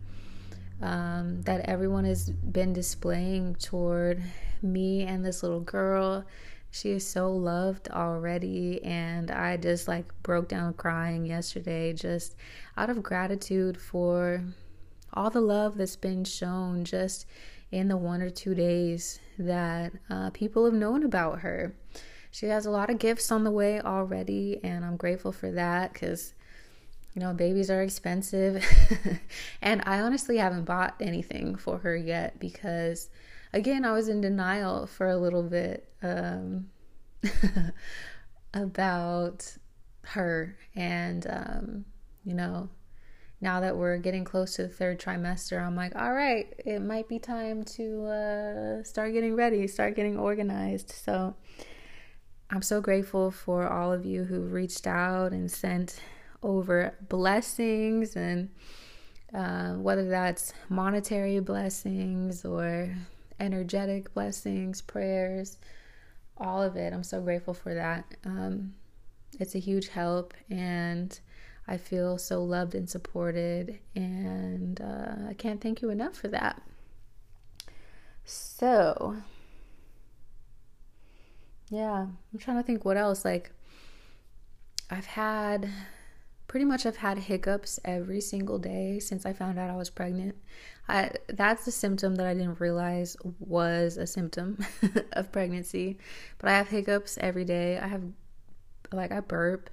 um, 0.80 1.42
that 1.42 1.68
everyone 1.68 2.04
has 2.04 2.30
been 2.30 2.72
displaying 2.72 3.54
toward 3.56 4.22
me 4.62 5.02
and 5.02 5.24
this 5.24 5.42
little 5.42 5.60
girl. 5.60 6.24
She 6.70 6.90
is 6.90 7.06
so 7.06 7.32
loved 7.32 7.88
already 7.88 8.82
and 8.84 9.30
i 9.30 9.56
just 9.56 9.88
like 9.88 10.04
broke 10.22 10.48
down 10.48 10.74
crying 10.74 11.24
yesterday 11.24 11.94
just 11.94 12.36
out 12.76 12.90
of 12.90 13.02
gratitude 13.02 13.78
for 13.80 14.44
all 15.14 15.30
the 15.30 15.40
love 15.40 15.78
that's 15.78 15.96
been 15.96 16.24
shown 16.24 16.84
just 16.84 17.26
in 17.70 17.88
the 17.88 17.96
one 17.96 18.22
or 18.22 18.30
two 18.30 18.54
days 18.54 19.20
that 19.38 19.92
uh, 20.10 20.30
people 20.30 20.64
have 20.64 20.74
known 20.74 21.04
about 21.04 21.40
her. 21.40 21.74
She 22.30 22.46
has 22.46 22.66
a 22.66 22.70
lot 22.70 22.90
of 22.90 22.98
gifts 22.98 23.32
on 23.32 23.44
the 23.44 23.50
way 23.50 23.80
already 23.80 24.60
and 24.62 24.84
i'm 24.84 24.96
grateful 24.96 25.32
for 25.32 25.50
that 25.52 25.92
because 25.92 26.34
you 27.14 27.20
know 27.20 27.32
babies 27.32 27.70
are 27.70 27.82
expensive 27.82 28.64
and 29.62 29.82
i 29.86 30.00
honestly 30.00 30.36
haven't 30.36 30.64
bought 30.64 30.94
anything 31.00 31.56
for 31.56 31.78
her 31.78 31.96
yet 31.96 32.38
because 32.38 33.08
again, 33.52 33.84
I 33.84 33.92
was 33.92 34.08
in 34.08 34.20
denial 34.20 34.86
for 34.86 35.08
a 35.08 35.16
little 35.16 35.42
bit 35.42 35.88
um, 36.02 36.68
about 38.54 39.56
her. 40.02 40.56
And, 40.74 41.26
um, 41.28 41.84
you 42.24 42.34
know, 42.34 42.68
now 43.40 43.60
that 43.60 43.76
we're 43.76 43.98
getting 43.98 44.24
close 44.24 44.56
to 44.56 44.62
the 44.62 44.68
third 44.68 45.00
trimester, 45.00 45.64
I'm 45.64 45.76
like, 45.76 45.94
all 45.94 46.12
right, 46.12 46.52
it 46.64 46.80
might 46.80 47.08
be 47.08 47.18
time 47.18 47.64
to 47.64 48.06
uh, 48.06 48.82
start 48.82 49.12
getting 49.12 49.36
ready, 49.36 49.66
start 49.66 49.94
getting 49.94 50.18
organized. 50.18 50.90
So 50.90 51.34
I'm 52.50 52.62
so 52.62 52.80
grateful 52.80 53.30
for 53.30 53.68
all 53.68 53.92
of 53.92 54.04
you 54.04 54.24
who 54.24 54.40
reached 54.40 54.86
out 54.86 55.32
and 55.32 55.50
sent 55.50 56.00
over 56.42 56.94
blessings 57.08 58.16
and 58.16 58.48
uh, 59.34 59.74
whether 59.74 60.08
that's 60.08 60.52
monetary 60.68 61.40
blessings 61.40 62.44
or 62.44 62.94
energetic 63.40 64.12
blessings, 64.14 64.80
prayers, 64.80 65.58
all 66.38 66.62
of 66.62 66.76
it. 66.76 66.92
I'm 66.92 67.02
so 67.02 67.20
grateful 67.20 67.54
for 67.54 67.74
that. 67.74 68.04
Um, 68.24 68.74
it's 69.38 69.54
a 69.54 69.58
huge 69.58 69.88
help, 69.88 70.32
and 70.50 71.18
I 71.66 71.76
feel 71.76 72.16
so 72.16 72.42
loved 72.42 72.74
and 72.74 72.88
supported, 72.88 73.78
and 73.94 74.80
uh, 74.80 75.28
I 75.28 75.34
can't 75.34 75.60
thank 75.60 75.82
you 75.82 75.90
enough 75.90 76.16
for 76.16 76.28
that. 76.28 76.62
So, 78.24 79.16
yeah, 81.70 82.06
I'm 82.32 82.38
trying 82.38 82.56
to 82.56 82.62
think 82.62 82.84
what 82.84 82.96
else. 82.96 83.24
Like, 83.24 83.50
I've 84.90 85.06
had 85.06 85.68
pretty 86.48 86.64
much 86.64 86.86
I've 86.86 86.96
had 86.96 87.18
hiccups 87.18 87.78
every 87.84 88.20
single 88.20 88.58
day 88.58 88.98
since 88.98 89.24
I 89.26 89.34
found 89.34 89.58
out 89.58 89.70
I 89.70 89.76
was 89.76 89.90
pregnant. 89.90 90.34
I, 90.88 91.12
that's 91.28 91.66
a 91.66 91.70
symptom 91.70 92.16
that 92.16 92.26
I 92.26 92.32
didn't 92.32 92.60
realize 92.60 93.16
was 93.38 93.98
a 93.98 94.06
symptom 94.06 94.64
of 95.12 95.30
pregnancy. 95.30 95.98
But 96.38 96.48
I 96.48 96.56
have 96.56 96.68
hiccups 96.68 97.18
every 97.20 97.44
day. 97.44 97.78
I 97.78 97.86
have 97.86 98.02
like 98.90 99.12
I 99.12 99.20
burp 99.20 99.68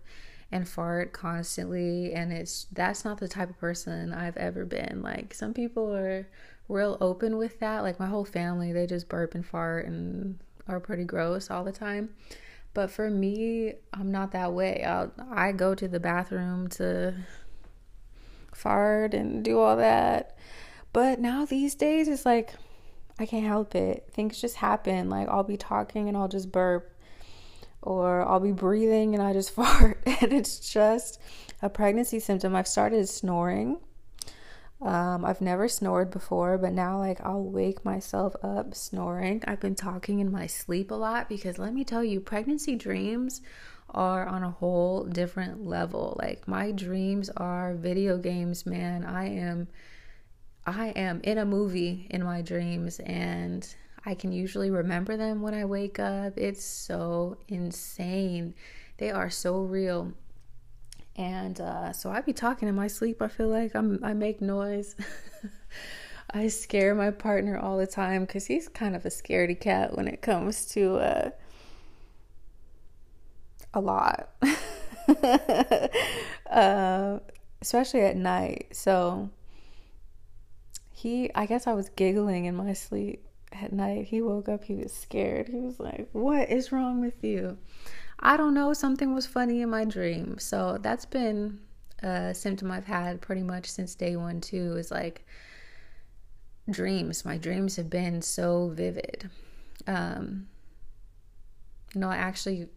and 0.52 0.68
fart 0.68 1.14
constantly 1.14 2.14
and 2.14 2.32
it's 2.32 2.68
that's 2.72 3.04
not 3.04 3.20
the 3.20 3.28
type 3.28 3.50
of 3.50 3.58
person 3.58 4.14
I've 4.14 4.38
ever 4.38 4.66
been. 4.66 5.02
Like 5.02 5.34
some 5.34 5.54
people 5.54 5.96
are 5.96 6.28
real 6.68 6.98
open 7.00 7.38
with 7.38 7.60
that. 7.60 7.84
Like 7.84 8.00
my 8.00 8.08
whole 8.08 8.26
family, 8.26 8.74
they 8.74 8.86
just 8.86 9.08
burp 9.08 9.34
and 9.34 9.46
fart 9.46 9.86
and 9.86 10.38
are 10.68 10.82
pretty 10.82 11.06
gross 11.06 11.50
all 11.50 11.64
the 11.64 11.72
time. 11.72 12.10
But 12.76 12.92
for 12.92 13.10
me, 13.10 13.74
I'm 13.94 14.12
not 14.12 14.34
that 14.34 14.52
way. 14.52 14.84
I'll, 14.84 15.10
I 15.32 15.54
go 15.54 15.74
to 15.74 15.88
the 15.88 16.00
bathroom 16.00 16.68
to 16.72 17.16
fart 18.54 19.14
and 19.14 19.44
do 19.44 19.60
all 19.60 19.78
that. 19.78 20.38
But 20.92 21.20
now 21.20 21.46
these 21.46 21.74
days, 21.74 22.10
it's 22.10 22.26
like 22.26 22.54
I 23.18 23.26
can't 23.26 23.46
help 23.46 23.76
it. 23.76 24.10
Things 24.12 24.42
just 24.42 24.58
happen. 24.58 25.10
Like 25.10 25.30
I'll 25.30 25.44
be 25.44 25.56
talking 25.56 26.10
and 26.10 26.18
I'll 26.18 26.28
just 26.28 26.52
burp, 26.52 26.92
or 27.82 28.28
I'll 28.28 28.42
be 28.42 28.52
breathing 28.52 29.16
and 29.16 29.24
I 29.24 29.32
just 29.32 29.52
fart. 29.56 30.04
And 30.22 30.34
it's 30.34 30.60
just 30.60 31.20
a 31.62 31.70
pregnancy 31.70 32.20
symptom. 32.20 32.58
I've 32.58 32.68
started 32.68 33.08
snoring 33.08 33.80
um, 34.82 35.24
I've 35.24 35.42
never 35.42 35.68
snored 35.68 36.12
before, 36.12 36.58
but 36.58 36.74
now 36.74 37.00
like 37.00 37.22
I'll 37.22 37.44
wake 37.44 37.86
myself 37.86 38.36
up 38.44 38.76
snoring. 38.76 39.42
I've 39.48 39.60
been 39.60 39.76
talking 39.76 40.20
in 40.20 40.32
my 40.32 40.48
sleep 40.48 40.92
a 40.92 40.96
lot 40.96 41.30
because 41.30 41.58
let 41.58 41.74
me 41.74 41.84
tell 41.84 42.04
you, 42.04 42.20
pregnancy 42.20 42.76
dreams 42.76 43.42
are 43.90 44.28
on 44.28 44.44
a 44.44 44.52
whole 44.52 45.06
different 45.06 45.66
level. 45.66 46.18
Like 46.22 46.48
my 46.48 46.72
dreams 46.72 47.30
are 47.38 47.74
video 47.74 48.18
games, 48.18 48.66
man. 48.66 49.06
I 49.06 49.30
am 49.30 49.68
I 50.66 50.88
am 50.90 51.22
in 51.24 51.38
a 51.38 51.46
movie 51.46 52.08
in 52.10 52.24
my 52.24 52.42
dreams 52.42 53.00
and 53.00 53.68
I 54.06 54.14
can 54.14 54.32
usually 54.32 54.72
remember 54.72 55.16
them 55.16 55.42
when 55.42 55.54
I 55.54 55.66
wake 55.66 56.00
up. 56.00 56.38
It's 56.38 56.64
so 56.64 57.38
insane. 57.48 58.56
They 58.98 59.12
are 59.12 59.30
so 59.30 59.60
real 59.60 60.14
and 61.16 61.60
uh, 61.62 61.94
so 61.94 62.10
I 62.10 62.22
be 62.22 62.34
talking 62.34 62.68
in 62.68 62.76
my 62.76 62.88
sleep. 62.88 63.22
I 63.22 63.28
feel 63.28 63.48
like 63.48 63.76
I'm 63.76 64.00
I 64.04 64.14
make 64.14 64.42
noise. 64.42 64.96
I 66.32 66.48
scare 66.48 66.94
my 66.96 67.12
partner 67.12 67.58
all 67.58 67.78
the 67.78 67.88
time 67.88 68.26
because 68.26 68.46
he's 68.48 68.68
kind 68.68 68.96
of 68.96 69.06
a 69.06 69.10
scaredy 69.10 69.58
cat 69.58 69.96
when 69.96 70.08
it 70.08 70.22
comes 70.22 70.66
to 70.68 70.96
uh, 70.98 71.30
a 73.74 73.80
lot, 73.80 74.32
uh, 76.52 77.20
especially 77.62 78.02
at 78.02 78.18
night. 78.18 78.68
So 78.74 79.30
he, 80.92 81.30
I 81.36 81.46
guess 81.46 81.68
I 81.68 81.74
was 81.74 81.90
giggling 81.90 82.46
in 82.46 82.56
my 82.56 82.74
sleep 82.74 83.26
at 83.54 83.72
night. 83.72 84.08
He 84.08 84.22
woke 84.22 84.50
up. 84.50 84.66
He 84.66 84.76
was 84.76 84.92
scared. 84.92 85.48
He 85.48 85.60
was 85.60 85.80
like, 85.80 86.10
"What 86.12 86.50
is 86.50 86.74
wrong 86.74 87.00
with 87.00 87.24
you?" 87.24 87.58
I 88.20 88.38
don't 88.38 88.54
know, 88.54 88.74
something 88.74 89.14
was 89.14 89.26
funny 89.26 89.62
in 89.62 89.70
my 89.70 89.86
dream. 89.86 90.38
So 90.40 90.78
that's 90.82 91.06
been 91.06 91.60
a 92.02 92.34
symptom 92.34 92.72
I've 92.72 92.86
had 92.86 93.22
pretty 93.22 93.44
much 93.44 93.70
since 93.70 93.96
day 93.96 94.16
one, 94.16 94.42
too, 94.42 94.76
is 94.78 94.92
like 94.92 95.26
dreams. 96.70 97.26
My 97.26 97.38
dreams 97.38 97.76
have 97.76 97.90
been 97.90 98.22
so 98.22 98.70
vivid. 98.70 99.30
Um, 99.88 100.48
you 101.94 102.02
know, 102.02 102.10
I 102.10 102.16
actually, 102.16 102.68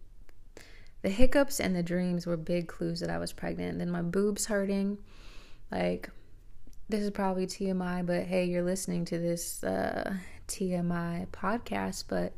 the 1.03 1.11
hiccups 1.11 1.61
and 1.61 1.75
the 1.75 1.83
dreams 1.83 2.27
were 2.27 2.37
big 2.37 2.69
clues 2.69 3.01
that 3.01 3.11
I 3.11 3.19
was 3.19 3.33
pregnant. 3.33 3.73
And 3.73 3.81
then 3.81 3.91
my 3.91 4.03
boobs 4.03 4.47
hurting. 4.47 4.99
Like, 5.71 6.11
this 6.89 7.01
is 7.03 7.11
probably 7.11 7.47
TMI, 7.47 8.05
but 8.05 8.25
hey, 8.25 8.47
you're 8.47 8.63
listening 8.63 9.05
to 9.07 9.19
this 9.19 9.63
uh, 9.63 10.15
TMI 10.49 11.27
podcast, 11.29 12.05
but 12.09 12.33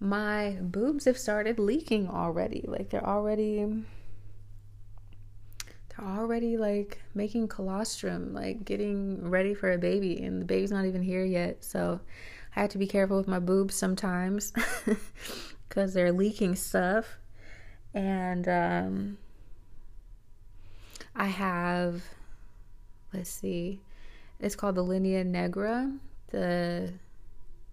my 0.00 0.56
boobs 0.60 1.04
have 1.06 1.18
started 1.18 1.58
leaking 1.58 2.08
already. 2.08 2.64
Like 2.66 2.90
they're 2.90 3.06
already 3.06 3.66
they're 5.88 6.06
already 6.06 6.56
like 6.56 7.02
making 7.14 7.48
colostrum, 7.48 8.32
like 8.32 8.64
getting 8.64 9.28
ready 9.28 9.54
for 9.54 9.72
a 9.72 9.78
baby 9.78 10.22
and 10.22 10.40
the 10.40 10.46
baby's 10.46 10.70
not 10.70 10.84
even 10.84 11.02
here 11.02 11.24
yet. 11.24 11.64
So 11.64 12.00
I 12.54 12.60
have 12.60 12.70
to 12.70 12.78
be 12.78 12.86
careful 12.86 13.16
with 13.16 13.28
my 13.28 13.40
boobs 13.40 13.74
sometimes 13.74 14.52
cuz 15.68 15.94
they're 15.94 16.12
leaking 16.12 16.54
stuff. 16.54 17.18
And 17.92 18.48
um 18.48 19.18
I 21.16 21.26
have 21.26 22.04
let's 23.12 23.30
see. 23.30 23.80
It's 24.38 24.54
called 24.54 24.76
the 24.76 24.82
linea 24.82 25.24
nigra, 25.24 25.98
the 26.28 26.92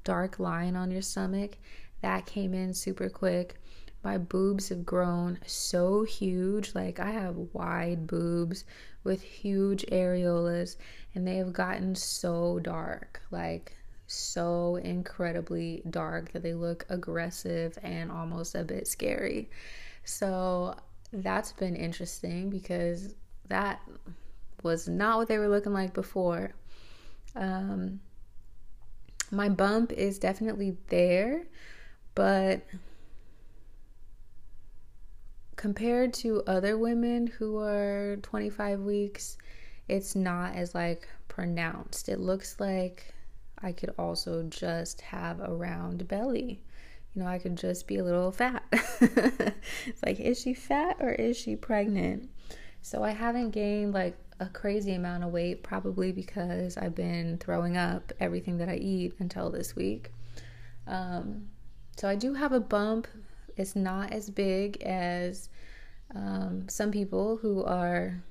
dark 0.04 0.40
line 0.40 0.76
on 0.76 0.90
your 0.90 1.02
stomach 1.02 1.58
that 2.06 2.28
came 2.28 2.54
in 2.54 2.72
super 2.72 3.10
quick. 3.10 3.56
My 4.04 4.20
boobs 4.20 4.70
have 4.70 4.86
grown 4.86 5.40
so 5.48 6.04
huge. 6.04 6.76
Like, 6.76 7.00
I 7.00 7.10
have 7.10 7.36
wide 7.52 8.06
boobs 8.06 8.64
with 9.04 9.24
huge 9.24 9.84
areolas, 9.88 10.76
and 11.16 11.28
they 11.28 11.38
have 11.38 11.52
gotten 11.52 11.96
so 11.96 12.60
dark. 12.60 13.24
Like, 13.32 13.76
so 14.06 14.76
incredibly 14.76 15.82
dark 15.90 16.32
that 16.34 16.44
they 16.44 16.54
look 16.54 16.86
aggressive 16.90 17.76
and 17.82 18.12
almost 18.12 18.54
a 18.54 18.64
bit 18.64 18.88
scary. 18.88 19.50
So, 20.04 20.76
that's 21.12 21.54
been 21.54 21.76
interesting 21.76 22.52
because 22.52 23.16
that 23.48 23.82
was 24.62 24.88
not 24.88 25.18
what 25.18 25.28
they 25.28 25.40
were 25.40 25.50
looking 25.50 25.74
like 25.74 25.96
before. 25.96 26.54
Um, 27.36 28.00
my 29.32 29.50
bump 29.50 29.92
is 29.92 30.20
definitely 30.20 30.78
there, 30.90 31.48
but 32.16 32.62
compared 35.56 36.14
to 36.14 36.44
other 36.48 36.78
women 36.78 37.28
who 37.28 37.60
are 37.60 38.18
25 38.24 38.82
weeks, 38.82 39.38
it's 39.88 40.16
not 40.16 40.56
as 40.56 40.74
like 40.74 41.08
pronounced. 41.28 42.10
It 42.10 42.20
looks 42.20 42.60
like 42.60 43.14
I 43.60 43.72
could 43.72 43.94
also 43.98 44.44
just 44.44 45.02
have 45.02 45.40
a 45.40 45.54
round 45.54 46.08
belly. 46.08 46.62
You 47.14 47.24
know, 47.24 47.28
I 47.28 47.40
could 47.40 47.58
just 47.58 47.88
be 47.88 47.98
a 47.98 48.04
little 48.04 48.32
fat. 48.32 48.64
it's 48.72 50.04
like, 50.06 50.20
is 50.20 50.40
she 50.40 50.54
fat 50.54 50.98
or 51.00 51.12
is 51.12 51.38
she 51.38 51.56
pregnant? 51.56 52.30
So 52.82 53.04
I 53.04 53.12
haven't 53.12 53.52
gained 53.52 53.94
like 53.94 54.18
a 54.40 54.48
crazy 54.48 54.94
amount 54.94 55.24
of 55.24 55.32
weight, 55.32 55.64
probably 55.64 56.12
because 56.12 56.78
I've 56.78 56.94
been 56.94 57.38
throwing 57.38 57.78
up 57.78 58.12
everything 58.20 58.58
that 58.58 58.70
I 58.70 58.76
eat 58.76 59.14
until 59.20 59.50
this 59.50 59.76
week. 59.76 60.12
Um, 60.88 61.48
so 61.96 62.08
I 62.08 62.16
do 62.16 62.34
have 62.34 62.52
a 62.52 62.60
bump. 62.60 63.08
It's 63.58 63.76
not 63.76 64.12
as 64.12 64.30
big 64.30 64.82
as 64.84 65.50
um, 66.14 66.68
some 66.68 66.92
people 66.92 67.38
who 67.38 67.64
are 67.64 68.22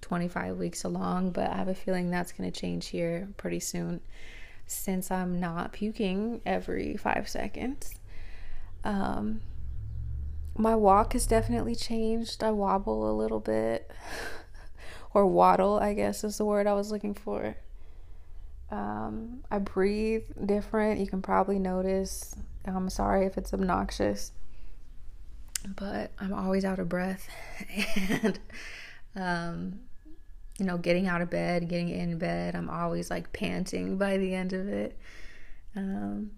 25 0.00 0.56
weeks 0.58 0.84
along, 0.84 1.30
but 1.30 1.48
I 1.48 1.56
have 1.56 1.68
a 1.68 1.74
feeling 1.74 2.10
that's 2.10 2.32
going 2.32 2.50
to 2.50 2.60
change 2.60 2.88
here 2.88 3.28
pretty 3.36 3.60
soon 3.60 4.00
since 4.66 5.10
I'm 5.10 5.40
not 5.40 5.72
puking 5.72 6.40
every 6.44 6.96
five 6.96 7.28
seconds. 7.28 7.94
Um, 8.82 9.40
my 10.56 10.74
walk 10.74 11.14
has 11.14 11.26
definitely 11.26 11.74
changed. 11.74 12.42
I 12.42 12.50
wobble 12.50 13.10
a 13.10 13.14
little 13.16 13.40
bit, 13.40 13.90
or 15.14 15.26
waddle, 15.26 15.78
I 15.78 15.94
guess 15.94 16.24
is 16.24 16.38
the 16.38 16.44
word 16.44 16.66
I 16.66 16.74
was 16.74 16.92
looking 16.92 17.14
for. 17.14 17.56
Um, 18.74 19.44
I 19.52 19.60
breathe 19.60 20.24
different. 20.46 20.98
You 20.98 21.06
can 21.06 21.22
probably 21.22 21.60
notice. 21.60 22.34
I'm 22.64 22.90
sorry 22.90 23.24
if 23.24 23.38
it's 23.38 23.54
obnoxious, 23.54 24.32
but 25.76 26.10
I'm 26.18 26.32
always 26.32 26.64
out 26.64 26.80
of 26.80 26.88
breath. 26.88 27.28
and, 28.22 28.40
um, 29.14 29.80
you 30.58 30.66
know, 30.66 30.76
getting 30.76 31.06
out 31.06 31.20
of 31.20 31.30
bed, 31.30 31.68
getting 31.68 31.88
in 31.88 32.18
bed, 32.18 32.56
I'm 32.56 32.68
always 32.68 33.10
like 33.10 33.32
panting 33.32 33.96
by 33.96 34.16
the 34.16 34.34
end 34.34 34.52
of 34.52 34.66
it. 34.68 34.98
Um, 35.76 36.32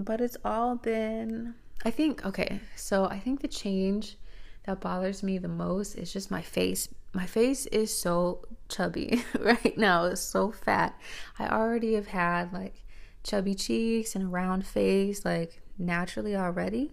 but 0.00 0.20
it's 0.20 0.36
all 0.44 0.74
been, 0.74 1.54
I 1.84 1.92
think, 1.92 2.26
okay, 2.26 2.60
so 2.74 3.04
I 3.04 3.20
think 3.20 3.40
the 3.40 3.48
change 3.48 4.16
that 4.64 4.80
bothers 4.80 5.22
me 5.22 5.38
the 5.38 5.48
most 5.48 5.94
is 5.94 6.12
just 6.12 6.30
my 6.30 6.42
face. 6.42 6.88
My 7.12 7.26
face 7.26 7.66
is 7.66 7.96
so 7.96 8.44
chubby 8.68 9.22
right 9.40 9.76
now. 9.76 10.04
It's 10.06 10.20
so 10.20 10.50
fat. 10.50 10.98
I 11.38 11.48
already 11.48 11.94
have 11.94 12.08
had 12.08 12.52
like 12.52 12.82
chubby 13.22 13.54
cheeks 13.54 14.14
and 14.14 14.24
a 14.24 14.28
round 14.28 14.66
face 14.66 15.24
like 15.24 15.60
naturally 15.78 16.36
already. 16.36 16.92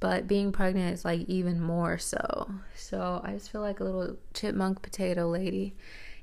But 0.00 0.28
being 0.28 0.52
pregnant 0.52 0.94
is 0.94 1.04
like 1.04 1.28
even 1.28 1.60
more 1.60 1.98
so. 1.98 2.50
So 2.74 3.20
I 3.24 3.32
just 3.32 3.50
feel 3.50 3.60
like 3.60 3.80
a 3.80 3.84
little 3.84 4.16
chipmunk 4.32 4.82
potato 4.82 5.28
lady 5.28 5.74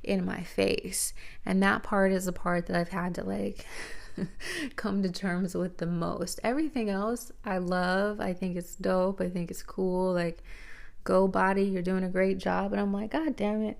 in 0.04 0.26
my 0.26 0.44
face. 0.44 1.14
And 1.46 1.62
that 1.64 1.84
part 1.84 2.12
is 2.12 2.26
the 2.26 2.32
part 2.32 2.68
that 2.68 2.76
I've 2.76 2.90
had 2.90 3.16
to 3.16 3.24
like 3.24 3.66
come 4.76 5.04
to 5.04 5.12
terms 5.12 5.56
with 5.56 5.78
the 5.78 5.86
most. 5.86 6.40
Everything 6.44 6.90
else 6.90 7.32
I 7.44 7.58
love. 7.58 8.20
I 8.20 8.34
think 8.34 8.56
it's 8.56 8.76
dope. 8.76 9.22
I 9.22 9.30
think 9.30 9.52
it's 9.52 9.64
cool. 9.64 10.14
Like, 10.14 10.44
go 11.04 11.28
body, 11.28 11.64
you're 11.64 11.82
doing 11.82 12.04
a 12.04 12.10
great 12.10 12.38
job. 12.38 12.72
And 12.72 12.82
I'm 12.82 12.94
like, 12.94 13.12
God 13.12 13.36
damn 13.36 13.64
it. 13.64 13.78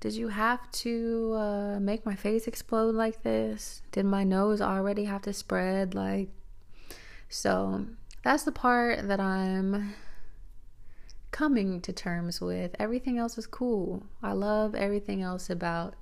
Did 0.00 0.14
you 0.14 0.28
have 0.28 0.70
to 0.72 1.34
uh, 1.34 1.80
make 1.80 2.04
my 2.04 2.14
face 2.14 2.46
explode 2.46 2.94
like 2.94 3.22
this? 3.22 3.80
Did 3.92 4.04
my 4.04 4.24
nose 4.24 4.60
already 4.60 5.04
have 5.04 5.22
to 5.22 5.32
spread? 5.32 5.94
Like, 5.94 6.28
so 7.28 7.86
that's 8.22 8.42
the 8.42 8.52
part 8.52 9.08
that 9.08 9.20
I'm 9.20 9.94
coming 11.30 11.80
to 11.80 11.92
terms 11.92 12.40
with. 12.40 12.76
Everything 12.78 13.18
else 13.18 13.38
is 13.38 13.46
cool. 13.46 14.02
I 14.22 14.32
love 14.32 14.74
everything 14.74 15.22
else 15.22 15.48
about 15.48 15.94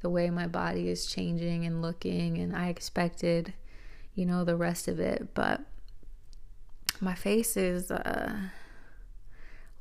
the 0.00 0.10
way 0.10 0.30
my 0.30 0.46
body 0.46 0.88
is 0.88 1.06
changing 1.06 1.64
and 1.64 1.82
looking, 1.82 2.38
and 2.38 2.54
I 2.54 2.68
expected, 2.68 3.52
you 4.14 4.26
know, 4.26 4.44
the 4.44 4.56
rest 4.56 4.88
of 4.88 5.00
it. 5.00 5.34
But 5.34 5.62
my 7.00 7.14
face 7.14 7.56
is 7.56 7.90
uh, 7.90 8.36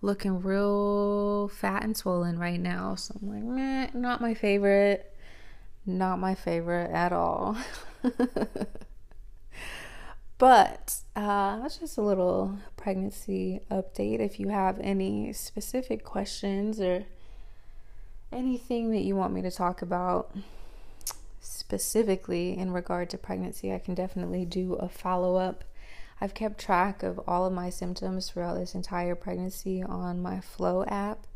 looking 0.01 0.41
real 0.41 1.49
fat 1.49 1.83
and 1.83 1.95
swollen 1.95 2.39
right 2.39 2.59
now. 2.59 2.95
So 2.95 3.15
I'm 3.21 3.29
like, 3.29 3.43
meh, 3.43 3.89
not 3.93 4.21
my 4.21 4.33
favorite. 4.33 5.13
Not 5.85 6.19
my 6.19 6.35
favorite 6.35 6.91
at 6.91 7.13
all. 7.13 7.55
but 10.37 10.95
uh, 11.15 11.61
that's 11.61 11.77
just 11.77 11.97
a 11.97 12.01
little 12.01 12.59
pregnancy 12.75 13.61
update. 13.71 14.19
If 14.19 14.39
you 14.39 14.49
have 14.49 14.79
any 14.79 15.31
specific 15.33 16.03
questions 16.03 16.81
or 16.81 17.05
anything 18.31 18.91
that 18.91 19.01
you 19.01 19.15
want 19.15 19.33
me 19.33 19.41
to 19.41 19.51
talk 19.51 19.81
about 19.81 20.35
specifically 21.39 22.57
in 22.57 22.71
regard 22.71 23.09
to 23.09 23.17
pregnancy, 23.17 23.73
I 23.73 23.79
can 23.79 23.95
definitely 23.95 24.45
do 24.45 24.73
a 24.73 24.89
follow 24.89 25.35
up. 25.35 25.63
I've 26.19 26.33
kept 26.33 26.59
track 26.59 27.03
of 27.03 27.19
all 27.27 27.45
of 27.45 27.53
my 27.53 27.69
symptoms 27.69 28.29
throughout 28.29 28.55
this 28.55 28.75
entire 28.75 29.15
pregnancy 29.15 29.83
on 29.83 30.21
my 30.21 30.41
Flo 30.41 30.83
app. 30.85 31.27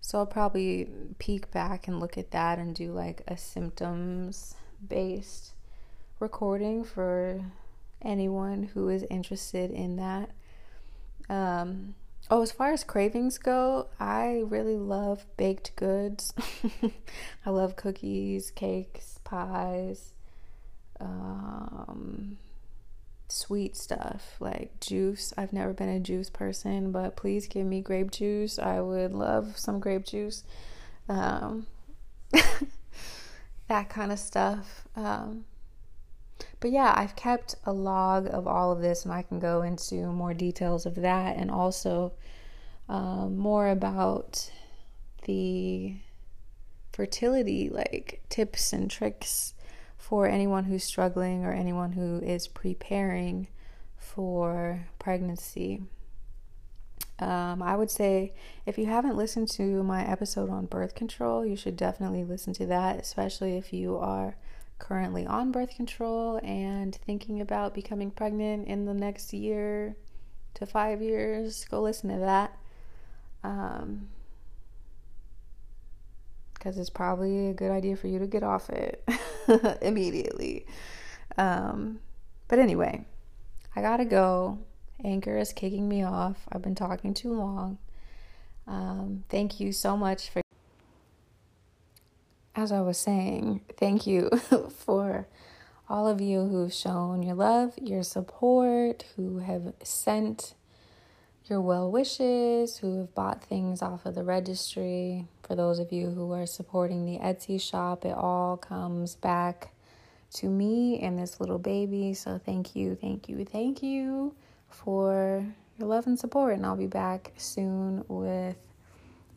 So 0.00 0.18
I'll 0.18 0.26
probably 0.26 0.88
peek 1.18 1.50
back 1.50 1.86
and 1.86 2.00
look 2.00 2.16
at 2.16 2.30
that 2.30 2.58
and 2.58 2.74
do 2.74 2.92
like 2.92 3.22
a 3.28 3.36
symptoms 3.36 4.54
based 4.88 5.52
recording 6.20 6.84
for 6.84 7.44
anyone 8.02 8.62
who 8.62 8.88
is 8.88 9.04
interested 9.10 9.70
in 9.70 9.96
that. 9.96 10.30
Um, 11.28 11.94
Oh, 12.32 12.42
as 12.42 12.52
far 12.52 12.72
as 12.72 12.84
cravings 12.84 13.38
go, 13.38 13.88
I 13.98 14.44
really 14.46 14.76
love 14.76 15.26
baked 15.36 15.74
goods. 15.74 16.32
I 17.44 17.50
love 17.50 17.74
cookies, 17.74 18.52
cakes, 18.52 19.18
pies, 19.24 20.14
um, 21.00 22.36
sweet 23.28 23.76
stuff 23.76 24.36
like 24.38 24.78
juice. 24.78 25.32
I've 25.36 25.52
never 25.52 25.72
been 25.72 25.88
a 25.88 25.98
juice 25.98 26.30
person, 26.30 26.92
but 26.92 27.16
please 27.16 27.48
give 27.48 27.66
me 27.66 27.80
grape 27.80 28.12
juice. 28.12 28.60
I 28.60 28.80
would 28.80 29.12
love 29.12 29.58
some 29.58 29.80
grape 29.80 30.04
juice. 30.04 30.44
Um, 31.08 31.66
that 33.66 33.88
kind 33.88 34.12
of 34.12 34.20
stuff. 34.20 34.86
Um, 34.94 35.46
but 36.60 36.70
yeah, 36.70 36.92
I've 36.94 37.16
kept 37.16 37.56
a 37.64 37.72
log 37.72 38.26
of 38.26 38.46
all 38.46 38.70
of 38.70 38.80
this, 38.80 39.04
and 39.04 39.12
I 39.12 39.22
can 39.22 39.40
go 39.40 39.62
into 39.62 40.12
more 40.12 40.34
details 40.34 40.86
of 40.86 40.94
that 40.96 41.36
and 41.36 41.50
also 41.50 42.12
um, 42.88 43.36
more 43.36 43.68
about 43.68 44.50
the 45.24 45.96
fertility 46.92 47.68
like 47.68 48.20
tips 48.28 48.72
and 48.72 48.90
tricks 48.90 49.54
for 49.96 50.26
anyone 50.26 50.64
who's 50.64 50.84
struggling 50.84 51.44
or 51.44 51.52
anyone 51.52 51.92
who 51.92 52.18
is 52.18 52.48
preparing 52.48 53.48
for 53.96 54.86
pregnancy. 54.98 55.82
Um, 57.18 57.62
I 57.62 57.76
would 57.76 57.90
say 57.90 58.32
if 58.66 58.76
you 58.78 58.86
haven't 58.86 59.16
listened 59.16 59.48
to 59.52 59.82
my 59.82 60.06
episode 60.06 60.50
on 60.50 60.66
birth 60.66 60.94
control, 60.94 61.44
you 61.44 61.54
should 61.54 61.76
definitely 61.76 62.24
listen 62.24 62.52
to 62.54 62.66
that, 62.66 62.98
especially 62.98 63.56
if 63.56 63.72
you 63.72 63.96
are 63.96 64.36
currently 64.80 65.26
on 65.26 65.52
birth 65.52 65.76
control 65.76 66.40
and 66.42 66.94
thinking 66.94 67.40
about 67.40 67.74
becoming 67.74 68.10
pregnant 68.10 68.66
in 68.66 68.86
the 68.86 68.94
next 68.94 69.32
year 69.32 69.94
to 70.54 70.66
five 70.66 71.00
years. 71.00 71.64
Go 71.70 71.80
listen 71.82 72.10
to 72.10 72.18
that. 72.18 72.58
Um, 73.44 74.08
because 76.54 76.76
it's 76.76 76.90
probably 76.90 77.48
a 77.48 77.54
good 77.54 77.70
idea 77.70 77.96
for 77.96 78.06
you 78.06 78.18
to 78.18 78.26
get 78.26 78.42
off 78.42 78.68
it 78.68 79.08
immediately. 79.80 80.66
Um, 81.38 82.00
but 82.48 82.58
anyway, 82.58 83.06
I 83.74 83.80
gotta 83.80 84.04
go. 84.04 84.58
Anchor 85.02 85.38
is 85.38 85.54
kicking 85.54 85.88
me 85.88 86.02
off. 86.04 86.36
I've 86.52 86.60
been 86.60 86.74
talking 86.74 87.14
too 87.14 87.32
long. 87.32 87.78
Um, 88.66 89.24
thank 89.30 89.58
you 89.58 89.72
so 89.72 89.96
much 89.96 90.28
for 90.28 90.42
as 92.60 92.72
I 92.72 92.82
was 92.82 92.98
saying, 92.98 93.62
thank 93.78 94.06
you 94.06 94.28
for 94.84 95.26
all 95.88 96.06
of 96.06 96.20
you 96.20 96.46
who've 96.46 96.72
shown 96.72 97.22
your 97.22 97.34
love, 97.34 97.72
your 97.80 98.02
support, 98.02 99.06
who 99.16 99.38
have 99.38 99.72
sent 99.82 100.52
your 101.46 101.62
well 101.62 101.90
wishes, 101.90 102.76
who 102.76 102.98
have 102.98 103.14
bought 103.14 103.42
things 103.42 103.80
off 103.80 104.04
of 104.04 104.14
the 104.14 104.22
registry. 104.22 105.26
For 105.42 105.56
those 105.56 105.78
of 105.78 105.90
you 105.90 106.10
who 106.10 106.30
are 106.32 106.44
supporting 106.44 107.06
the 107.06 107.18
Etsy 107.18 107.58
shop, 107.58 108.04
it 108.04 108.14
all 108.14 108.58
comes 108.58 109.14
back 109.14 109.72
to 110.34 110.46
me 110.50 111.00
and 111.00 111.18
this 111.18 111.40
little 111.40 111.58
baby. 111.58 112.12
So 112.12 112.38
thank 112.44 112.76
you, 112.76 112.94
thank 112.94 113.26
you, 113.26 113.42
thank 113.46 113.82
you 113.82 114.34
for 114.68 115.46
your 115.78 115.88
love 115.88 116.06
and 116.06 116.18
support. 116.18 116.56
And 116.56 116.66
I'll 116.66 116.76
be 116.76 116.86
back 116.86 117.32
soon 117.38 118.04
with 118.06 118.56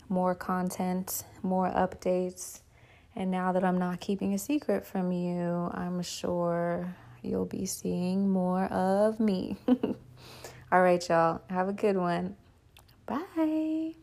more 0.09 0.35
content, 0.35 1.23
more 1.41 1.71
updates 1.71 2.59
and 3.15 3.31
now 3.31 3.51
that 3.51 3.63
I'm 3.63 3.77
not 3.77 3.99
keeping 3.99 4.33
a 4.33 4.39
secret 4.39 4.85
from 4.85 5.11
you, 5.11 5.69
I'm 5.73 6.01
sure 6.01 6.95
you'll 7.21 7.45
be 7.45 7.65
seeing 7.65 8.29
more 8.29 8.65
of 8.65 9.19
me. 9.19 9.57
All 10.71 10.81
right, 10.81 11.07
y'all. 11.07 11.41
Have 11.49 11.69
a 11.69 11.73
good 11.73 11.97
one. 11.97 12.35
Bye. 13.05 13.93